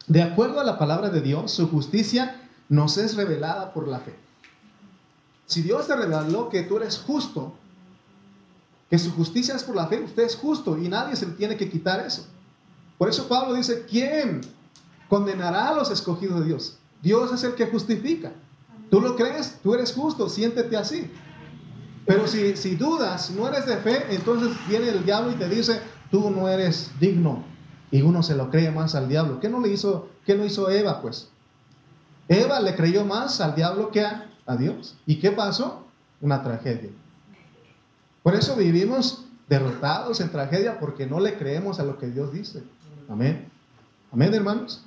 De 0.08 0.24
acuerdo 0.24 0.62
a 0.62 0.64
la 0.64 0.80
palabra 0.80 1.10
de 1.10 1.20
Dios, 1.20 1.52
su 1.52 1.68
justicia 1.68 2.42
nos 2.70 2.98
es 2.98 3.16
revelada 3.16 3.74
por 3.74 3.88
la 3.88 4.00
fe. 4.00 4.16
Si 5.46 5.62
Dios 5.62 5.88
te 5.88 5.96
reveló 5.96 6.48
que 6.48 6.64
tú 6.64 6.78
eres 6.78 6.98
justo, 6.98 7.54
que 8.90 8.98
su 8.98 9.12
justicia 9.12 9.56
es 9.56 9.64
por 9.64 9.76
la 9.76 9.88
fe, 9.88 10.00
usted 10.00 10.24
es 10.24 10.38
justo 10.38 10.78
y 10.78 10.88
nadie 10.88 11.18
se 11.18 11.26
tiene 11.26 11.58
que 11.58 11.70
quitar 11.70 12.00
eso. 12.00 12.26
Por 12.98 13.10
eso 13.10 13.28
Pablo 13.28 13.56
dice, 13.56 13.86
¿quién 13.90 14.40
condenará 15.10 15.70
a 15.70 15.76
los 15.76 15.92
escogidos 15.92 16.40
de 16.40 16.46
Dios? 16.46 16.78
Dios 17.02 17.34
es 17.34 17.44
el 17.44 17.56
que 17.56 17.68
justifica. 17.68 18.32
¿Tú 18.90 19.02
lo 19.02 19.18
crees? 19.18 19.60
Tú 19.62 19.74
eres 19.74 19.92
justo, 19.92 20.30
siéntete 20.30 20.78
así. 20.78 21.12
Pero 22.06 22.28
si, 22.28 22.56
si 22.56 22.76
dudas, 22.76 23.32
no 23.32 23.48
eres 23.48 23.66
de 23.66 23.78
fe, 23.78 24.06
entonces 24.10 24.56
viene 24.68 24.90
el 24.90 25.04
diablo 25.04 25.32
y 25.32 25.36
te 25.36 25.50
dice, 25.50 25.80
tú 26.12 26.30
no 26.30 26.48
eres 26.48 26.92
digno. 27.00 27.44
Y 27.92 28.02
uno 28.02 28.22
se 28.22 28.36
lo 28.36 28.50
cree 28.50 28.72
más 28.72 28.96
al 28.96 29.08
diablo. 29.08 29.40
¿Qué 29.40 29.50
no 29.50 29.60
le 29.60 29.70
hizo, 29.70 30.10
qué 30.26 30.36
no 30.36 30.46
hizo 30.46 30.70
Eva, 30.70 31.02
pues? 31.02 31.30
Eva 32.28 32.60
le 32.60 32.76
creyó 32.76 33.06
más 33.06 33.42
al 33.42 33.56
diablo 33.56 33.92
que 33.92 34.02
a, 34.02 34.30
a 34.46 34.56
Dios. 34.56 34.96
¿Y 35.06 35.20
qué 35.20 35.32
pasó? 35.32 35.86
Una 36.22 36.44
tragedia. 36.44 36.90
Por 38.24 38.36
eso 38.36 38.56
vivimos 38.56 39.26
derrotados 39.48 40.20
en 40.20 40.32
tragedia 40.32 40.80
porque 40.80 41.06
no 41.06 41.20
le 41.20 41.38
creemos 41.38 41.80
a 41.80 41.84
lo 41.84 41.98
que 41.98 42.08
Dios 42.08 42.34
dice. 42.34 42.64
Amén. 43.10 43.50
Amén, 44.12 44.34
hermanos. 44.34 44.84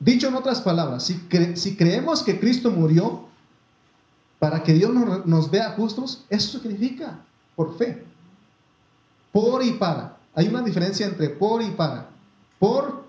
Dicho 0.00 0.28
en 0.28 0.34
otras 0.34 0.60
palabras, 0.60 1.04
si, 1.04 1.26
si, 1.54 1.76
creemos 1.76 2.22
que 2.22 2.38
Cristo 2.38 2.70
murió 2.70 3.28
para 4.44 4.62
que 4.62 4.74
Dios 4.74 4.92
nos, 5.24 5.50
vea 5.50 5.70
justos, 5.70 6.22
eso 6.28 6.58
significa 6.58 7.18
por 7.56 7.78
fe. 7.78 8.04
Por 9.32 9.64
y 9.64 9.72
para. 9.72 10.18
Hay 10.34 10.48
una 10.48 10.60
diferencia 10.60 11.06
entre 11.06 11.30
por 11.30 11.62
y 11.62 11.70
para. 11.70 12.10
Por 12.58 13.04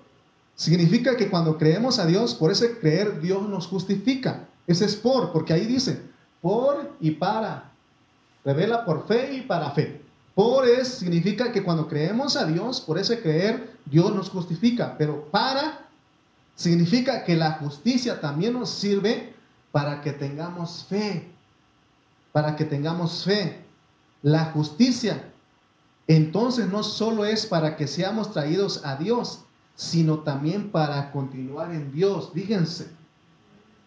significa 0.56 1.18
que 1.18 1.30
cuando 1.30 1.58
creemos 1.58 2.00
a 2.00 2.06
Dios, 2.06 2.34
por 2.36 2.52
ese 2.52 2.80
creer 2.80 3.20
Dios 3.20 3.50
nos 3.50 3.68
justifica. 3.68 4.48
Ese 4.66 4.86
es 4.86 4.96
por, 4.96 5.34
porque 5.34 5.52
ahí 5.52 5.66
dice, 5.66 6.04
por 6.42 6.94
y 7.02 7.12
para. 7.12 7.70
Revela 8.46 8.86
por 8.86 9.06
fe 9.06 9.34
y 9.34 9.42
para 9.42 9.72
fe. 9.72 10.02
Por 10.36 10.66
es 10.66 10.88
significa 10.88 11.52
que 11.52 11.64
cuando 11.64 11.90
creemos 11.90 12.38
a 12.38 12.46
Dios, 12.46 12.80
por 12.80 12.98
ese 12.98 13.22
creer, 13.22 13.76
Dios 13.84 14.16
nos 14.16 14.30
justifica. 14.30 14.98
Pero 14.98 15.26
para 15.32 15.86
significa 16.56 17.26
que 17.26 17.36
la 17.36 17.56
justicia 17.56 18.22
también 18.22 18.54
nos 18.54 18.70
sirve 18.70 19.35
para 19.76 20.00
que 20.00 20.14
tengamos 20.14 20.86
fe, 20.88 21.30
para 22.32 22.56
que 22.56 22.64
tengamos 22.64 23.26
fe. 23.26 23.62
La 24.22 24.46
justicia 24.46 25.22
entonces 26.08 26.70
no 26.70 26.82
solo 26.82 27.26
es 27.26 27.46
para 27.46 27.76
que 27.76 27.86
seamos 27.86 28.32
traídos 28.32 28.86
a 28.86 28.96
Dios, 28.96 29.42
sino 29.76 30.20
también 30.20 30.72
para 30.72 31.12
continuar 31.12 31.74
en 31.74 31.92
Dios. 31.92 32.32
Fíjense, 32.34 32.90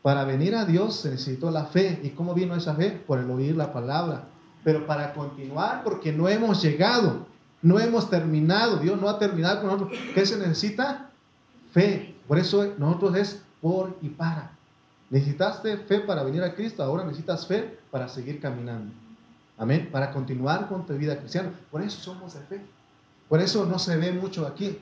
para 0.02 0.24
venir 0.24 0.54
a 0.56 0.66
Dios 0.66 0.94
se 0.94 1.08
necesitó 1.08 1.50
la 1.50 1.64
fe. 1.64 2.00
¿Y 2.02 2.10
cómo 2.10 2.34
vino 2.34 2.54
esa 2.54 2.74
fe? 2.74 2.90
Por 2.90 3.20
el 3.20 3.30
oír 3.30 3.56
la 3.56 3.72
palabra. 3.72 4.28
Pero 4.64 4.86
para 4.86 5.14
continuar, 5.14 5.84
porque 5.84 6.12
no 6.12 6.28
hemos 6.28 6.60
llegado, 6.60 7.26
no 7.62 7.80
hemos 7.80 8.10
terminado, 8.10 8.76
Dios 8.76 9.00
no 9.00 9.08
ha 9.08 9.18
terminado 9.18 9.62
con 9.62 9.70
nosotros. 9.70 9.98
¿Qué 10.14 10.26
se 10.26 10.36
necesita? 10.36 11.08
Fe. 11.72 12.14
Por 12.28 12.38
eso 12.38 12.74
nosotros 12.76 13.16
es 13.16 13.42
por 13.62 13.96
y 14.02 14.10
para. 14.10 14.57
Necesitaste 15.10 15.76
fe 15.78 16.00
para 16.00 16.22
venir 16.22 16.42
a 16.42 16.54
Cristo, 16.54 16.82
ahora 16.82 17.04
necesitas 17.04 17.46
fe 17.46 17.78
para 17.90 18.08
seguir 18.08 18.40
caminando. 18.40 18.92
Amén. 19.56 19.88
Para 19.90 20.12
continuar 20.12 20.68
con 20.68 20.86
tu 20.86 20.94
vida 20.94 21.18
cristiana. 21.18 21.50
Por 21.70 21.82
eso 21.82 22.00
somos 22.00 22.34
de 22.34 22.40
fe. 22.40 22.60
Por 23.28 23.40
eso 23.40 23.66
no 23.66 23.78
se 23.78 23.96
ve 23.96 24.12
mucho 24.12 24.46
aquí. 24.46 24.78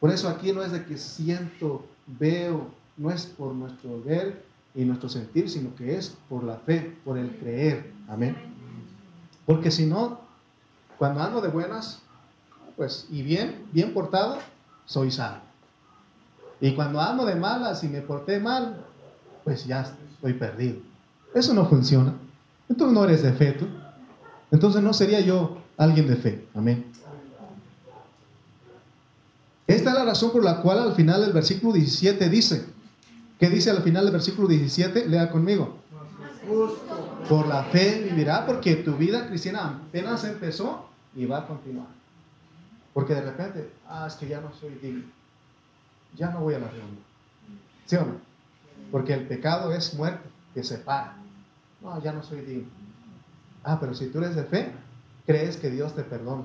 Por 0.00 0.10
eso 0.10 0.28
aquí 0.28 0.52
no 0.52 0.62
es 0.62 0.72
de 0.72 0.84
que 0.84 0.96
siento, 0.96 1.84
veo, 2.06 2.68
no 2.96 3.10
es 3.10 3.26
por 3.26 3.54
nuestro 3.54 4.02
ver 4.02 4.44
y 4.74 4.84
nuestro 4.84 5.08
sentir, 5.08 5.48
sino 5.48 5.74
que 5.76 5.96
es 5.96 6.16
por 6.28 6.42
la 6.42 6.56
fe, 6.56 6.96
por 7.04 7.18
el 7.18 7.36
creer. 7.36 7.92
Amén. 8.08 8.36
Porque 9.44 9.70
si 9.70 9.86
no, 9.86 10.20
cuando 10.98 11.20
ando 11.20 11.40
de 11.40 11.48
buenas, 11.48 12.00
pues, 12.76 13.06
y 13.10 13.22
bien, 13.22 13.66
bien 13.72 13.92
portado, 13.92 14.38
soy 14.86 15.10
salvo. 15.10 15.42
Y 16.60 16.74
cuando 16.74 17.00
ando 17.00 17.24
de 17.24 17.34
malas 17.34 17.84
y 17.84 17.88
me 17.88 18.00
porté 18.00 18.40
mal, 18.40 18.84
pues 19.44 19.64
ya 19.64 19.82
estoy 20.14 20.34
perdido. 20.34 20.76
Eso 21.34 21.54
no 21.54 21.66
funciona. 21.66 22.14
Entonces 22.68 22.94
no 22.94 23.04
eres 23.04 23.22
de 23.22 23.32
fe 23.32 23.52
tú. 23.52 23.66
Entonces 24.50 24.82
no 24.82 24.92
sería 24.92 25.20
yo 25.20 25.58
alguien 25.76 26.06
de 26.06 26.16
fe. 26.16 26.46
Amén. 26.54 26.84
Esta 29.66 29.90
es 29.90 29.96
la 29.96 30.04
razón 30.04 30.32
por 30.32 30.44
la 30.44 30.60
cual 30.60 30.78
al 30.80 30.94
final 30.94 31.22
del 31.22 31.32
versículo 31.32 31.72
17 31.72 32.28
dice, 32.28 32.66
¿qué 33.38 33.48
dice 33.48 33.70
al 33.70 33.82
final 33.82 34.04
del 34.04 34.12
versículo 34.12 34.48
17? 34.48 35.08
Lea 35.08 35.30
conmigo. 35.30 35.76
Por 37.28 37.46
la 37.46 37.64
fe 37.64 38.02
vivirá 38.10 38.44
porque 38.44 38.76
tu 38.76 38.96
vida 38.96 39.26
cristiana 39.28 39.80
apenas 39.88 40.24
empezó 40.24 40.88
y 41.14 41.24
va 41.24 41.38
a 41.38 41.46
continuar. 41.46 41.86
Porque 42.92 43.14
de 43.14 43.22
repente, 43.22 43.70
ah, 43.88 44.06
es 44.06 44.14
que 44.14 44.28
ya 44.28 44.40
no 44.40 44.52
soy 44.52 44.74
digno. 44.82 45.04
Ya 46.16 46.30
no 46.30 46.40
voy 46.40 46.54
a 46.54 46.58
la 46.58 46.68
reunión. 46.68 46.98
¿Sí 47.86 47.96
o 47.96 48.04
no? 48.04 48.31
Porque 48.90 49.14
el 49.14 49.26
pecado 49.26 49.72
es 49.72 49.94
muerte 49.94 50.28
que 50.54 50.62
separa. 50.62 51.16
No, 51.80 52.02
ya 52.02 52.12
no 52.12 52.22
soy 52.22 52.40
digno. 52.42 52.68
Ah, 53.64 53.78
pero 53.80 53.94
si 53.94 54.08
tú 54.08 54.18
eres 54.18 54.34
de 54.34 54.44
fe, 54.44 54.72
crees 55.26 55.56
que 55.56 55.70
Dios 55.70 55.94
te 55.94 56.02
perdona, 56.02 56.44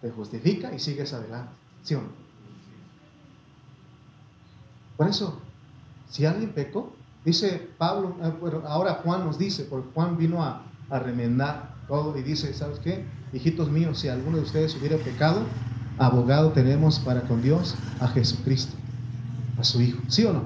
te 0.00 0.10
justifica 0.10 0.72
y 0.72 0.78
sigues 0.78 1.12
adelante. 1.12 1.52
¿Sí 1.82 1.94
o 1.94 2.02
no? 2.02 2.08
Por 4.96 5.08
eso, 5.08 5.40
si 6.08 6.24
alguien 6.24 6.52
pecó, 6.52 6.92
dice 7.24 7.68
Pablo, 7.78 8.16
eh, 8.22 8.60
ahora 8.66 9.00
Juan 9.02 9.24
nos 9.24 9.38
dice, 9.38 9.64
porque 9.64 9.88
Juan 9.92 10.16
vino 10.16 10.42
a, 10.42 10.62
a 10.90 10.98
remendar 11.00 11.74
todo 11.88 12.16
y 12.16 12.22
dice, 12.22 12.54
¿sabes 12.54 12.78
qué? 12.78 13.04
Hijitos 13.32 13.70
míos, 13.70 13.98
si 13.98 14.08
alguno 14.08 14.36
de 14.36 14.44
ustedes 14.44 14.76
hubiera 14.76 14.96
pecado, 14.98 15.42
abogado 15.98 16.52
tenemos 16.52 17.00
para 17.00 17.22
con 17.22 17.42
Dios 17.42 17.74
a 18.00 18.08
Jesucristo, 18.08 18.76
a 19.58 19.64
su 19.64 19.82
Hijo. 19.82 20.00
¿Sí 20.08 20.24
o 20.24 20.32
no? 20.32 20.44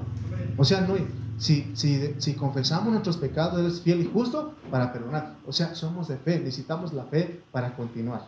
O 0.59 0.65
sea, 0.65 0.81
no, 0.81 0.95
si, 1.37 1.71
si, 1.73 2.33
confesamos 2.33 2.91
nuestros 2.91 3.15
pecados, 3.15 3.61
Él 3.61 3.67
es 3.67 3.79
fiel 3.79 4.01
y 4.01 4.11
justo 4.11 4.55
para 4.69 4.91
perdonar. 4.91 5.35
O 5.47 5.53
sea, 5.53 5.73
somos 5.73 6.09
de 6.09 6.17
fe, 6.17 6.37
necesitamos 6.37 6.91
la 6.91 7.05
fe 7.05 7.41
para 7.53 7.77
continuar. 7.77 8.25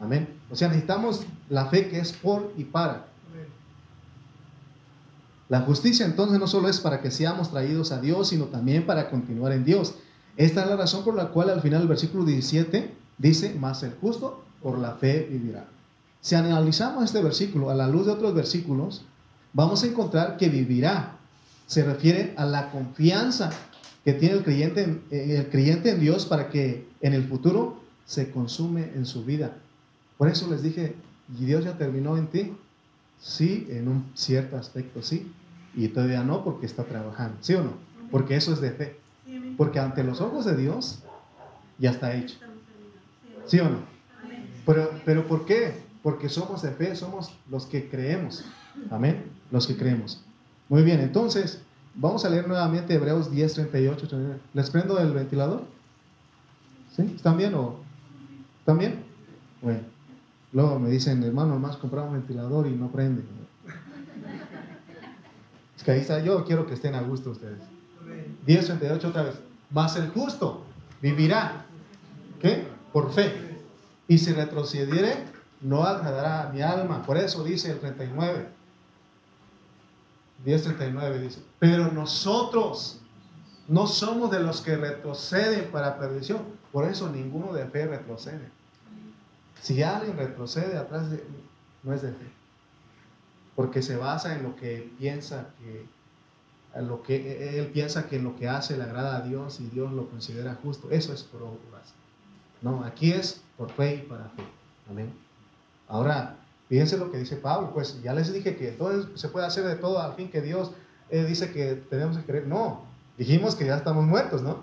Amén. 0.00 0.28
O 0.50 0.56
sea, 0.56 0.66
necesitamos 0.66 1.20
la 1.48 1.66
fe 1.66 1.88
que 1.88 2.00
es 2.00 2.12
por 2.12 2.52
y 2.56 2.64
para. 2.64 3.06
La 5.48 5.60
justicia 5.60 6.04
entonces 6.04 6.40
no 6.40 6.48
solo 6.48 6.68
es 6.68 6.80
para 6.80 7.00
que 7.00 7.12
seamos 7.12 7.52
traídos 7.52 7.92
a 7.92 8.00
Dios, 8.00 8.28
sino 8.28 8.46
también 8.46 8.84
para 8.84 9.08
continuar 9.08 9.52
en 9.52 9.64
Dios. 9.64 9.94
Esta 10.36 10.64
es 10.64 10.68
la 10.68 10.76
razón 10.76 11.04
por 11.04 11.14
la 11.14 11.28
cual 11.28 11.48
al 11.48 11.62
final 11.62 11.78
del 11.78 11.88
versículo 11.88 12.24
17 12.24 12.92
dice, 13.18 13.54
más 13.54 13.84
el 13.84 13.94
justo 13.94 14.44
por 14.62 14.78
la 14.78 14.94
fe 14.94 15.28
vivirá. 15.30 15.66
Si 16.20 16.34
analizamos 16.34 17.04
este 17.04 17.22
versículo 17.22 17.70
a 17.70 17.74
la 17.74 17.86
luz 17.86 18.06
de 18.06 18.12
otros 18.12 18.34
versículos, 18.34 19.04
vamos 19.52 19.84
a 19.84 19.86
encontrar 19.86 20.36
que 20.36 20.48
vivirá 20.48 21.17
se 21.68 21.84
refiere 21.84 22.32
a 22.36 22.46
la 22.46 22.70
confianza 22.70 23.50
que 24.02 24.14
tiene 24.14 24.36
el 24.36 24.42
creyente, 24.42 24.82
en, 24.82 25.02
eh, 25.10 25.36
el 25.38 25.50
creyente 25.50 25.90
en 25.90 26.00
Dios 26.00 26.24
para 26.24 26.48
que 26.48 26.88
en 27.02 27.12
el 27.12 27.28
futuro 27.28 27.80
se 28.06 28.30
consume 28.30 28.90
en 28.94 29.04
su 29.04 29.24
vida. 29.24 29.52
Por 30.16 30.28
eso 30.28 30.50
les 30.50 30.62
dije, 30.62 30.94
¿y 31.38 31.44
Dios 31.44 31.64
ya 31.64 31.76
terminó 31.76 32.16
en 32.16 32.26
ti? 32.28 32.56
Sí, 33.20 33.66
en 33.70 33.86
un 33.86 34.10
cierto 34.14 34.56
aspecto 34.56 35.02
sí, 35.02 35.30
y 35.74 35.88
todavía 35.88 36.22
no 36.22 36.42
porque 36.42 36.64
está 36.64 36.84
trabajando, 36.84 37.36
¿sí 37.42 37.52
o 37.54 37.62
no? 37.62 37.72
Porque 38.10 38.36
eso 38.36 38.52
es 38.54 38.60
de 38.62 38.70
fe. 38.70 38.96
Porque 39.58 39.78
ante 39.78 40.02
los 40.02 40.22
ojos 40.22 40.46
de 40.46 40.56
Dios 40.56 41.00
ya 41.78 41.90
está 41.90 42.16
hecho. 42.16 42.38
¿Sí 43.44 43.60
o 43.60 43.68
no? 43.68 43.80
Pero, 44.64 44.90
pero 45.04 45.26
¿por 45.28 45.44
qué? 45.44 45.74
Porque 46.02 46.30
somos 46.30 46.62
de 46.62 46.70
fe, 46.70 46.96
somos 46.96 47.36
los 47.50 47.66
que 47.66 47.90
creemos. 47.90 48.44
Amén. 48.90 49.24
Los 49.50 49.66
que 49.66 49.76
creemos. 49.76 50.24
Muy 50.68 50.82
bien, 50.82 51.00
entonces, 51.00 51.62
vamos 51.94 52.24
a 52.24 52.28
leer 52.28 52.46
nuevamente 52.46 52.94
Hebreos 52.94 53.30
10, 53.30 53.54
38. 53.54 54.08
¿Les 54.52 54.70
prendo 54.70 54.98
el 54.98 55.12
ventilador? 55.12 55.62
¿Sí? 56.94 57.12
¿Están 57.16 57.36
bien 57.38 57.54
o 57.54 57.76
están 58.60 58.78
bien? 58.78 59.04
Bueno, 59.62 59.80
luego 60.52 60.78
me 60.78 60.90
dicen, 60.90 61.22
hermano, 61.22 61.58
más 61.58 61.76
compramos 61.76 62.10
un 62.10 62.18
ventilador 62.18 62.66
y 62.66 62.72
no 62.72 62.88
prende. 62.88 63.22
Es 65.76 65.82
que 65.82 65.92
ahí 65.92 66.00
está, 66.00 66.22
yo 66.22 66.44
quiero 66.44 66.66
que 66.66 66.74
estén 66.74 66.94
a 66.94 67.00
gusto 67.00 67.30
ustedes. 67.30 67.60
10, 68.46 68.66
38 68.66 69.08
otra 69.08 69.22
vez. 69.22 69.34
Más 69.70 69.96
el 69.96 70.08
justo 70.10 70.64
vivirá. 71.00 71.64
¿Qué? 72.40 72.66
Por 72.92 73.12
fe. 73.12 73.32
Y 74.06 74.18
si 74.18 74.32
retrocediere, 74.32 75.24
no 75.60 75.84
agradará 75.84 76.48
a 76.48 76.52
mi 76.52 76.60
alma. 76.60 77.02
Por 77.04 77.16
eso 77.16 77.42
dice 77.44 77.70
el 77.70 77.78
39. 77.78 78.57
10.39 80.44 81.18
dice, 81.20 81.42
pero 81.58 81.90
nosotros 81.90 83.00
no 83.66 83.86
somos 83.86 84.30
de 84.30 84.40
los 84.40 84.60
que 84.60 84.76
retroceden 84.76 85.70
para 85.70 85.98
perdición. 85.98 86.42
Por 86.72 86.84
eso 86.84 87.10
ninguno 87.10 87.52
de 87.52 87.66
fe 87.66 87.86
retrocede. 87.86 88.48
Si 89.60 89.82
alguien 89.82 90.16
retrocede 90.16 90.78
atrás 90.78 91.10
de 91.10 91.24
no 91.82 91.92
es 91.92 92.02
de 92.02 92.12
fe. 92.12 92.26
Porque 93.56 93.82
se 93.82 93.96
basa 93.96 94.36
en 94.36 94.42
lo 94.44 94.56
que 94.56 94.90
piensa 94.98 95.50
que 95.58 95.86
en 96.74 96.86
lo 96.86 97.02
que 97.02 97.58
él 97.58 97.68
piensa 97.68 98.08
que 98.08 98.16
en 98.16 98.24
lo 98.24 98.36
que 98.36 98.48
hace 98.48 98.76
le 98.76 98.84
agrada 98.84 99.16
a 99.16 99.20
Dios 99.22 99.58
y 99.58 99.66
Dios 99.68 99.92
lo 99.92 100.08
considera 100.08 100.56
justo. 100.62 100.90
Eso 100.90 101.12
es 101.12 101.22
por 101.22 101.42
obras. 101.42 101.94
No, 102.60 102.84
aquí 102.84 103.12
es 103.12 103.42
por 103.56 103.70
fe 103.70 103.96
y 103.96 104.06
para 104.06 104.24
fe. 104.30 104.42
Amén. 104.90 105.12
Ahora, 105.88 106.36
Fíjense 106.68 106.98
lo 106.98 107.10
que 107.10 107.18
dice 107.18 107.36
Pablo, 107.36 107.70
pues 107.72 108.00
ya 108.02 108.12
les 108.12 108.32
dije 108.32 108.56
que 108.56 108.68
entonces 108.68 109.06
se 109.18 109.28
puede 109.28 109.46
hacer 109.46 109.64
de 109.64 109.76
todo 109.76 110.00
al 110.00 110.14
fin 110.14 110.30
que 110.30 110.42
Dios 110.42 110.72
eh, 111.10 111.24
dice 111.24 111.50
que 111.50 111.74
tenemos 111.88 112.18
que 112.18 112.24
creer. 112.24 112.46
No, 112.46 112.82
dijimos 113.16 113.54
que 113.54 113.66
ya 113.66 113.76
estamos 113.76 114.04
muertos, 114.04 114.42
¿no? 114.42 114.58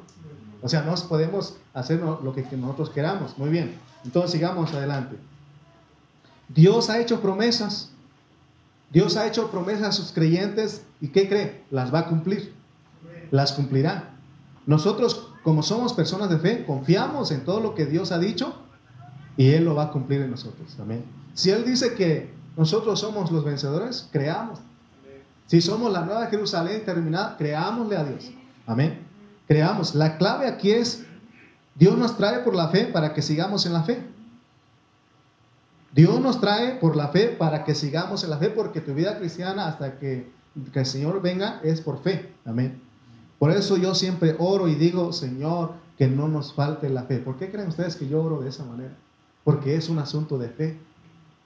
O 0.61 0.69
sea, 0.69 0.81
no 0.81 0.95
podemos 1.07 1.57
hacer 1.73 1.99
lo 1.99 2.33
que 2.33 2.43
nosotros 2.57 2.89
queramos. 2.89 3.37
Muy 3.37 3.49
bien, 3.49 3.75
entonces 4.03 4.31
sigamos 4.31 4.73
adelante. 4.73 5.17
Dios 6.49 6.89
ha 6.89 6.99
hecho 6.99 7.21
promesas. 7.21 7.91
Dios 8.91 9.17
ha 9.17 9.27
hecho 9.27 9.49
promesas 9.49 9.87
a 9.87 9.91
sus 9.91 10.11
creyentes 10.11 10.83
y 11.01 11.09
¿qué 11.09 11.27
cree? 11.27 11.63
Las 11.71 11.93
va 11.93 11.99
a 11.99 12.05
cumplir. 12.07 12.53
Las 13.31 13.51
cumplirá. 13.53 14.11
Nosotros, 14.65 15.29
como 15.43 15.63
somos 15.63 15.93
personas 15.93 16.29
de 16.29 16.37
fe, 16.37 16.65
confiamos 16.65 17.31
en 17.31 17.43
todo 17.43 17.59
lo 17.59 17.75
que 17.75 17.85
Dios 17.85 18.11
ha 18.11 18.19
dicho 18.19 18.55
y 19.37 19.51
Él 19.51 19.65
lo 19.65 19.75
va 19.75 19.85
a 19.85 19.91
cumplir 19.91 20.21
en 20.21 20.31
nosotros. 20.31 20.77
Amén. 20.79 21.03
Si 21.35 21.51
Él 21.51 21.65
dice 21.65 21.93
que 21.93 22.33
nosotros 22.57 22.99
somos 22.99 23.29
los 23.29 23.43
vencedores, 23.43 24.09
creamos. 24.11 24.59
Si 25.47 25.61
somos 25.61 25.91
la 25.91 26.01
nueva 26.01 26.25
Jerusalén 26.27 26.83
terminada, 26.83 27.37
creámosle 27.37 27.97
a 27.97 28.03
Dios. 28.03 28.31
Amén. 28.65 29.05
Creamos. 29.47 29.93
La 29.93 30.17
clave 30.17 30.47
aquí 30.47 30.71
es, 30.71 31.05
Dios 31.75 31.97
nos 31.97 32.17
trae 32.17 32.39
por 32.39 32.55
la 32.55 32.69
fe 32.69 32.85
para 32.85 33.13
que 33.13 33.21
sigamos 33.21 33.65
en 33.65 33.73
la 33.73 33.83
fe. 33.83 34.01
Dios 35.93 36.19
nos 36.19 36.41
trae 36.41 36.75
por 36.75 36.95
la 36.95 37.09
fe 37.09 37.27
para 37.27 37.63
que 37.63 37.75
sigamos 37.75 38.23
en 38.23 38.29
la 38.29 38.37
fe, 38.37 38.49
porque 38.49 38.81
tu 38.81 38.93
vida 38.93 39.17
cristiana 39.17 39.67
hasta 39.67 39.99
que, 39.99 40.33
el 40.73 40.85
Señor 40.85 41.21
venga 41.21 41.59
es 41.63 41.81
por 41.81 42.01
fe. 42.01 42.33
Amén. 42.45 42.81
Por 43.39 43.51
eso 43.51 43.77
yo 43.77 43.93
siempre 43.93 44.35
oro 44.39 44.69
y 44.69 44.75
digo, 44.75 45.11
Señor, 45.11 45.73
que 45.97 46.07
no 46.07 46.27
nos 46.29 46.53
falte 46.53 46.89
la 46.89 47.03
fe. 47.03 47.19
¿Por 47.19 47.37
qué 47.37 47.51
creen 47.51 47.67
ustedes 47.67 47.97
que 47.97 48.07
yo 48.07 48.23
oro 48.23 48.39
de 48.39 48.49
esa 48.49 48.63
manera? 48.63 48.93
Porque 49.43 49.75
es 49.75 49.89
un 49.89 49.99
asunto 49.99 50.37
de 50.37 50.49
fe. 50.49 50.79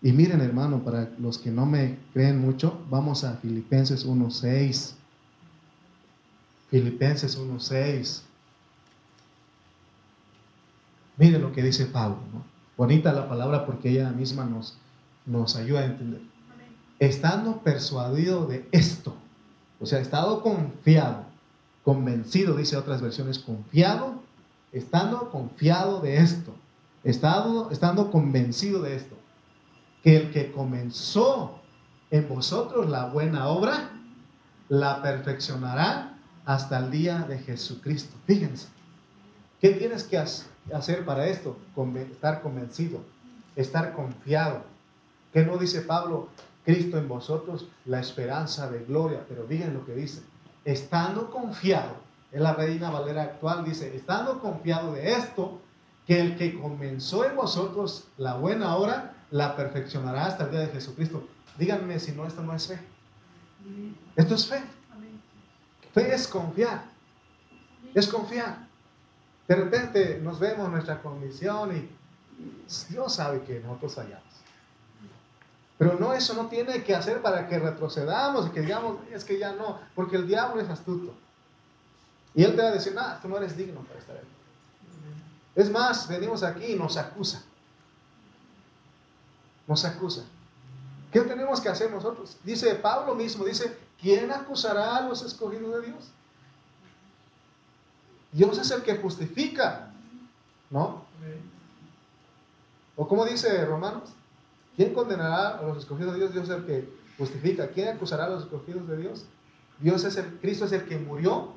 Y 0.02 0.14
miren, 0.14 0.42
hermano, 0.42 0.84
para 0.84 1.10
los 1.20 1.38
que 1.38 1.52
no 1.52 1.66
me 1.66 1.98
creen 2.14 2.40
mucho, 2.40 2.82
vamos 2.90 3.24
a 3.24 3.36
Filipenses 3.38 4.08
1.6. 4.08 4.94
Filipenses 6.70 7.38
1.6. 7.38 8.22
Miren 11.18 11.42
lo 11.42 11.52
que 11.52 11.62
dice 11.62 11.86
Pablo. 11.86 12.20
¿no? 12.34 12.44
Bonita 12.78 13.12
la 13.12 13.28
palabra 13.28 13.66
porque 13.66 13.90
ella 13.90 14.10
misma 14.12 14.46
nos, 14.46 14.78
nos 15.26 15.58
ayuda 15.58 15.82
a 15.82 15.86
entender. 15.86 16.22
Estando 17.00 17.58
persuadido 17.60 18.46
de 18.46 18.68
esto, 18.72 19.16
o 19.82 19.86
sea, 19.86 20.00
estado 20.00 20.42
confiado, 20.42 21.26
convencido, 21.84 22.56
dice 22.56 22.78
otras 22.78 23.02
versiones, 23.02 23.40
confiado, 23.40 24.22
estando 24.72 25.30
confiado 25.30 26.00
de 26.02 26.18
esto, 26.18 26.54
estando, 27.04 27.70
estando 27.72 28.12
convencido 28.12 28.82
de 28.82 28.96
esto, 28.96 29.19
que 30.04 30.18
el 30.18 30.32
que 30.32 30.52
comenzó 30.52 31.60
en 32.12 32.28
vosotros 32.28 32.90
la 32.90 33.06
buena 33.06 33.48
obra, 33.48 33.92
la 34.70 35.02
perfeccionará 35.02 36.18
hasta 36.46 36.80
el 36.80 36.92
día 36.92 37.20
de 37.28 37.40
Jesucristo. 37.40 38.16
Fíjense, 38.26 38.68
¿qué 39.60 39.72
tienes 39.72 40.04
que 40.04 40.18
hacer 40.18 41.06
para 41.06 41.28
esto? 41.28 41.58
Estar 42.12 42.42
convencido, 42.42 43.02
estar 43.56 43.94
confiado. 43.94 44.64
¿Qué 45.34 45.46
no 45.46 45.58
dice 45.58 45.82
Pablo? 45.82 46.30
Cristo 46.66 46.98
en 46.98 47.08
vosotros, 47.08 47.68
la 47.86 48.00
esperanza 48.00 48.70
de 48.70 48.84
gloria. 48.86 49.26
Pero 49.28 49.46
miren 49.48 49.74
lo 49.74 49.86
que 49.86 49.96
dice. 49.96 50.22
Estando 50.66 51.30
confiado, 51.32 51.96
en 52.32 52.44
la 52.44 52.54
Reina 52.54 52.92
Valera 52.92 53.24
actual 53.24 53.64
dice, 53.64 53.96
estando 53.96 54.40
confiado 54.40 54.94
de 54.94 55.14
esto, 55.14 55.60
que 56.06 56.20
el 56.20 56.38
que 56.38 56.60
comenzó 56.60 57.26
en 57.26 57.36
vosotros 57.36 58.08
la 58.18 58.36
buena 58.36 58.76
obra, 58.76 59.14
la 59.32 59.56
perfeccionará 59.56 60.26
hasta 60.26 60.46
el 60.46 60.52
día 60.52 60.60
de 60.62 60.68
Jesucristo. 60.68 61.28
Díganme 61.58 62.00
si 62.00 62.12
no, 62.14 62.26
esto 62.26 62.42
no 62.42 62.54
es 62.54 62.68
fe. 62.68 62.80
Esto 64.16 64.36
es 64.36 64.48
fe. 64.48 64.64
Fe 65.94 66.14
es 66.14 66.28
confiar. 66.28 66.84
Es 67.94 68.08
confiar. 68.08 68.68
De 69.48 69.56
repente 69.56 70.20
nos 70.22 70.40
vemos 70.40 70.70
nuestra 70.70 71.02
condición 71.02 71.76
y 71.76 71.90
Dios 72.92 73.14
sabe 73.16 73.42
que 73.42 73.60
nosotros 73.60 73.96
fallamos. 73.96 74.24
Pero 75.78 75.98
no, 75.98 76.14
eso 76.14 76.34
no 76.34 76.48
tiene 76.48 76.84
que 76.84 76.94
hacer 76.94 77.22
para 77.22 77.48
que 77.48 77.58
retrocedamos 77.58 78.48
y 78.48 78.50
que 78.52 78.62
digamos, 78.62 78.98
es 79.12 79.24
que 79.24 79.40
ya 79.40 79.54
no, 79.54 79.80
porque 79.96 80.18
el 80.18 80.28
diablo 80.28 80.62
es 80.62 80.70
astuto. 80.70 81.16
Y 82.36 82.44
él 82.44 82.56
te 82.56 82.62
va 82.62 82.68
a 82.68 82.74
decir, 82.74 82.94
ah, 82.98 83.18
tú 83.22 83.28
no 83.28 83.38
eres 83.38 83.58
digno 83.58 83.82
para 83.82 84.00
estar 84.00 84.16
ahí. 84.16 84.24
Es 85.56 85.72
más, 85.72 86.08
venimos 86.08 86.44
aquí 86.44 86.74
y 86.74 86.76
nos 86.76 86.98
acusa. 86.98 87.44
Nos 89.70 89.86
acusa. 89.86 90.24
¿Qué 91.14 91.22
tenemos 91.22 91.62
que 91.62 91.70
hacer 91.70 91.92
nosotros? 91.92 92.38
Dice 92.44 92.74
Pablo 92.74 93.14
mismo, 93.14 93.46
dice, 93.46 93.78
¿quién 94.02 94.32
acusará 94.32 94.98
a 94.98 95.02
los 95.08 95.22
escogidos 95.22 95.76
de 95.76 95.92
Dios? 95.92 96.10
Dios 98.32 98.58
es 98.58 98.72
el 98.72 98.82
que 98.82 98.98
justifica, 98.98 99.92
¿no? 100.72 101.06
O 102.96 103.08
como 103.08 103.26
dice 103.26 103.64
Romanos, 103.64 104.10
¿quién 104.76 104.92
condenará 104.92 105.60
a 105.60 105.62
los 105.62 105.78
escogidos 105.78 106.14
de 106.14 106.20
Dios? 106.20 106.34
Dios 106.34 106.50
es 106.50 106.56
el 106.56 106.66
que 106.66 106.90
justifica. 107.20 107.68
¿Quién 107.68 107.90
acusará 107.90 108.26
a 108.26 108.30
los 108.30 108.44
escogidos 108.46 108.88
de 108.88 108.98
Dios? 108.98 109.26
Dios 109.80 110.04
es 110.04 110.18
el, 110.18 110.40
Cristo 110.40 110.66
es 110.66 110.72
el 110.72 110.86
que 110.86 110.98
murió, 110.98 111.54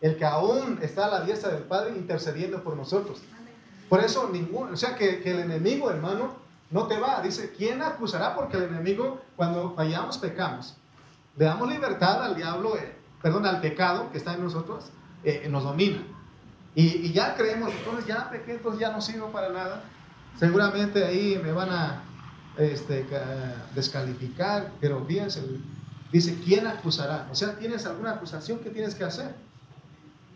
el 0.00 0.16
que 0.16 0.24
aún 0.24 0.78
está 0.80 1.06
a 1.06 1.10
la 1.10 1.20
diestra 1.26 1.50
del 1.50 1.64
Padre 1.64 1.94
intercediendo 1.94 2.64
por 2.64 2.74
nosotros. 2.74 3.20
Por 3.90 4.00
eso 4.00 4.30
ningún, 4.30 4.72
o 4.72 4.76
sea 4.78 4.96
que, 4.96 5.20
que 5.20 5.32
el 5.32 5.40
enemigo, 5.40 5.90
hermano, 5.90 6.39
no 6.70 6.86
te 6.86 6.98
va. 6.98 7.20
Dice, 7.22 7.52
¿quién 7.56 7.82
acusará? 7.82 8.34
Porque 8.34 8.56
el 8.56 8.64
enemigo, 8.64 9.20
cuando 9.36 9.74
fallamos, 9.74 10.18
pecamos. 10.18 10.76
Le 11.36 11.44
damos 11.44 11.68
libertad 11.68 12.24
al 12.24 12.36
diablo, 12.36 12.76
eh, 12.76 12.96
perdón, 13.22 13.46
al 13.46 13.60
pecado 13.60 14.10
que 14.10 14.18
está 14.18 14.34
en 14.34 14.44
nosotros, 14.44 14.84
eh, 15.24 15.46
nos 15.50 15.64
domina. 15.64 16.02
Y, 16.74 17.12
ya 17.12 17.34
creemos, 17.34 17.72
entonces 17.72 18.06
ya 18.06 18.30
pequé, 18.30 18.52
entonces 18.52 18.80
ya 18.80 18.92
no 18.92 19.00
sirvo 19.00 19.28
para 19.30 19.48
nada. 19.48 19.82
Seguramente 20.38 21.04
ahí 21.04 21.40
me 21.42 21.52
van 21.52 21.70
a 21.70 22.02
este, 22.56 23.06
descalificar, 23.74 24.70
pero 24.80 25.04
fíjense, 25.04 25.42
dice, 26.12 26.38
¿quién 26.44 26.66
acusará? 26.66 27.28
O 27.32 27.34
sea, 27.34 27.58
¿tienes 27.58 27.86
alguna 27.86 28.12
acusación 28.12 28.60
que 28.60 28.70
tienes 28.70 28.94
que 28.94 29.04
hacer? 29.04 29.34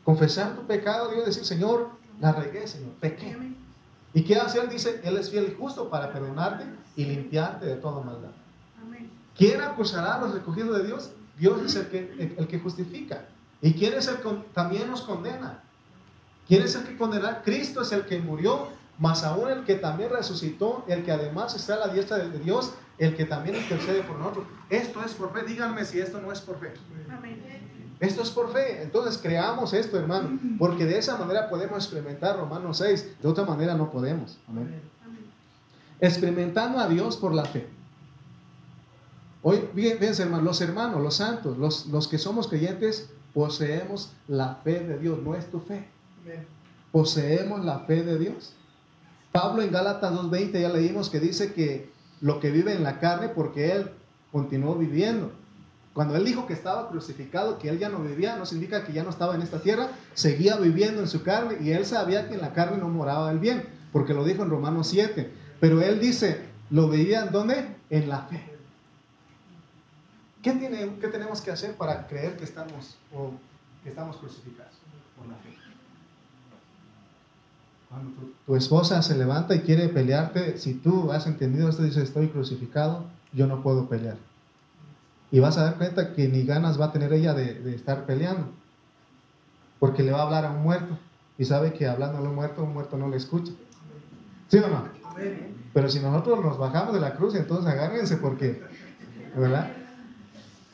Confesar 0.02 0.54
tu 0.56 0.66
pecado, 0.66 1.10
Dios 1.12 1.24
decir, 1.24 1.44
Señor, 1.44 1.90
la 2.20 2.32
regué, 2.32 2.66
Señor, 2.66 2.92
pequé. 2.94 3.36
¿Y 4.14 4.22
qué 4.22 4.36
hace 4.36 4.60
Él? 4.60 4.68
Dice, 4.70 5.00
Él 5.02 5.16
es 5.16 5.28
fiel 5.28 5.48
y 5.52 5.60
justo 5.60 5.90
para 5.90 6.12
perdonarte 6.12 6.64
y 6.96 7.04
limpiarte 7.04 7.66
de 7.66 7.74
toda 7.74 8.02
maldad. 8.02 8.30
¿Quién 9.36 9.60
acusará 9.60 10.14
a 10.14 10.20
los 10.20 10.32
recogidos 10.32 10.78
de 10.78 10.86
Dios? 10.86 11.10
Dios 11.36 11.60
es 11.62 11.74
el 11.74 11.88
que, 11.88 12.34
el, 12.38 12.46
que 12.46 12.60
justifica. 12.60 13.26
¿Y 13.60 13.72
quién 13.74 13.94
es 13.94 14.06
el 14.06 14.18
que 14.18 14.30
también 14.54 14.88
nos 14.88 15.02
condena? 15.02 15.64
¿Quién 16.46 16.62
es 16.62 16.76
el 16.76 16.84
que 16.84 16.96
condena? 16.96 17.42
Cristo 17.42 17.82
es 17.82 17.90
el 17.90 18.04
que 18.04 18.20
murió, 18.20 18.68
más 18.98 19.24
aún 19.24 19.50
el 19.50 19.64
que 19.64 19.74
también 19.74 20.10
resucitó, 20.10 20.84
el 20.86 21.02
que 21.02 21.10
además 21.10 21.56
está 21.56 21.74
a 21.74 21.86
la 21.86 21.88
diestra 21.88 22.18
de 22.18 22.38
Dios, 22.38 22.74
el 22.98 23.16
que 23.16 23.24
también 23.24 23.56
intercede 23.56 24.02
por 24.02 24.16
nosotros. 24.18 24.46
Esto 24.70 25.02
es 25.04 25.14
por 25.14 25.32
fe. 25.32 25.42
Díganme 25.44 25.84
si 25.84 25.98
esto 25.98 26.20
no 26.20 26.30
es 26.30 26.40
por 26.40 26.60
fe. 26.60 26.74
Esto 28.04 28.22
es 28.22 28.30
por 28.30 28.52
fe. 28.52 28.82
Entonces 28.82 29.18
creamos 29.18 29.72
esto, 29.72 29.98
hermano, 29.98 30.38
porque 30.58 30.84
de 30.84 30.98
esa 30.98 31.16
manera 31.16 31.48
podemos 31.48 31.84
experimentar 31.84 32.36
Romanos 32.36 32.78
6. 32.78 33.22
De 33.22 33.28
otra 33.28 33.44
manera 33.44 33.74
no 33.74 33.90
podemos. 33.90 34.38
Amén. 34.48 34.80
Experimentando 36.00 36.78
a 36.78 36.88
Dios 36.88 37.16
por 37.16 37.34
la 37.34 37.44
fe. 37.44 37.66
Hoy, 39.42 39.68
fíjense, 39.74 40.22
hermano, 40.22 40.42
los 40.42 40.60
hermanos, 40.60 41.02
los 41.02 41.16
santos, 41.16 41.58
los, 41.58 41.86
los 41.86 42.08
que 42.08 42.18
somos 42.18 42.48
creyentes, 42.48 43.10
poseemos 43.34 44.12
la 44.28 44.56
fe 44.64 44.80
de 44.80 44.98
Dios, 44.98 45.18
no 45.22 45.34
es 45.34 45.50
tu 45.50 45.60
fe. 45.60 45.86
Poseemos 46.92 47.64
la 47.64 47.80
fe 47.80 48.02
de 48.02 48.18
Dios. 48.18 48.54
Pablo 49.32 49.62
en 49.62 49.72
Gálatas 49.72 50.12
2.20 50.14 50.60
ya 50.60 50.68
leímos 50.68 51.10
que 51.10 51.20
dice 51.20 51.52
que 51.52 51.90
lo 52.20 52.40
que 52.40 52.50
vive 52.50 52.72
en 52.72 52.84
la 52.84 53.00
carne 53.00 53.28
porque 53.28 53.72
él 53.72 53.90
continuó 54.30 54.76
viviendo. 54.76 55.32
Cuando 55.94 56.16
él 56.16 56.24
dijo 56.24 56.46
que 56.46 56.52
estaba 56.52 56.88
crucificado, 56.88 57.56
que 57.58 57.68
él 57.68 57.78
ya 57.78 57.88
no 57.88 58.00
vivía, 58.00 58.36
no 58.36 58.44
significa 58.44 58.84
que 58.84 58.92
ya 58.92 59.04
no 59.04 59.10
estaba 59.10 59.36
en 59.36 59.42
esta 59.42 59.60
tierra, 59.60 59.90
seguía 60.12 60.56
viviendo 60.56 61.00
en 61.00 61.06
su 61.06 61.22
carne 61.22 61.56
y 61.60 61.70
él 61.70 61.86
sabía 61.86 62.28
que 62.28 62.34
en 62.34 62.40
la 62.40 62.52
carne 62.52 62.78
no 62.78 62.88
moraba 62.88 63.30
el 63.30 63.38
bien, 63.38 63.64
porque 63.92 64.12
lo 64.12 64.24
dijo 64.24 64.42
en 64.42 64.50
Romanos 64.50 64.88
7. 64.88 65.32
Pero 65.60 65.80
él 65.80 66.00
dice, 66.00 66.40
lo 66.70 66.88
veía 66.88 67.22
en 67.22 67.30
dónde? 67.30 67.76
En 67.90 68.08
la 68.08 68.22
fe. 68.22 68.42
¿Qué, 70.42 70.52
tiene, 70.52 70.96
¿Qué 71.00 71.06
tenemos 71.06 71.40
que 71.40 71.52
hacer 71.52 71.76
para 71.76 72.08
creer 72.08 72.36
que 72.36 72.44
estamos, 72.44 72.96
o 73.14 73.30
que 73.84 73.90
estamos 73.90 74.16
crucificados? 74.16 74.74
Por 75.16 75.28
la 75.28 75.36
fe. 75.36 75.50
Cuando 77.88 78.10
tu, 78.44 78.56
esposa 78.56 79.00
se 79.00 79.16
levanta 79.16 79.54
y 79.54 79.60
quiere 79.60 79.88
pelearte, 79.88 80.58
si 80.58 80.74
tú 80.74 81.12
has 81.12 81.28
entendido 81.28 81.68
esto, 81.68 81.84
dices, 81.84 82.02
estoy 82.02 82.28
crucificado, 82.28 83.04
yo 83.32 83.46
no 83.46 83.62
puedo 83.62 83.88
pelear. 83.88 84.16
Y 85.34 85.40
vas 85.40 85.58
a 85.58 85.64
dar 85.64 85.74
cuenta 85.78 86.12
que 86.12 86.28
ni 86.28 86.44
ganas 86.44 86.80
va 86.80 86.84
a 86.84 86.92
tener 86.92 87.12
ella 87.12 87.34
de, 87.34 87.74
estar 87.74 88.06
peleando. 88.06 88.52
Porque 89.80 90.04
le 90.04 90.12
va 90.12 90.20
a 90.20 90.22
hablar 90.26 90.44
a 90.44 90.52
un 90.52 90.62
muerto. 90.62 90.96
Y 91.36 91.44
sabe 91.44 91.72
que 91.72 91.88
hablando 91.88 92.18
a 92.18 92.20
un 92.20 92.36
muerto, 92.36 92.62
un 92.62 92.72
muerto 92.72 92.96
no 92.96 93.08
le 93.08 93.16
escucha. 93.16 93.50
¿Sí 94.46 94.58
o 94.58 94.68
no? 94.68 94.84
Pero 95.72 95.88
si 95.88 95.98
nosotros 95.98 96.38
nos 96.40 96.56
bajamos 96.56 96.94
de 96.94 97.00
la 97.00 97.16
cruz, 97.16 97.34
entonces 97.34 97.66
agárrense 97.66 98.18
porque, 98.18 98.62
¿verdad? 99.34 99.72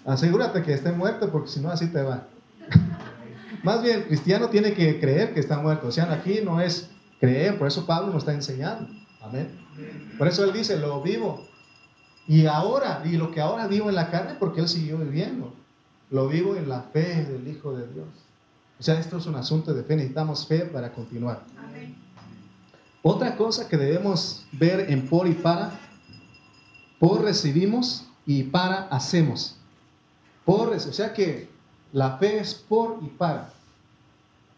Asegúrate 0.05 0.63
que 0.63 0.75
esté 0.75 0.93
muerto 0.93 1.33
porque 1.33 1.49
si 1.49 1.61
no 1.61 1.71
así 1.71 1.87
te 1.87 2.03
va. 2.03 2.27
Más 3.63 3.83
bien, 3.83 4.03
cristiano 4.03 4.51
tiene 4.51 4.75
que 4.75 5.01
creer 5.01 5.33
que 5.33 5.41
está 5.41 5.59
muerto. 5.59 5.89
O 5.89 5.91
sea, 5.91 6.13
aquí 6.13 6.41
no 6.45 6.61
es 6.61 6.91
creer, 7.19 7.57
por 7.57 7.67
eso 7.67 7.87
Pablo 7.87 8.13
nos 8.13 8.25
está 8.25 8.35
enseñando. 8.35 8.93
Amén. 9.23 9.59
Por 10.19 10.29
eso 10.29 10.45
él 10.45 10.53
dice, 10.53 10.77
lo 10.77 11.01
vivo 11.01 11.49
y 12.27 12.47
ahora, 12.47 13.03
y 13.05 13.17
lo 13.17 13.31
que 13.31 13.41
ahora 13.41 13.67
vivo 13.67 13.89
en 13.89 13.95
la 13.95 14.11
carne, 14.11 14.35
porque 14.39 14.61
Él 14.61 14.69
siguió 14.69 14.99
viviendo, 14.99 15.53
lo 16.11 16.29
vivo 16.29 16.57
en 16.57 16.69
la 16.69 16.83
fe 16.83 17.25
del 17.25 17.47
Hijo 17.49 17.73
de 17.73 17.87
Dios. 17.93 18.07
O 18.79 18.83
sea, 18.83 18.99
esto 18.99 19.19
es 19.19 19.27
un 19.27 19.35
asunto 19.35 19.75
de 19.75 19.83
fe, 19.83 19.97
necesitamos 19.97 20.47
fe 20.47 20.61
para 20.61 20.93
continuar. 20.93 21.43
Otra 23.03 23.37
cosa 23.37 23.69
que 23.69 23.77
debemos 23.77 24.45
ver 24.53 24.91
en 24.91 25.07
por 25.07 25.27
y 25.27 25.33
para, 25.33 25.79
por 26.99 27.23
recibimos 27.23 28.07
y 28.27 28.43
para 28.45 28.89
hacemos. 28.89 29.57
Por, 30.45 30.69
o 30.69 30.79
sea 30.79 31.13
que 31.13 31.49
la 31.93 32.19
fe 32.19 32.39
es 32.39 32.55
por 32.55 32.99
y 33.03 33.09
para. 33.09 33.53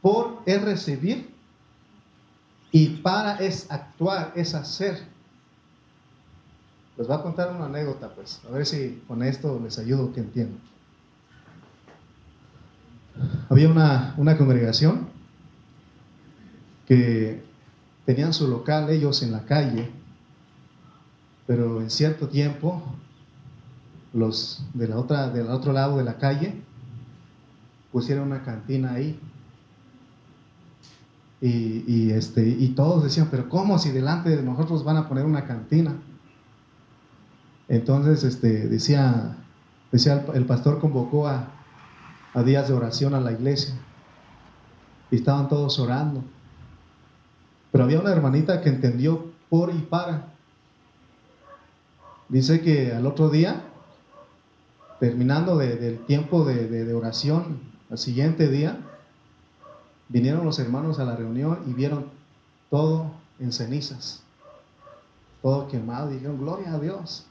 Por 0.00 0.42
es 0.46 0.60
recibir 0.62 1.32
y 2.72 2.88
para 2.88 3.36
es 3.36 3.70
actuar, 3.70 4.32
es 4.34 4.54
hacer. 4.54 5.11
Les 6.96 7.06
voy 7.06 7.16
a 7.16 7.22
contar 7.22 7.54
una 7.54 7.66
anécdota, 7.66 8.10
pues, 8.14 8.40
a 8.46 8.52
ver 8.52 8.66
si 8.66 9.02
con 9.08 9.22
esto 9.22 9.58
les 9.62 9.78
ayudo 9.78 10.12
que 10.12 10.20
entiendan. 10.20 10.60
Había 13.48 13.68
una, 13.68 14.14
una 14.18 14.36
congregación 14.36 15.08
que 16.86 17.42
tenían 18.04 18.32
su 18.32 18.48
local 18.48 18.90
ellos 18.90 19.22
en 19.22 19.32
la 19.32 19.44
calle, 19.44 19.90
Pero 21.46 21.80
en 21.80 21.90
cierto 21.90 22.28
tiempo, 22.28 22.82
los 24.12 24.64
de 24.74 24.88
la 24.88 24.96
otra, 24.96 25.28
del 25.28 25.48
otro 25.48 25.72
lado 25.72 25.98
de 25.98 26.04
la 26.04 26.16
calle 26.16 26.62
pusieron 27.90 28.28
una 28.28 28.42
cantina 28.42 28.92
ahí. 28.92 29.18
Y, 31.40 31.84
y, 31.86 32.10
este, 32.12 32.46
y 32.46 32.68
todos 32.68 33.02
decían, 33.02 33.28
pero 33.30 33.48
¿cómo 33.48 33.78
si 33.78 33.90
delante 33.90 34.30
de 34.30 34.42
nosotros 34.42 34.84
van 34.84 34.96
a 34.96 35.08
poner 35.08 35.24
una 35.24 35.44
cantina? 35.44 35.96
Entonces 37.68 38.24
este, 38.24 38.68
decía, 38.68 39.36
decía 39.90 40.24
el, 40.34 40.44
pastor 40.46 40.80
convocó 40.80 41.28
a, 41.28 41.48
días 42.44 42.68
de 42.68 42.74
oración 42.74 43.14
a 43.14 43.20
la 43.20 43.32
iglesia 43.32 43.74
y 45.10 45.16
estaban 45.16 45.48
todos 45.48 45.78
orando. 45.78 46.24
Pero 47.70 47.84
había 47.84 48.00
una 48.00 48.12
hermanita 48.12 48.60
que 48.60 48.70
entendió 48.70 49.32
por 49.48 49.70
y 49.72 49.78
para. 49.78 50.32
Dice 52.28 52.62
que 52.62 52.92
al 52.92 53.06
otro 53.06 53.28
día, 53.28 53.62
terminando 54.98 55.58
del 55.58 55.98
tiempo 56.06 56.44
de, 56.44 56.66
de, 56.68 56.94
oración, 56.94 57.60
al 57.90 57.98
siguiente 57.98 58.48
día, 58.48 58.78
vinieron 60.08 60.44
los 60.44 60.58
hermanos 60.58 60.98
a 60.98 61.04
la 61.04 61.16
reunión 61.16 61.60
y 61.66 61.74
vieron 61.74 62.06
todo 62.70 63.10
en 63.38 63.52
cenizas, 63.52 64.22
todo 65.42 65.68
quemado, 65.68 66.10
y 66.10 66.14
dijeron, 66.14 66.38
gloria 66.38 66.72
a 66.72 66.78
Dios. 66.78 67.26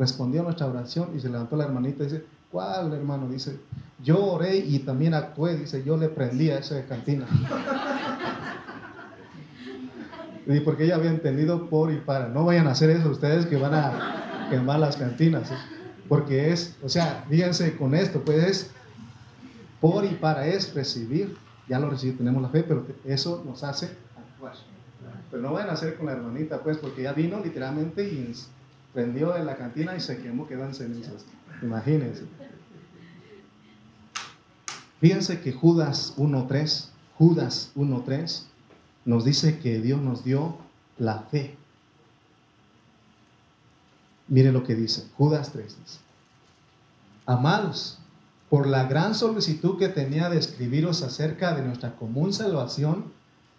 Respondió 0.00 0.42
nuestra 0.42 0.66
oración 0.66 1.10
y 1.14 1.20
se 1.20 1.28
levantó 1.28 1.56
la 1.56 1.64
hermanita 1.64 2.04
y 2.04 2.06
dice, 2.06 2.24
¿cuál 2.50 2.94
hermano? 2.94 3.28
Dice, 3.28 3.60
yo 4.02 4.32
oré 4.32 4.56
y 4.56 4.78
también 4.78 5.12
actué, 5.12 5.58
dice, 5.58 5.84
yo 5.84 5.98
le 5.98 6.08
prendí 6.08 6.48
a 6.48 6.58
esa 6.58 6.82
cantina. 6.86 7.26
y 10.46 10.60
porque 10.60 10.84
ella 10.84 10.94
había 10.94 11.10
entendido 11.10 11.68
por 11.68 11.92
y 11.92 11.98
para. 11.98 12.28
No 12.28 12.46
vayan 12.46 12.66
a 12.66 12.70
hacer 12.70 12.88
eso 12.88 13.10
ustedes 13.10 13.44
que 13.44 13.58
van 13.58 13.74
a 13.74 14.48
quemar 14.48 14.80
las 14.80 14.96
cantinas. 14.96 15.50
Porque 16.08 16.50
es, 16.50 16.78
o 16.82 16.88
sea, 16.88 17.26
fíjense 17.28 17.76
con 17.76 17.94
esto, 17.94 18.22
pues 18.22 18.42
es 18.42 18.70
por 19.82 20.06
y 20.06 20.14
para, 20.14 20.46
es 20.46 20.72
recibir. 20.72 21.36
Ya 21.68 21.78
lo 21.78 21.90
recibimos, 21.90 22.20
tenemos 22.20 22.40
la 22.40 22.48
fe, 22.48 22.62
pero 22.62 22.86
eso 23.04 23.42
nos 23.44 23.62
hace 23.64 23.90
actuar. 24.16 24.54
Pero 25.30 25.42
no 25.42 25.52
vayan 25.52 25.68
a 25.68 25.74
hacer 25.74 25.98
con 25.98 26.06
la 26.06 26.12
hermanita, 26.12 26.62
pues, 26.62 26.78
porque 26.78 27.02
ya 27.02 27.12
vino 27.12 27.38
literalmente 27.38 28.08
y 28.08 28.32
prendió 28.92 29.36
en 29.36 29.46
la 29.46 29.56
cantina 29.56 29.96
y 29.96 30.00
se 30.00 30.18
quemó, 30.18 30.46
quedó 30.46 30.64
en 30.64 30.74
cenizas. 30.74 31.24
Imagínense. 31.62 32.24
Fíjense 35.00 35.40
que 35.40 35.52
Judas 35.52 36.14
1.3, 36.16 36.88
Judas 37.16 37.72
1.3 37.74 38.42
nos 39.04 39.24
dice 39.24 39.58
que 39.58 39.80
Dios 39.80 40.00
nos 40.00 40.24
dio 40.24 40.58
la 40.98 41.20
fe. 41.20 41.56
Mire 44.28 44.52
lo 44.52 44.62
que 44.62 44.74
dice, 44.74 45.06
Judas 45.16 45.50
3 45.52 45.64
dice, 45.66 45.98
amados, 47.26 47.98
por 48.48 48.66
la 48.66 48.84
gran 48.84 49.14
solicitud 49.14 49.78
que 49.78 49.88
tenía 49.88 50.28
de 50.28 50.38
escribiros 50.38 51.02
acerca 51.02 51.54
de 51.54 51.62
nuestra 51.62 51.96
común 51.96 52.32
salvación, 52.32 53.12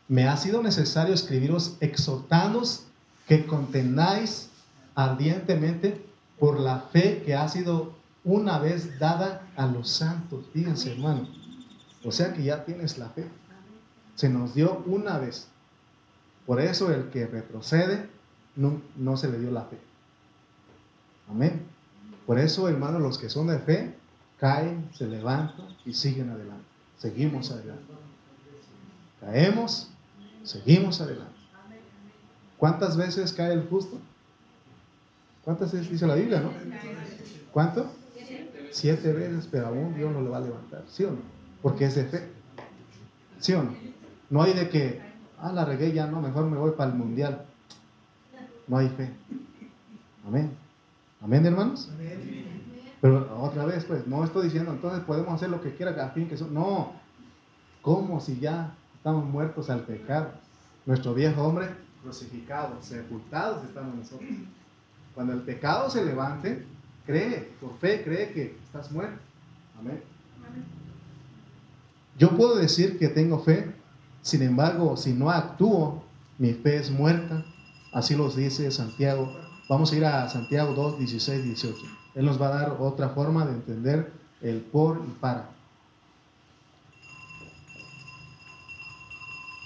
me 0.08 0.28
ha 0.28 0.38
sido 0.38 0.62
necesario 0.62 1.14
escribiros 1.14 1.78
exhortándoos 1.80 2.84
que 3.28 3.46
contendáis 3.48 4.51
ardientemente 4.96 6.06
por 6.40 6.60
la 6.60 6.80
fe 6.80 7.24
que 7.26 7.36
ha 7.36 7.48
sido 7.48 7.94
una 8.24 8.60
vez 8.60 9.00
dada 9.00 9.48
a 9.56 9.66
los 9.68 9.90
santos. 9.90 10.46
Fíjense, 10.54 10.92
hermano. 10.92 11.28
O 12.04 12.12
sea 12.12 12.34
que 12.34 12.44
ya 12.44 12.66
tienes 12.66 12.98
la 12.98 13.10
fe. 13.10 13.28
Se 14.16 14.30
nos 14.30 14.54
dio 14.54 14.84
una 14.86 15.18
vez. 15.18 15.48
Por 16.46 16.60
eso 16.60 16.92
el 16.92 17.10
que 17.10 17.28
retrocede 17.28 18.10
no, 18.56 18.82
no 18.96 19.18
se 19.18 19.30
le 19.30 19.40
dio 19.40 19.52
la 19.52 19.66
fe. 19.66 19.78
Amén. 21.30 21.62
Por 22.26 22.40
eso, 22.40 22.68
hermano, 22.68 23.00
los 23.00 23.18
que 23.18 23.30
son 23.30 23.48
de 23.48 23.60
fe 23.60 23.96
caen, 24.38 24.90
se 24.94 25.08
levantan 25.08 25.68
y 25.86 25.94
siguen 25.94 26.30
adelante. 26.30 26.66
Seguimos 26.98 27.52
adelante. 27.52 27.94
Caemos, 29.20 29.90
seguimos 30.44 31.00
adelante. 31.02 31.40
¿Cuántas 32.58 32.98
veces 32.98 33.34
cae 33.34 33.54
el 33.54 33.68
justo? 33.68 34.00
¿Cuántas 35.44 35.72
veces 35.72 35.90
dice 35.90 36.08
la 36.08 36.16
Biblia, 36.16 36.42
no? 36.42 36.52
¿Cuánto? 37.52 37.92
siete 38.72 39.12
veces, 39.12 39.48
pero 39.52 39.68
aún 39.68 39.94
Dios 39.96 40.12
no 40.12 40.22
le 40.22 40.30
va 40.30 40.38
a 40.38 40.42
levantar, 40.42 40.84
¿sí 40.88 41.04
o 41.04 41.12
no? 41.12 41.18
Porque 41.62 41.86
es 41.86 41.96
fe, 41.96 42.30
¿sí 43.40 43.54
o 43.54 43.64
no? 43.64 43.74
No 44.30 44.42
hay 44.42 44.54
de 44.54 44.70
que, 44.70 45.02
ah, 45.40 45.52
la 45.52 45.66
regué 45.66 45.92
ya, 45.92 46.08
no, 46.08 46.22
mejor 46.22 46.46
me 46.46 46.58
voy 46.58 46.72
para 46.72 46.92
el 46.92 46.98
mundial. 46.98 47.46
No 48.68 48.78
hay 48.78 48.88
fe. 48.90 49.12
Amén. 50.26 50.52
Amén, 51.22 51.46
hermanos. 51.46 51.90
Pero 53.02 53.42
otra 53.42 53.66
vez, 53.66 53.84
pues, 53.84 54.08
no 54.08 54.24
estoy 54.24 54.46
diciendo, 54.46 54.72
entonces 54.72 55.04
podemos 55.04 55.34
hacer 55.34 55.50
lo 55.50 55.62
que 55.62 55.76
quiera 55.76 55.92
a 56.04 56.10
fin 56.12 56.30
que. 56.30 56.36
No, 56.50 56.94
como 57.82 58.22
si 58.22 58.40
ya 58.40 58.74
estamos 58.96 59.26
muertos 59.26 59.70
al 59.70 59.82
pecado. 59.82 60.32
Nuestro 60.86 61.14
viejo 61.14 61.44
hombre 61.44 61.68
crucificado, 62.02 62.82
sepultados 62.82 63.66
estamos 63.66 63.96
nosotros. 63.96 64.30
Cuando 65.14 65.34
el 65.34 65.42
pecado 65.42 65.90
se 65.90 66.06
levante, 66.06 66.66
Cree, 67.06 67.52
por 67.60 67.78
fe, 67.80 68.04
cree 68.04 68.32
que 68.32 68.58
estás 68.64 68.92
muerto. 68.92 69.20
Amén. 69.80 70.02
Yo 72.18 72.30
puedo 72.38 72.56
decir 72.56 73.00
que 73.00 73.08
tengo 73.08 73.40
fe, 73.40 73.74
sin 74.22 74.44
embargo, 74.44 74.96
si 74.96 75.14
no 75.14 75.32
actúo, 75.32 76.04
mi 76.38 76.54
fe 76.54 76.78
es 76.78 76.92
muerta. 76.92 77.44
Así 77.92 78.16
los 78.16 78.36
dice 78.36 78.70
Santiago. 78.72 79.36
Vamos 79.68 79.92
a 79.92 79.96
ir 79.96 80.06
a 80.06 80.30
Santiago 80.30 80.74
2, 80.74 81.00
16, 81.00 81.44
18. 81.44 81.78
Él 82.16 82.26
nos 82.26 82.40
va 82.40 82.48
a 82.48 82.60
dar 82.60 82.78
otra 82.80 83.10
forma 83.10 83.46
de 83.46 83.54
entender 83.54 84.12
el 84.42 84.60
por 84.60 85.02
y 85.08 85.12
para. 85.20 85.50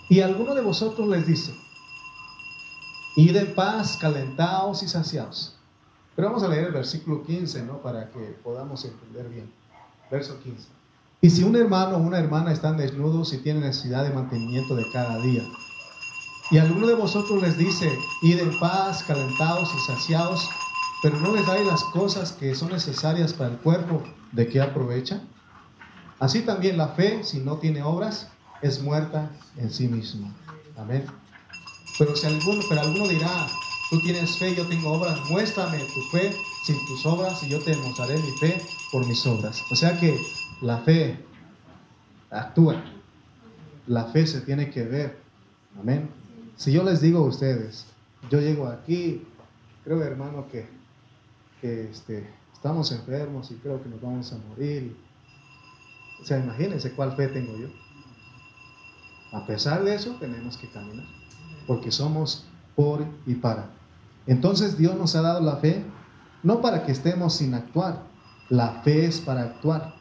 Y 0.08 0.22
alguno 0.22 0.54
de 0.54 0.62
vosotros 0.62 1.08
les 1.10 1.26
dice, 1.26 1.54
id 3.16 3.36
en 3.36 3.56
paz, 3.56 3.98
calentaos 3.98 4.84
y 4.84 4.88
saciados 4.88 5.56
pero 6.16 6.30
vamos 6.30 6.44
a 6.44 6.48
leer 6.48 6.68
el 6.68 6.72
versículo 6.72 7.24
15, 7.24 7.64
¿no? 7.64 7.82
Para 7.82 8.10
que 8.10 8.20
podamos 8.44 8.86
entender 8.86 9.28
bien. 9.28 9.52
Verso 10.10 10.40
15. 10.42 10.68
Y 11.22 11.30
si 11.30 11.44
un 11.44 11.56
hermano 11.56 11.98
o 11.98 12.00
una 12.00 12.20
hermana 12.20 12.54
están 12.54 12.78
desnudos 12.78 13.34
y 13.34 13.38
tienen 13.40 13.64
necesidad 13.64 14.04
de 14.04 14.14
mantenimiento 14.14 14.76
de 14.76 14.90
cada 14.92 15.20
día, 15.20 15.44
y 16.52 16.58
alguno 16.58 16.88
de 16.88 16.94
vosotros 16.94 17.42
les 17.42 17.58
dice, 17.58 17.92
id 18.22 18.40
en 18.40 18.58
paz, 18.60 19.04
calentados 19.04 19.70
y 19.76 19.80
saciados, 19.92 20.48
pero 21.02 21.20
no 21.20 21.34
les 21.36 21.46
dais 21.46 21.66
las 21.66 21.84
cosas 21.86 22.32
que 22.32 22.56
son 22.56 22.72
necesarias 22.72 23.34
para 23.34 23.52
el 23.52 23.58
cuerpo, 23.58 24.04
¿de 24.32 24.48
qué 24.48 24.62
aprovecha? 24.62 25.22
Así 26.20 26.42
también 26.44 26.78
la 26.78 26.90
fe, 26.90 27.24
si 27.24 27.40
no 27.40 27.58
tiene 27.58 27.84
obras, 27.84 28.30
es 28.62 28.82
muerta 28.82 29.32
en 29.58 29.72
sí 29.72 29.88
misma. 29.88 30.34
Amén. 30.78 31.06
Pero 31.98 32.16
si 32.16 32.28
alguno, 32.28 32.62
pero 32.68 32.82
alguno 32.82 33.08
dirá, 33.08 33.48
Tú 33.90 34.00
tienes 34.00 34.38
fe, 34.38 34.56
yo 34.56 34.66
tengo 34.68 34.94
obras. 34.94 35.20
Muéstrame 35.30 35.78
tu 35.94 36.02
fe 36.12 36.36
sin 36.64 36.76
tus 36.88 37.06
obras 37.06 37.44
y 37.44 37.50
yo 37.50 37.62
te 37.62 37.76
mostraré 37.78 38.18
mi 38.18 38.32
fe 38.32 38.60
por 38.92 39.06
mis 39.06 39.26
obras. 39.28 39.62
O 39.70 39.76
sea 39.76 40.00
que 40.00 40.20
la 40.62 40.80
fe 40.80 41.20
actúa. 42.32 42.84
La 43.86 44.06
fe 44.06 44.26
se 44.26 44.42
tiene 44.42 44.72
que 44.72 44.84
ver. 44.84 45.20
Amén. 45.80 46.10
Si 46.56 46.72
yo 46.72 46.84
les 46.84 47.02
digo 47.02 47.20
a 47.20 47.28
ustedes, 47.28 47.86
yo 48.32 48.40
llego 48.40 48.68
aquí, 48.68 49.24
creo 49.84 50.02
hermano 50.02 50.48
que, 50.52 50.68
que 51.62 51.84
este, 51.92 52.28
estamos 52.54 52.92
enfermos 52.92 53.52
y 53.52 53.56
creo 53.56 53.84
que 53.84 53.90
nos 53.90 54.02
vamos 54.02 54.34
a 54.34 54.38
morir. 54.50 54.96
O 56.22 56.26
sea, 56.26 56.40
imagínense 56.40 56.92
cuál 56.94 57.16
fe 57.16 57.28
tengo 57.28 57.56
yo. 57.56 57.68
A 59.32 59.46
pesar 59.46 59.84
de 59.84 59.94
eso, 59.94 60.16
tenemos 60.20 60.58
que 60.58 60.68
caminar, 60.70 61.06
porque 61.68 61.92
somos 61.92 62.46
por 62.76 63.06
y 63.26 63.36
para. 63.36 63.70
Entonces 64.28 64.78
Dios 64.78 64.96
nos 64.98 65.16
ha 65.16 65.22
dado 65.22 65.42
la 65.42 65.58
fe 65.58 65.84
no 66.46 66.62
para 66.62 66.86
que 66.86 66.92
estemos 66.92 67.34
sin 67.34 67.56
actuar, 67.56 68.04
la 68.50 68.84
fe 68.84 69.08
es 69.08 69.20
para 69.20 69.42
actuar. 69.42 69.96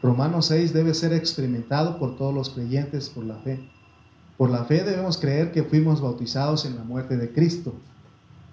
Romanos 0.00 0.46
6 0.46 0.72
debe 0.72 0.94
ser 0.94 1.12
experimentado 1.12 1.98
por 1.98 2.16
todos 2.16 2.32
los 2.32 2.50
creyentes 2.50 3.08
por 3.08 3.24
la 3.24 3.34
fe. 3.38 3.58
Por 4.36 4.50
la 4.50 4.66
fe 4.66 4.84
debemos 4.84 5.18
creer 5.18 5.50
que 5.50 5.64
fuimos 5.64 6.00
bautizados 6.00 6.64
en 6.64 6.76
la 6.76 6.84
muerte 6.84 7.16
de 7.16 7.32
Cristo. 7.32 7.74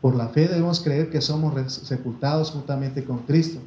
Por 0.02 0.16
la 0.16 0.30
fe 0.30 0.48
debemos 0.48 0.80
creer 0.80 1.12
que 1.12 1.22
somos 1.22 1.72
sepultados 1.72 2.50
juntamente 2.50 3.04
con 3.04 3.20
Cristo. 3.20 3.60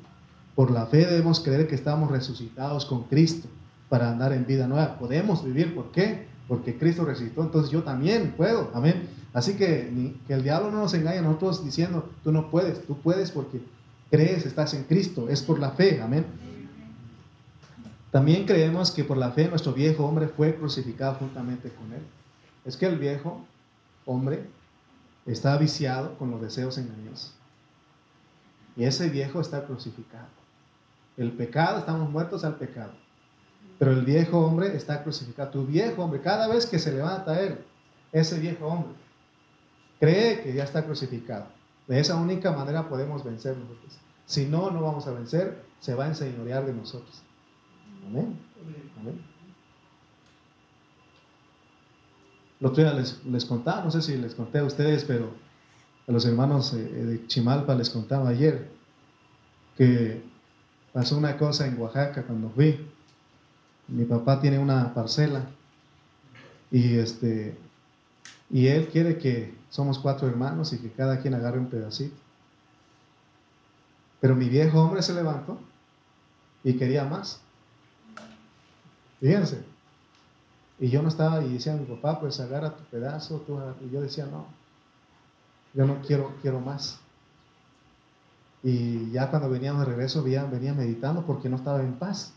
Por 0.56 0.72
la 0.72 0.86
fe 0.86 1.06
debemos 1.06 1.38
creer 1.38 1.68
que 1.68 1.76
estamos 1.76 2.10
resucitados 2.10 2.84
con 2.84 3.04
Cristo 3.04 3.46
para 3.88 4.10
andar 4.10 4.32
en 4.32 4.46
vida 4.46 4.66
nueva. 4.66 4.98
Podemos 4.98 5.44
vivir, 5.44 5.76
¿por 5.76 5.92
qué? 5.92 6.26
Porque 6.48 6.76
Cristo 6.76 7.04
resucitó, 7.04 7.42
entonces 7.42 7.70
yo 7.70 7.82
también 7.82 8.34
puedo. 8.36 8.70
Amén. 8.74 9.08
Así 9.32 9.54
que, 9.54 10.14
que 10.26 10.34
el 10.34 10.42
diablo 10.42 10.70
no 10.70 10.80
nos 10.80 10.94
engañe 10.94 11.18
a 11.18 11.22
nosotros 11.22 11.64
diciendo, 11.64 12.10
tú 12.22 12.32
no 12.32 12.50
puedes, 12.50 12.86
tú 12.86 12.98
puedes 12.98 13.30
porque 13.30 13.60
crees, 14.10 14.46
estás 14.46 14.74
en 14.74 14.84
Cristo, 14.84 15.28
es 15.28 15.42
por 15.42 15.58
la 15.58 15.70
fe, 15.70 16.00
amén. 16.00 16.26
También 18.12 18.46
creemos 18.46 18.92
que 18.92 19.02
por 19.02 19.16
la 19.16 19.32
fe 19.32 19.48
nuestro 19.48 19.72
viejo 19.72 20.04
hombre 20.04 20.28
fue 20.28 20.54
crucificado 20.54 21.14
juntamente 21.14 21.70
con 21.70 21.92
él. 21.92 22.02
Es 22.64 22.76
que 22.76 22.86
el 22.86 22.96
viejo 22.96 23.44
hombre 24.06 24.44
está 25.26 25.56
viciado 25.56 26.16
con 26.16 26.30
los 26.30 26.40
deseos 26.40 26.78
engañosos. 26.78 27.34
Y 28.76 28.84
ese 28.84 29.08
viejo 29.08 29.40
está 29.40 29.64
crucificado. 29.64 30.28
El 31.16 31.32
pecado, 31.32 31.78
estamos 31.78 32.08
muertos 32.08 32.44
al 32.44 32.56
pecado. 32.56 32.92
Pero 33.78 33.92
el 33.92 34.04
viejo 34.04 34.38
hombre 34.38 34.76
está 34.76 35.02
crucificado. 35.02 35.50
Tu 35.50 35.66
viejo 35.66 36.04
hombre, 36.04 36.20
cada 36.20 36.48
vez 36.48 36.66
que 36.66 36.78
se 36.78 36.92
levanta 36.92 37.40
él, 37.40 37.58
ese 38.12 38.38
viejo 38.38 38.66
hombre, 38.66 38.94
cree 39.98 40.42
que 40.42 40.54
ya 40.54 40.64
está 40.64 40.84
crucificado. 40.84 41.46
De 41.88 41.98
esa 42.00 42.16
única 42.16 42.52
manera 42.52 42.88
podemos 42.88 43.24
vencer 43.24 43.56
nosotros. 43.56 43.98
Si 44.26 44.46
no, 44.46 44.70
no 44.70 44.80
vamos 44.80 45.06
a 45.06 45.12
vencer, 45.12 45.64
se 45.80 45.94
va 45.94 46.04
a 46.04 46.08
enseñorear 46.08 46.64
de 46.64 46.72
nosotros. 46.72 47.22
Amén. 48.06 48.38
Amén. 49.00 49.20
Lo 52.60 52.70
otro 52.70 52.82
día 52.82 52.94
les, 52.94 53.22
les 53.26 53.44
contaba, 53.44 53.84
no 53.84 53.90
sé 53.90 54.00
si 54.00 54.16
les 54.16 54.34
conté 54.34 54.60
a 54.60 54.64
ustedes, 54.64 55.04
pero 55.04 55.30
a 56.06 56.12
los 56.12 56.24
hermanos 56.24 56.72
eh, 56.72 56.78
de 56.78 57.26
Chimalpa 57.26 57.74
les 57.74 57.90
contaba 57.90 58.28
ayer 58.28 58.70
que 59.76 60.22
pasó 60.92 61.18
una 61.18 61.36
cosa 61.36 61.66
en 61.66 61.78
Oaxaca 61.78 62.22
cuando 62.22 62.48
fui. 62.50 62.88
Mi 63.88 64.04
papá 64.04 64.40
tiene 64.40 64.58
una 64.58 64.94
parcela 64.94 65.46
y 66.70 66.98
este 66.98 67.56
y 68.50 68.68
él 68.68 68.88
quiere 68.88 69.18
que 69.18 69.54
somos 69.70 69.98
cuatro 69.98 70.28
hermanos 70.28 70.72
y 70.72 70.78
que 70.78 70.90
cada 70.90 71.18
quien 71.18 71.34
agarre 71.34 71.58
un 71.58 71.66
pedacito. 71.66 72.14
Pero 74.20 74.36
mi 74.36 74.48
viejo 74.48 74.80
hombre 74.80 75.02
se 75.02 75.12
levantó 75.12 75.58
y 76.62 76.74
quería 76.74 77.04
más. 77.04 77.40
Fíjense. 79.20 79.64
Y 80.78 80.88
yo 80.88 81.02
no 81.02 81.08
estaba 81.08 81.42
y 81.44 81.52
decía 81.52 81.74
a 81.74 81.76
mi 81.76 81.84
papá, 81.84 82.20
pues 82.20 82.40
agarra 82.40 82.76
tu 82.76 82.84
pedazo, 82.84 83.38
tú 83.46 83.58
y 83.84 83.90
yo 83.90 84.00
decía, 84.00 84.26
no, 84.26 84.46
yo 85.72 85.86
no 85.86 86.00
quiero, 86.02 86.34
quiero 86.42 86.60
más. 86.60 86.98
Y 88.62 89.10
ya 89.10 89.30
cuando 89.30 89.50
veníamos 89.50 89.80
de 89.80 89.92
regreso 89.92 90.22
venía, 90.22 90.44
venía 90.44 90.72
meditando 90.72 91.24
porque 91.26 91.48
no 91.48 91.56
estaba 91.56 91.80
en 91.80 91.94
paz. 91.94 92.32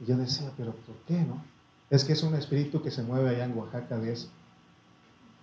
Y 0.00 0.06
yo 0.06 0.16
decía, 0.16 0.50
pero 0.56 0.72
¿por 0.72 0.96
qué 1.06 1.20
no? 1.20 1.42
Es 1.90 2.04
que 2.04 2.12
es 2.12 2.22
un 2.22 2.34
espíritu 2.34 2.82
que 2.82 2.90
se 2.90 3.02
mueve 3.02 3.30
allá 3.30 3.44
en 3.46 3.56
Oaxaca 3.56 3.98
de 3.98 4.12
eso. 4.12 4.28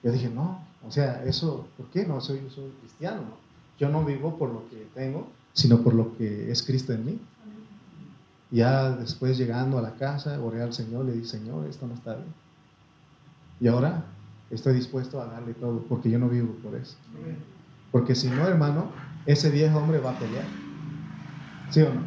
Yo 0.04 0.12
dije, 0.12 0.30
no, 0.30 0.64
o 0.88 0.92
sea, 0.92 1.24
eso, 1.24 1.68
¿por 1.78 1.88
qué 1.88 2.06
no? 2.06 2.22
Soy, 2.22 2.48
soy 2.54 2.72
cristiano, 2.82 3.22
¿no? 3.22 3.46
Yo 3.80 3.90
no 3.90 4.06
vivo 4.06 4.38
por 4.38 4.50
lo 4.50 4.70
que 4.70 4.88
tengo, 4.94 5.28
sino 5.54 5.82
por 5.82 5.94
lo 5.94 6.16
que 6.18 6.52
es 6.52 6.64
Cristo 6.64 6.94
en 6.94 7.06
mí. 7.06 7.20
Ya 8.52 8.92
después 8.92 9.38
llegando 9.38 9.80
a 9.80 9.82
la 9.82 9.96
casa, 9.96 10.40
oré 10.40 10.62
al 10.62 10.74
Señor, 10.74 11.06
le 11.06 11.14
dije, 11.14 11.26
Señor, 11.26 11.66
esto 11.68 11.88
no 11.88 11.96
está 11.96 12.16
bien. 12.16 12.34
Y 13.60 13.68
ahora 13.68 14.06
estoy 14.50 14.76
dispuesto 14.76 15.20
a 15.20 15.26
darle 15.26 15.54
todo, 15.56 15.84
porque 15.90 16.10
yo 16.10 16.20
no 16.20 16.30
vivo 16.30 16.54
por 16.64 16.76
eso. 16.76 16.96
Porque 17.92 18.16
si 18.16 18.30
no, 18.30 18.48
hermano, 18.48 18.92
ese 19.26 19.50
viejo 19.50 19.80
hombre 19.80 20.00
va 20.00 20.12
a 20.12 20.20
pelear. 20.20 20.46
¿Sí 21.72 21.82
o 21.82 21.94
no? 21.94 22.02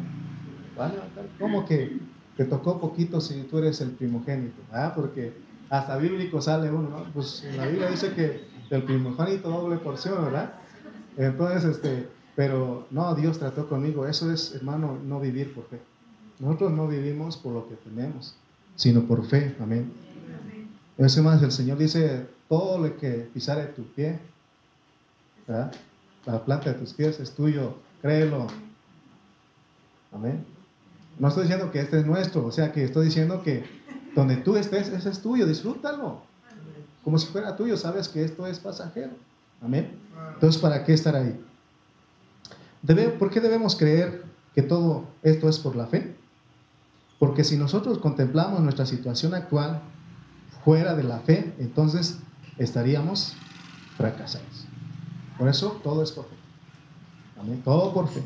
¿Cómo 1.37 1.65
que 1.65 1.99
te 2.39 2.45
tocó 2.45 2.79
poquito 2.79 3.19
si 3.19 3.41
tú 3.43 3.57
eres 3.57 3.81
el 3.81 3.91
primogénito? 3.91 4.61
Ah, 4.71 4.93
porque 4.95 5.33
hasta 5.69 5.97
bíblico 5.97 6.41
sale 6.41 6.71
uno, 6.71 6.89
¿no? 6.89 7.03
Pues 7.13 7.43
en 7.43 7.57
la 7.57 7.65
Biblia 7.65 7.89
dice 7.89 8.13
que 8.13 8.45
el 8.69 8.83
primogénito 8.83 9.49
doble 9.49 9.75
porción, 9.75 10.23
¿verdad? 10.23 10.53
Entonces, 11.17 11.65
este, 11.65 12.07
pero 12.37 12.87
no, 12.91 13.13
Dios 13.13 13.39
trató 13.39 13.67
conmigo. 13.67 14.07
Eso 14.07 14.31
es, 14.31 14.55
hermano, 14.55 14.97
no 15.03 15.19
vivir 15.19 15.53
por 15.53 15.65
fe. 15.65 15.81
Nosotros 16.39 16.71
no 16.71 16.87
vivimos 16.87 17.35
por 17.35 17.51
lo 17.51 17.67
que 17.67 17.75
tenemos, 17.75 18.37
sino 18.77 19.01
por 19.01 19.25
fe. 19.25 19.53
Amén. 19.59 19.91
Eso 20.97 21.21
más, 21.21 21.43
el 21.43 21.51
Señor 21.51 21.77
dice, 21.77 22.25
todo 22.47 22.77
lo 22.77 22.95
que 22.95 23.29
pisare 23.33 23.65
tu 23.65 23.83
pie, 23.83 24.17
¿verdad? 25.45 25.73
la 26.25 26.45
planta 26.45 26.71
de 26.71 26.79
tus 26.79 26.93
pies 26.93 27.19
es 27.19 27.31
tuyo, 27.31 27.75
créelo. 28.01 28.47
Amén. 30.13 30.45
No 31.19 31.27
estoy 31.27 31.43
diciendo 31.43 31.71
que 31.71 31.81
este 31.81 31.99
es 31.99 32.05
nuestro, 32.05 32.45
o 32.45 32.51
sea 32.51 32.71
que 32.71 32.83
estoy 32.83 33.05
diciendo 33.05 33.43
que 33.43 33.63
donde 34.15 34.37
tú 34.37 34.55
estés, 34.55 34.87
ese 34.87 35.09
es 35.09 35.21
tuyo, 35.21 35.45
disfrútalo. 35.45 36.21
Como 37.03 37.17
si 37.17 37.27
fuera 37.27 37.55
tuyo, 37.55 37.77
sabes 37.77 38.07
que 38.07 38.23
esto 38.23 38.47
es 38.47 38.59
pasajero. 38.59 39.11
Amén. 39.61 39.99
Entonces, 40.33 40.61
¿para 40.61 40.83
qué 40.85 40.93
estar 40.93 41.15
ahí? 41.15 41.39
¿Por 43.19 43.29
qué 43.29 43.41
debemos 43.41 43.75
creer 43.75 44.23
que 44.55 44.61
todo 44.61 45.05
esto 45.21 45.49
es 45.49 45.59
por 45.59 45.75
la 45.75 45.87
fe? 45.87 46.15
Porque 47.19 47.43
si 47.43 47.57
nosotros 47.57 47.97
contemplamos 47.97 48.61
nuestra 48.61 48.85
situación 48.85 49.33
actual 49.33 49.81
fuera 50.63 50.95
de 50.95 51.03
la 51.03 51.19
fe, 51.19 51.53
entonces 51.59 52.19
estaríamos 52.57 53.35
fracasados. 53.97 54.67
Por 55.37 55.49
eso 55.49 55.79
todo 55.83 56.01
es 56.03 56.11
por 56.11 56.25
fe. 56.25 56.35
Amén. 57.39 57.61
Todo 57.63 57.93
por 57.93 58.07
fe. 58.07 58.23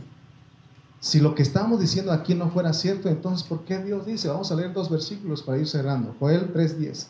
Si 1.04 1.20
lo 1.20 1.36
que 1.36 1.43
estamos 1.43 1.82
diciendo 1.82 2.14
aquí 2.14 2.34
no 2.34 2.49
fuera 2.49 2.72
cierto, 2.72 3.10
entonces 3.10 3.45
¿por 3.45 3.66
qué 3.66 3.78
Dios 3.80 4.06
dice? 4.06 4.30
Vamos 4.30 4.49
a 4.54 4.56
leer 4.56 4.72
dos 4.72 4.89
versículos 4.89 5.43
para 5.43 5.58
ir 5.58 5.68
cerrando. 5.68 6.16
Joel 6.18 6.54
3.10. 6.54 7.08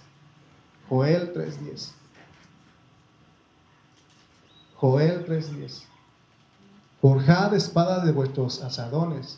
Joel 0.89 1.31
3.10. 1.31 1.91
Joel 4.77 5.27
3.10. 5.27 5.83
Forjad 7.01 7.53
espada 7.53 8.03
de 8.03 8.11
vuestros 8.11 8.63
asadones 8.63 9.37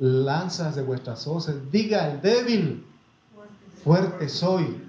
lanzas 0.00 0.74
de 0.74 0.82
vuestras 0.82 1.24
hoces. 1.28 1.54
Diga 1.70 2.10
el 2.10 2.20
débil, 2.20 2.84
fuerte 3.84 4.28
soy. 4.28 4.82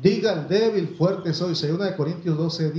Diga 0.00 0.34
el 0.34 0.46
débil, 0.46 0.94
fuerte 0.96 1.34
soy. 1.34 1.56
Segunda 1.56 1.86
de 1.86 1.96
Corintios 1.96 2.38
12, 2.38 2.70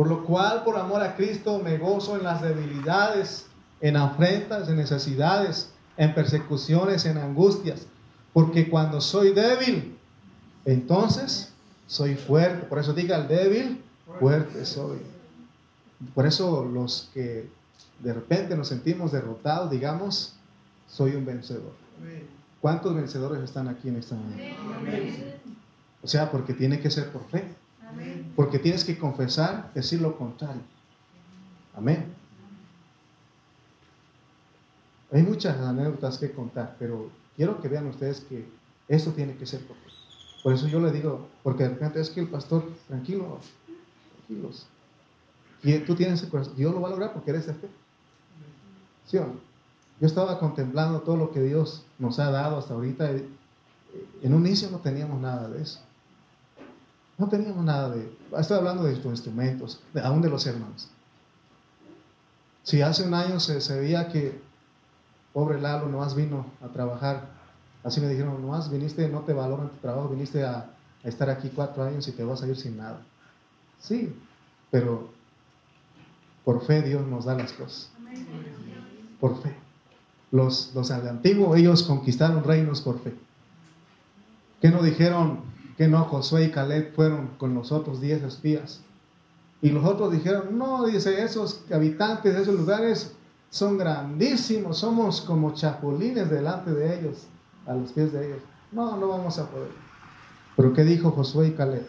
Por 0.00 0.08
lo 0.08 0.24
cual, 0.24 0.64
por 0.64 0.78
amor 0.78 1.02
a 1.02 1.14
Cristo, 1.14 1.60
me 1.62 1.76
gozo 1.76 2.16
en 2.16 2.24
las 2.24 2.40
debilidades, 2.40 3.48
en 3.82 3.98
afrentas, 3.98 4.66
en 4.70 4.76
necesidades, 4.76 5.74
en 5.98 6.14
persecuciones, 6.14 7.04
en 7.04 7.18
angustias. 7.18 7.86
Porque 8.32 8.70
cuando 8.70 9.02
soy 9.02 9.34
débil, 9.34 9.98
entonces 10.64 11.52
soy 11.86 12.14
fuerte. 12.14 12.64
Por 12.64 12.78
eso 12.78 12.94
diga 12.94 13.18
el 13.18 13.28
débil, 13.28 13.84
fuerte 14.18 14.64
soy. 14.64 15.00
Por 16.14 16.24
eso 16.24 16.64
los 16.64 17.10
que 17.12 17.50
de 17.98 18.14
repente 18.14 18.56
nos 18.56 18.68
sentimos 18.68 19.12
derrotados, 19.12 19.70
digamos, 19.70 20.32
soy 20.88 21.14
un 21.14 21.26
vencedor. 21.26 21.74
¿Cuántos 22.62 22.94
vencedores 22.94 23.42
están 23.42 23.68
aquí 23.68 23.88
en 23.88 23.96
esta 23.96 24.14
mañana? 24.14 24.56
O 26.02 26.08
sea, 26.08 26.30
porque 26.30 26.54
tiene 26.54 26.80
que 26.80 26.90
ser 26.90 27.12
por 27.12 27.28
fe. 27.28 27.59
Porque 28.40 28.58
tienes 28.58 28.84
que 28.84 28.96
confesar, 28.96 29.70
decir 29.74 30.00
lo 30.00 30.16
contrario. 30.16 30.62
Amén. 31.76 32.06
Hay 35.12 35.22
muchas 35.22 35.58
anécdotas 35.58 36.16
que 36.16 36.32
contar, 36.32 36.74
pero 36.78 37.10
quiero 37.36 37.60
que 37.60 37.68
vean 37.68 37.88
ustedes 37.88 38.20
que 38.20 38.48
esto 38.88 39.10
tiene 39.10 39.36
que 39.36 39.44
ser 39.44 39.60
por 39.66 39.76
fe. 39.76 39.90
Por 40.42 40.54
eso 40.54 40.68
yo 40.68 40.80
le 40.80 40.90
digo, 40.90 41.28
porque 41.42 41.64
de 41.64 41.68
repente 41.68 42.00
es 42.00 42.08
que 42.08 42.20
el 42.20 42.28
pastor, 42.28 42.64
tranquilo, 42.88 43.40
tranquilos. 44.26 44.66
Tú 45.86 45.94
tienes 45.94 46.22
el 46.22 46.30
corazón, 46.30 46.56
Dios 46.56 46.72
lo 46.72 46.80
va 46.80 46.88
a 46.88 46.92
lograr 46.92 47.12
porque 47.12 47.32
eres 47.32 47.46
de 47.46 47.52
fe. 47.52 47.68
Yo 49.12 49.26
estaba 50.00 50.38
contemplando 50.38 51.02
todo 51.02 51.18
lo 51.18 51.30
que 51.30 51.42
Dios 51.42 51.84
nos 51.98 52.18
ha 52.18 52.30
dado 52.30 52.56
hasta 52.56 52.72
ahorita. 52.72 53.10
En 54.22 54.32
un 54.32 54.46
inicio 54.46 54.70
no 54.70 54.78
teníamos 54.78 55.20
nada 55.20 55.46
de 55.46 55.60
eso. 55.60 55.80
No 57.20 57.28
teníamos 57.28 57.62
nada 57.62 57.90
de... 57.90 58.10
Estoy 58.38 58.56
hablando 58.56 58.84
de 58.84 58.94
instrumentos, 58.94 59.78
aún 60.02 60.22
de 60.22 60.30
los 60.30 60.46
hermanos. 60.46 60.88
Si 62.62 62.80
hace 62.80 63.02
un 63.06 63.12
año 63.12 63.38
se, 63.38 63.78
veía 63.78 64.08
que 64.08 64.40
pobre 65.34 65.60
Lalo 65.60 65.86
nomás 65.86 66.14
vino 66.14 66.46
a 66.62 66.68
trabajar, 66.68 67.28
así 67.84 68.00
me 68.00 68.08
dijeron, 68.08 68.40
nomás 68.40 68.70
viniste, 68.70 69.06
no 69.10 69.20
te 69.20 69.34
valoran 69.34 69.68
tu 69.68 69.76
trabajo, 69.76 70.08
viniste 70.08 70.44
a, 70.44 70.70
estar 71.04 71.28
aquí 71.28 71.50
cuatro 71.54 71.82
años 71.82 72.08
y 72.08 72.12
te 72.12 72.24
vas 72.24 72.42
a 72.42 72.48
ir 72.48 72.56
sin 72.56 72.78
nada. 72.78 73.02
Sí, 73.80 74.14
pero 74.70 75.10
por 76.42 76.64
fe 76.64 76.80
Dios 76.80 77.06
nos 77.06 77.26
da 77.26 77.34
las 77.34 77.52
cosas 77.52 77.90
por 79.20 79.42
fe. 79.42 79.54
Los, 80.32 80.72
los 80.74 80.90
antiguo, 80.90 81.54
ellos 81.54 81.82
conquistaron 81.82 82.42
reinos 82.44 82.80
por 82.80 82.98
fe. 83.02 83.14
¿Qué 84.62 84.70
no 84.70 84.82
dijeron 84.82 85.49
que 85.80 85.88
no 85.88 86.04
Josué 86.04 86.44
y 86.44 86.50
Caleb 86.50 86.92
fueron 86.94 87.28
con 87.38 87.54
los 87.54 87.72
otros 87.72 88.02
diez 88.02 88.22
espías? 88.22 88.82
Y 89.62 89.70
los 89.70 89.82
otros 89.82 90.12
dijeron, 90.12 90.58
no, 90.58 90.84
dice, 90.84 91.24
esos 91.24 91.64
habitantes 91.72 92.34
de 92.34 92.42
esos 92.42 92.54
lugares 92.54 93.14
son 93.48 93.78
grandísimos, 93.78 94.76
somos 94.76 95.22
como 95.22 95.54
chapulines 95.54 96.28
delante 96.28 96.70
de 96.72 97.00
ellos, 97.00 97.28
a 97.66 97.72
los 97.72 97.92
pies 97.92 98.12
de 98.12 98.26
ellos. 98.26 98.42
No, 98.72 98.98
no 98.98 99.08
vamos 99.08 99.38
a 99.38 99.48
poder. 99.48 99.70
Pero 100.54 100.74
¿qué 100.74 100.84
dijo 100.84 101.12
Josué 101.12 101.46
y 101.46 101.52
Caleb? 101.52 101.86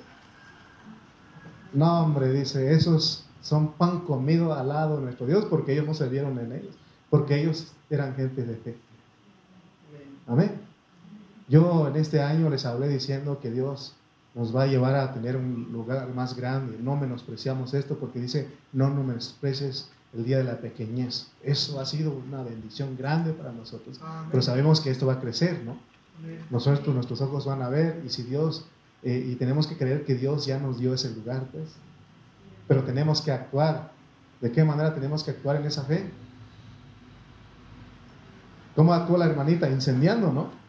No, 1.74 2.04
hombre, 2.04 2.32
dice, 2.32 2.72
esos 2.72 3.26
son 3.42 3.74
pan 3.74 4.06
comido 4.06 4.54
al 4.54 4.70
lado 4.70 5.00
de 5.00 5.04
nuestro 5.04 5.28
Dios 5.28 5.44
porque 5.50 5.74
ellos 5.74 5.86
no 5.86 5.94
se 5.94 6.08
vieron 6.08 6.40
en 6.40 6.54
ellos 6.54 6.78
porque 7.10 7.42
ellos 7.42 7.74
eran 7.90 8.16
gente 8.16 8.42
de 8.42 8.56
fe. 8.56 8.78
Amén. 10.28 10.71
Yo 11.52 11.86
en 11.90 11.98
este 11.98 12.22
año 12.22 12.50
les 12.50 12.66
hablé 12.66 12.88
diciendo 12.88 13.42
que 13.42 13.52
Dios 13.52 13.94
nos 14.36 14.56
va 14.56 14.64
a 14.64 14.68
llevar 14.68 14.96
a 14.96 15.14
tener 15.14 15.36
un 15.36 15.68
lugar 15.74 16.08
más 16.16 16.38
grande. 16.38 16.78
No 16.80 16.96
menospreciamos 16.96 17.74
esto 17.74 17.98
porque 17.98 18.22
dice, 18.22 18.48
no 18.72 18.90
nos 18.90 19.06
menosprecies 19.06 19.90
el 20.14 20.24
día 20.24 20.38
de 20.38 20.46
la 20.46 20.60
pequeñez. 20.60 21.28
Eso 21.44 21.82
ha 21.82 21.86
sido 21.86 22.14
una 22.14 22.42
bendición 22.42 22.96
grande 22.98 23.34
para 23.34 23.52
nosotros. 23.52 24.00
Pero 24.32 24.42
sabemos 24.42 24.80
que 24.80 24.92
esto 24.92 25.08
va 25.08 25.16
a 25.16 25.20
crecer, 25.20 25.62
¿no? 25.66 25.76
Nosotros, 26.50 26.96
nuestros 26.96 27.20
ojos 27.20 27.46
van 27.46 27.62
a 27.62 27.68
ver 27.68 28.02
y 28.06 28.10
si 28.10 28.24
Dios, 28.24 28.66
eh, 29.04 29.32
y 29.32 29.36
tenemos 29.36 29.68
que 29.68 29.76
creer 29.76 30.06
que 30.06 30.16
Dios 30.16 30.46
ya 30.46 30.58
nos 30.58 30.80
dio 30.80 30.94
ese 30.94 31.14
lugar, 31.14 31.48
pues. 31.52 31.68
Pero 32.70 32.86
tenemos 32.86 33.20
que 33.22 33.34
actuar. 33.34 33.92
¿De 34.40 34.54
qué 34.54 34.64
manera 34.64 34.96
tenemos 34.96 35.22
que 35.22 35.32
actuar 35.32 35.58
en 35.58 35.66
esa 35.66 35.84
fe? 35.84 36.10
¿Cómo 38.74 38.94
actúa 38.94 39.18
la 39.18 39.26
hermanita? 39.26 39.70
Incendiando, 39.70 40.32
¿no? 40.32 40.61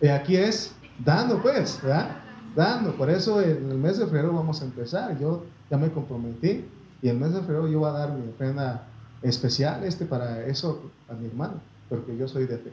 Y 0.00 0.08
aquí 0.08 0.36
es 0.36 0.72
dando, 1.04 1.40
pues, 1.42 1.80
¿verdad? 1.82 2.16
Dando. 2.54 2.94
Por 2.96 3.10
eso 3.10 3.40
en 3.40 3.70
el 3.70 3.78
mes 3.78 3.98
de 3.98 4.06
febrero 4.06 4.32
vamos 4.32 4.60
a 4.62 4.64
empezar. 4.64 5.18
Yo 5.18 5.44
ya 5.70 5.76
me 5.76 5.90
comprometí 5.90 6.64
y 7.02 7.08
el 7.08 7.18
mes 7.18 7.32
de 7.32 7.40
febrero 7.40 7.68
yo 7.68 7.80
voy 7.80 7.90
a 7.90 7.92
dar 7.92 8.12
mi 8.12 8.28
ofrenda 8.28 8.86
especial 9.22 9.84
este 9.84 10.04
para 10.04 10.44
eso 10.46 10.90
a 11.08 11.14
mi 11.14 11.26
hermano, 11.26 11.54
porque 11.88 12.16
yo 12.16 12.28
soy 12.28 12.46
de 12.46 12.58
fe. 12.58 12.72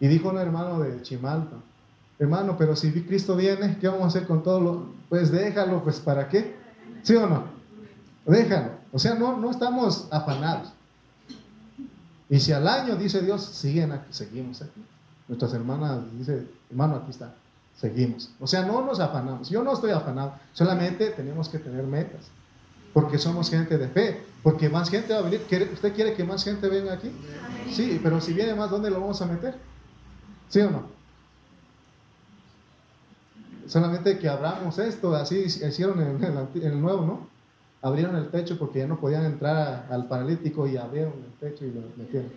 Y 0.00 0.08
dijo 0.08 0.28
un 0.28 0.38
hermano 0.38 0.80
de 0.80 1.02
Chimalpa, 1.02 1.56
hermano, 2.18 2.56
pero 2.56 2.76
si 2.76 2.92
Cristo 3.02 3.36
viene, 3.36 3.78
¿qué 3.80 3.88
vamos 3.88 4.04
a 4.04 4.08
hacer 4.08 4.26
con 4.26 4.42
todo 4.42 4.60
lo? 4.60 4.86
Pues 5.08 5.30
déjalo, 5.30 5.82
pues 5.82 6.00
¿para 6.00 6.28
qué? 6.28 6.56
¿Sí 7.02 7.14
o 7.14 7.26
no? 7.28 7.44
Déjalo. 8.26 8.72
O 8.92 8.98
sea, 8.98 9.14
no, 9.14 9.36
no 9.36 9.50
estamos 9.50 10.08
afanados. 10.10 10.72
Y 12.30 12.40
si 12.40 12.52
al 12.52 12.68
año, 12.68 12.96
dice 12.96 13.22
Dios, 13.22 13.42
siguen 13.44 13.92
aquí, 13.92 14.12
seguimos 14.12 14.62
aquí. 14.62 14.84
Nuestras 15.28 15.52
hermanas 15.52 16.00
dice, 16.18 16.46
hermano, 16.70 16.96
aquí 16.96 17.10
está, 17.10 17.34
seguimos. 17.76 18.30
O 18.40 18.46
sea, 18.46 18.64
no 18.64 18.84
nos 18.84 18.98
afanamos. 18.98 19.50
Yo 19.50 19.62
no 19.62 19.74
estoy 19.74 19.90
afanado, 19.90 20.34
solamente 20.52 21.10
tenemos 21.10 21.48
que 21.48 21.58
tener 21.58 21.84
metas. 21.84 22.30
Porque 22.92 23.18
somos 23.18 23.50
gente 23.50 23.76
de 23.76 23.88
fe. 23.88 24.22
Porque 24.42 24.68
más 24.68 24.90
gente 24.90 25.12
va 25.12 25.20
a 25.20 25.22
venir. 25.22 25.42
¿Usted 25.72 25.94
quiere 25.94 26.14
que 26.14 26.24
más 26.24 26.42
gente 26.42 26.68
venga 26.68 26.94
aquí? 26.94 27.10
Sí, 27.70 28.00
pero 28.02 28.20
si 28.20 28.32
viene 28.32 28.54
más, 28.54 28.70
¿dónde 28.70 28.90
lo 28.90 29.00
vamos 29.00 29.20
a 29.20 29.26
meter? 29.26 29.54
¿Sí 30.48 30.60
o 30.60 30.70
no? 30.70 30.98
Solamente 33.66 34.18
que 34.18 34.28
abramos 34.28 34.78
esto, 34.78 35.14
así 35.14 35.40
hicieron 35.40 36.00
en 36.00 36.24
el, 36.62 36.80
nuevo, 36.80 37.04
¿no? 37.04 37.28
Abrieron 37.82 38.16
el 38.16 38.30
techo 38.30 38.58
porque 38.58 38.78
ya 38.78 38.86
no 38.86 38.98
podían 38.98 39.26
entrar 39.26 39.86
al 39.90 40.08
paralítico 40.08 40.66
y 40.66 40.78
abrieron 40.78 41.12
el 41.12 41.32
techo 41.38 41.66
y 41.66 41.72
lo 41.72 41.82
metieron. 41.96 42.30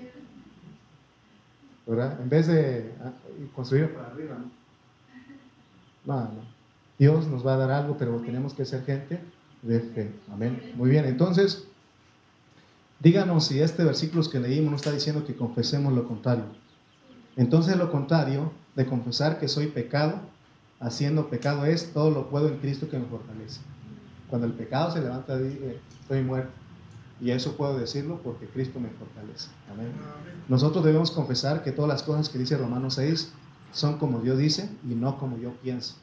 En 2.00 2.30
vez 2.30 2.48
de 2.48 2.94
ah, 3.04 3.12
construir 3.54 3.94
para 3.94 4.08
arriba. 4.08 4.38
Dios 6.98 7.28
nos 7.28 7.46
va 7.46 7.56
a 7.56 7.58
dar 7.58 7.72
algo, 7.72 7.98
pero 7.98 8.18
tenemos 8.20 8.54
que 8.54 8.66
ser 8.66 8.86
gente 8.86 9.20
de 9.62 9.80
fe. 9.80 10.12
Amén. 10.32 10.72
Muy 10.76 10.90
bien, 10.90 11.06
entonces, 11.06 11.66
díganos 13.00 13.46
si 13.48 13.60
este 13.60 13.84
versículo 13.84 14.24
que 14.30 14.40
leímos 14.40 14.72
no 14.72 14.76
está 14.78 14.92
diciendo 14.92 15.26
que 15.26 15.36
confesemos 15.36 15.94
lo 15.94 16.08
contrario. 16.08 16.46
Entonces 17.36 17.76
lo 17.78 17.92
contrario 17.92 18.52
de 18.76 18.86
confesar 18.86 19.40
que 19.40 19.48
soy 19.48 19.68
pecado, 19.68 20.20
haciendo 20.80 21.30
pecado 21.30 21.66
es 21.66 21.92
todo 21.94 22.10
lo 22.12 22.30
puedo 22.30 22.48
en 22.48 22.58
Cristo 22.58 22.90
que 22.90 22.98
me 22.98 23.06
fortalece. 23.06 23.62
Cuando 24.30 24.48
el 24.48 24.54
pecado 24.54 24.92
se 24.92 25.02
levanta, 25.02 25.38
dice, 25.38 25.80
estoy 26.02 26.24
muerto. 26.24 26.61
Y 27.22 27.30
eso 27.30 27.56
puedo 27.56 27.78
decirlo 27.78 28.20
porque 28.24 28.48
Cristo 28.48 28.80
me 28.80 28.90
fortalece. 28.90 29.50
Amén. 29.72 29.92
Nosotros 30.50 30.84
debemos 30.84 31.12
confesar 31.12 31.64
que 31.64 31.72
todas 31.72 31.88
las 31.88 32.02
cosas 32.02 32.30
que 32.30 32.40
dice 32.40 32.58
Romanos 32.58 32.96
6 32.96 33.32
son 33.72 34.00
como 34.00 34.20
Dios 34.20 34.40
dice 34.40 34.70
y 34.90 34.96
no 34.96 35.20
como 35.20 35.38
yo 35.38 35.52
pienso. 35.62 35.96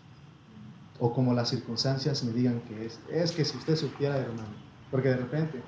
O 1.01 1.12
como 1.12 1.35
las 1.35 1.49
circunstancias 1.49 2.23
me 2.23 2.33
digan 2.33 2.61
que 2.61 2.87
es. 2.87 3.01
Es 3.11 3.33
que 3.33 3.45
si 3.45 3.57
usted 3.57 3.75
supiera, 3.75 4.16
hermano. 4.16 4.49
Porque 4.93 5.09
de 5.09 5.16
repente, 5.16 5.61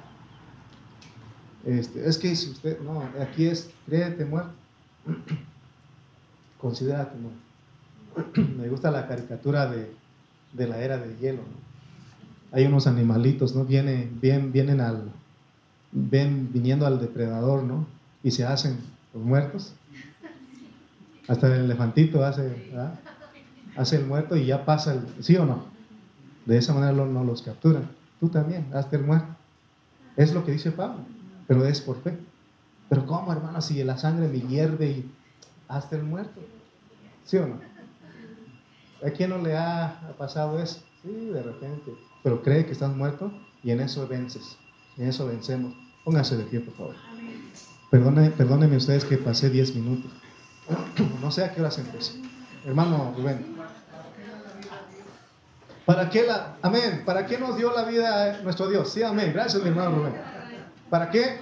este, 1.64 2.08
es 2.08 2.16
que 2.16 2.34
si 2.36 2.50
usted, 2.50 2.80
no, 2.80 3.02
aquí 3.20 3.46
es, 3.46 3.70
créete 3.86 4.24
muerto. 4.24 4.52
Considérate 6.60 7.16
muerto. 7.18 8.50
me 8.56 8.68
gusta 8.68 8.90
la 8.92 9.08
caricatura 9.08 9.68
de, 9.68 9.92
de 10.52 10.66
la 10.68 10.78
era 10.78 10.96
del 10.96 11.18
hielo. 11.18 11.42
Hay 12.52 12.66
unos 12.66 12.86
animalitos, 12.86 13.54
¿no? 13.54 13.64
Vienen, 13.64 14.18
vienen, 14.20 14.52
vienen 14.52 14.80
al, 14.80 15.12
ven 15.92 16.50
viniendo 16.52 16.86
al 16.86 17.00
depredador, 17.00 17.62
¿no? 17.62 17.86
Y 18.22 18.30
se 18.30 18.44
hacen 18.44 18.78
los 19.14 19.22
muertos. 19.22 19.72
Hasta 21.28 21.46
el 21.46 21.64
elefantito 21.64 22.24
hace, 22.24 22.72
hace 23.76 23.96
el 23.96 24.06
muerto 24.06 24.36
y 24.36 24.46
ya 24.46 24.64
pasa 24.64 24.94
el, 24.94 25.22
¿sí 25.22 25.36
o 25.36 25.46
no? 25.46 25.64
De 26.46 26.58
esa 26.58 26.74
manera 26.74 26.92
no 26.92 27.24
los 27.24 27.42
capturan. 27.42 27.88
Tú 28.18 28.28
también, 28.28 28.66
hazte 28.74 28.96
el 28.96 29.04
muerto. 29.04 29.28
Es 30.16 30.34
lo 30.34 30.44
que 30.44 30.52
dice 30.52 30.72
Pablo, 30.72 31.04
pero 31.46 31.64
es 31.64 31.80
por 31.80 32.02
fe. 32.02 32.18
Pero 32.88 33.06
¿cómo, 33.06 33.32
hermano, 33.32 33.60
si 33.62 33.82
la 33.84 33.96
sangre 33.96 34.28
me 34.28 34.40
hierve 34.40 34.86
y 34.90 35.10
hazte 35.68 35.96
el 35.96 36.02
muerto? 36.02 36.40
¿Sí 37.24 37.36
o 37.36 37.46
no? 37.46 37.60
¿A 39.06 39.10
quién 39.10 39.30
no 39.30 39.38
le 39.38 39.56
ha 39.56 40.14
pasado 40.18 40.60
eso? 40.60 40.82
Sí, 41.02 41.30
de 41.32 41.42
repente. 41.42 41.92
Pero 42.22 42.42
cree 42.42 42.66
que 42.66 42.72
estás 42.72 42.94
muerto 42.94 43.32
y 43.62 43.70
en 43.70 43.80
eso 43.80 44.06
vences. 44.06 44.58
En 45.00 45.08
eso 45.08 45.26
vencemos. 45.26 45.72
Pónganse 46.04 46.36
de 46.36 46.44
pie, 46.44 46.60
por 46.60 46.74
favor. 46.74 46.94
Perdónenme, 47.90 48.30
perdónenme 48.32 48.76
ustedes 48.76 49.04
que 49.06 49.16
pasé 49.16 49.48
10 49.48 49.74
minutos. 49.76 50.12
No 51.22 51.32
sé 51.32 51.42
a 51.42 51.52
qué 51.52 51.62
hora 51.62 51.70
se 51.70 51.80
empezó. 51.80 52.12
Hermano 52.66 53.14
Rubén. 53.16 53.46
¿Para 55.86 56.10
qué 56.10 56.24
la, 56.24 56.56
amén, 56.60 57.02
¿para 57.06 57.26
qué 57.26 57.38
nos 57.38 57.56
dio 57.56 57.72
la 57.74 57.84
vida 57.84 58.42
nuestro 58.42 58.68
Dios? 58.68 58.92
Sí, 58.92 59.02
amén. 59.02 59.32
Gracias, 59.32 59.62
mi 59.62 59.70
hermano 59.70 59.96
Rubén. 59.96 60.12
¿Para 60.90 61.10
qué? 61.10 61.38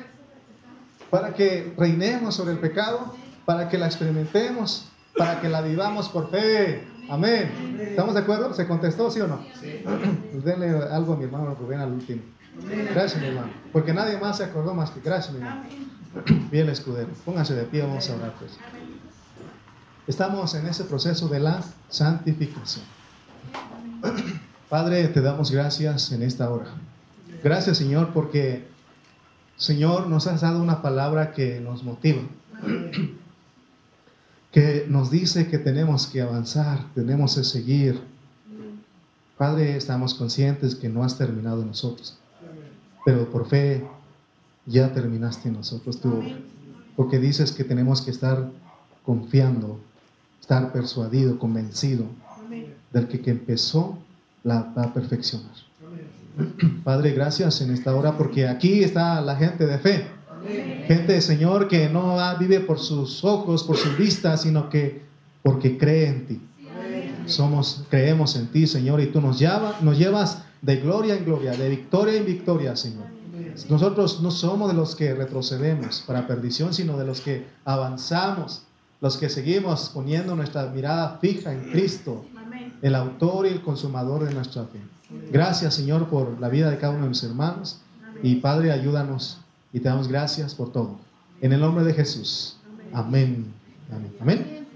Para 1.10 1.34
que 1.34 1.74
reinemos 1.76 2.36
sobre 2.36 2.52
el 2.52 2.60
pecado, 2.60 3.12
para 3.44 3.68
que 3.68 3.76
la 3.76 3.86
experimentemos, 3.86 4.88
para 5.16 5.40
que 5.40 5.48
la 5.48 5.62
vivamos 5.62 6.08
por 6.08 6.30
fe. 6.30 6.86
Amén. 7.10 7.76
¿Estamos 7.80 8.14
de 8.14 8.20
acuerdo? 8.20 8.54
¿Se 8.54 8.68
contestó, 8.68 9.10
sí 9.10 9.20
o 9.20 9.26
no? 9.26 9.44
Sí. 9.60 9.82
Pues 10.32 10.44
denle 10.44 10.68
algo 10.92 11.14
a 11.14 11.16
mi 11.16 11.24
hermano 11.24 11.56
Rubén 11.56 11.80
al 11.80 11.92
último. 11.92 12.22
Gracias, 12.92 13.20
mi 13.20 13.28
hermano. 13.28 13.52
Porque 13.72 13.92
nadie 13.92 14.18
más 14.18 14.38
se 14.38 14.44
acordó 14.44 14.74
más 14.74 14.90
que 14.90 15.00
gracias, 15.00 15.34
mi 15.34 15.40
hermano. 15.40 15.64
Bien, 16.50 16.68
escudero. 16.68 17.08
Pónganse 17.24 17.54
de 17.54 17.64
pie, 17.64 17.82
vamos 17.82 18.08
a 18.10 18.16
orar, 18.16 18.34
pues. 18.38 18.58
Estamos 20.06 20.54
en 20.54 20.66
ese 20.66 20.84
proceso 20.84 21.28
de 21.28 21.40
la 21.40 21.62
santificación. 21.90 22.84
Padre, 24.68 25.08
te 25.08 25.20
damos 25.20 25.50
gracias 25.50 26.12
en 26.12 26.22
esta 26.22 26.50
hora. 26.50 26.66
Gracias, 27.42 27.78
Señor, 27.78 28.12
porque, 28.12 28.66
Señor, 29.56 30.08
nos 30.08 30.26
has 30.26 30.40
dado 30.40 30.62
una 30.62 30.82
palabra 30.82 31.32
que 31.32 31.60
nos 31.60 31.84
motiva, 31.84 32.22
que 34.50 34.86
nos 34.88 35.10
dice 35.10 35.48
que 35.48 35.58
tenemos 35.58 36.06
que 36.06 36.20
avanzar, 36.20 36.84
tenemos 36.94 37.36
que 37.36 37.44
seguir. 37.44 38.00
Padre, 39.36 39.76
estamos 39.76 40.14
conscientes 40.14 40.74
que 40.74 40.88
no 40.88 41.04
has 41.04 41.16
terminado 41.16 41.62
en 41.62 41.68
nosotros, 41.68 42.17
pero 43.04 43.30
por 43.30 43.48
fe 43.48 43.86
ya 44.66 44.92
terminaste 44.92 45.48
en 45.48 45.54
nosotros 45.54 46.00
tu 46.00 46.08
obra, 46.08 46.38
porque 46.96 47.18
dices 47.18 47.52
que 47.52 47.64
tenemos 47.64 48.02
que 48.02 48.10
estar 48.10 48.50
confiando 49.04 49.80
estar 50.48 50.72
persuadido, 50.72 51.38
convencido 51.38 52.06
del 52.90 53.06
que, 53.06 53.20
que 53.20 53.30
empezó 53.30 53.98
la 54.44 54.72
va 54.76 54.84
a 54.84 54.94
perfeccionar. 54.94 55.52
Padre, 56.84 57.12
gracias 57.12 57.60
en 57.60 57.70
esta 57.70 57.94
hora 57.94 58.16
porque 58.16 58.48
aquí 58.48 58.82
está 58.82 59.20
la 59.20 59.36
gente 59.36 59.66
de 59.66 59.78
fe. 59.78 60.06
Gente, 60.86 61.20
Señor, 61.20 61.68
que 61.68 61.90
no 61.90 62.16
vive 62.38 62.60
por 62.60 62.78
sus 62.78 63.22
ojos, 63.24 63.64
por 63.64 63.76
su 63.76 63.94
vista, 63.96 64.38
sino 64.38 64.70
que 64.70 65.02
porque 65.42 65.76
cree 65.76 66.06
en 66.08 66.26
ti. 66.26 66.40
Somos, 67.26 67.84
creemos 67.90 68.34
en 68.36 68.46
ti, 68.46 68.66
Señor, 68.66 69.02
y 69.02 69.08
tú 69.08 69.20
nos, 69.20 69.38
nos 69.82 69.98
llevas 69.98 70.44
de 70.62 70.76
gloria 70.76 71.14
en 71.14 71.24
gloria, 71.24 71.52
de 71.52 71.68
victoria 71.68 72.18
en 72.18 72.26
victoria, 72.26 72.76
Señor. 72.76 73.06
Nosotros 73.68 74.20
no 74.20 74.30
somos 74.30 74.68
de 74.68 74.74
los 74.74 74.94
que 74.94 75.14
retrocedemos 75.14 76.02
para 76.06 76.26
perdición, 76.26 76.72
sino 76.72 76.96
de 76.96 77.06
los 77.06 77.20
que 77.20 77.46
avanzamos 77.64 78.62
los 79.00 79.16
que 79.16 79.28
seguimos 79.28 79.90
poniendo 79.90 80.34
nuestra 80.34 80.66
mirada 80.66 81.18
fija 81.20 81.52
en 81.52 81.70
Cristo, 81.70 82.24
el 82.82 82.94
autor 82.94 83.46
y 83.46 83.50
el 83.50 83.62
consumador 83.62 84.24
de 84.24 84.34
nuestra 84.34 84.64
fe. 84.64 84.80
Gracias, 85.30 85.74
Señor, 85.74 86.08
por 86.08 86.40
la 86.40 86.48
vida 86.48 86.70
de 86.70 86.78
cada 86.78 86.92
uno 86.92 87.04
de 87.04 87.10
mis 87.10 87.22
hermanos. 87.22 87.80
Y 88.22 88.36
Padre, 88.36 88.72
ayúdanos 88.72 89.38
y 89.72 89.80
te 89.80 89.88
damos 89.88 90.08
gracias 90.08 90.54
por 90.54 90.72
todo. 90.72 90.96
En 91.40 91.52
el 91.52 91.60
nombre 91.60 91.84
de 91.84 91.94
Jesús. 91.94 92.56
Amén. 92.92 93.52
Amén. 93.90 94.16
Amén. 94.20 94.66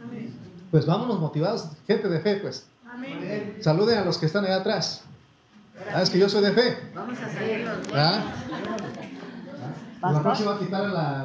Pues 0.70 0.86
vámonos 0.86 1.18
motivados, 1.18 1.68
gente 1.86 2.08
de 2.08 2.20
fe, 2.20 2.36
pues. 2.36 2.66
Saluden 3.60 3.98
a 3.98 4.04
los 4.04 4.18
que 4.18 4.26
están 4.26 4.44
allá 4.44 4.56
atrás. 4.56 5.04
Ah, 5.94 6.02
es 6.02 6.10
que 6.10 6.18
yo 6.18 6.28
soy 6.28 6.42
de 6.42 6.52
fe. 6.52 6.78
Vamos 6.94 7.18
a 7.18 7.28
seguirlos. 7.28 7.78
¿Ah? 7.94 8.20
La 10.02 10.22
próxima 10.22 10.54
a 10.54 10.58
quitar 10.58 10.82
la. 10.88 11.20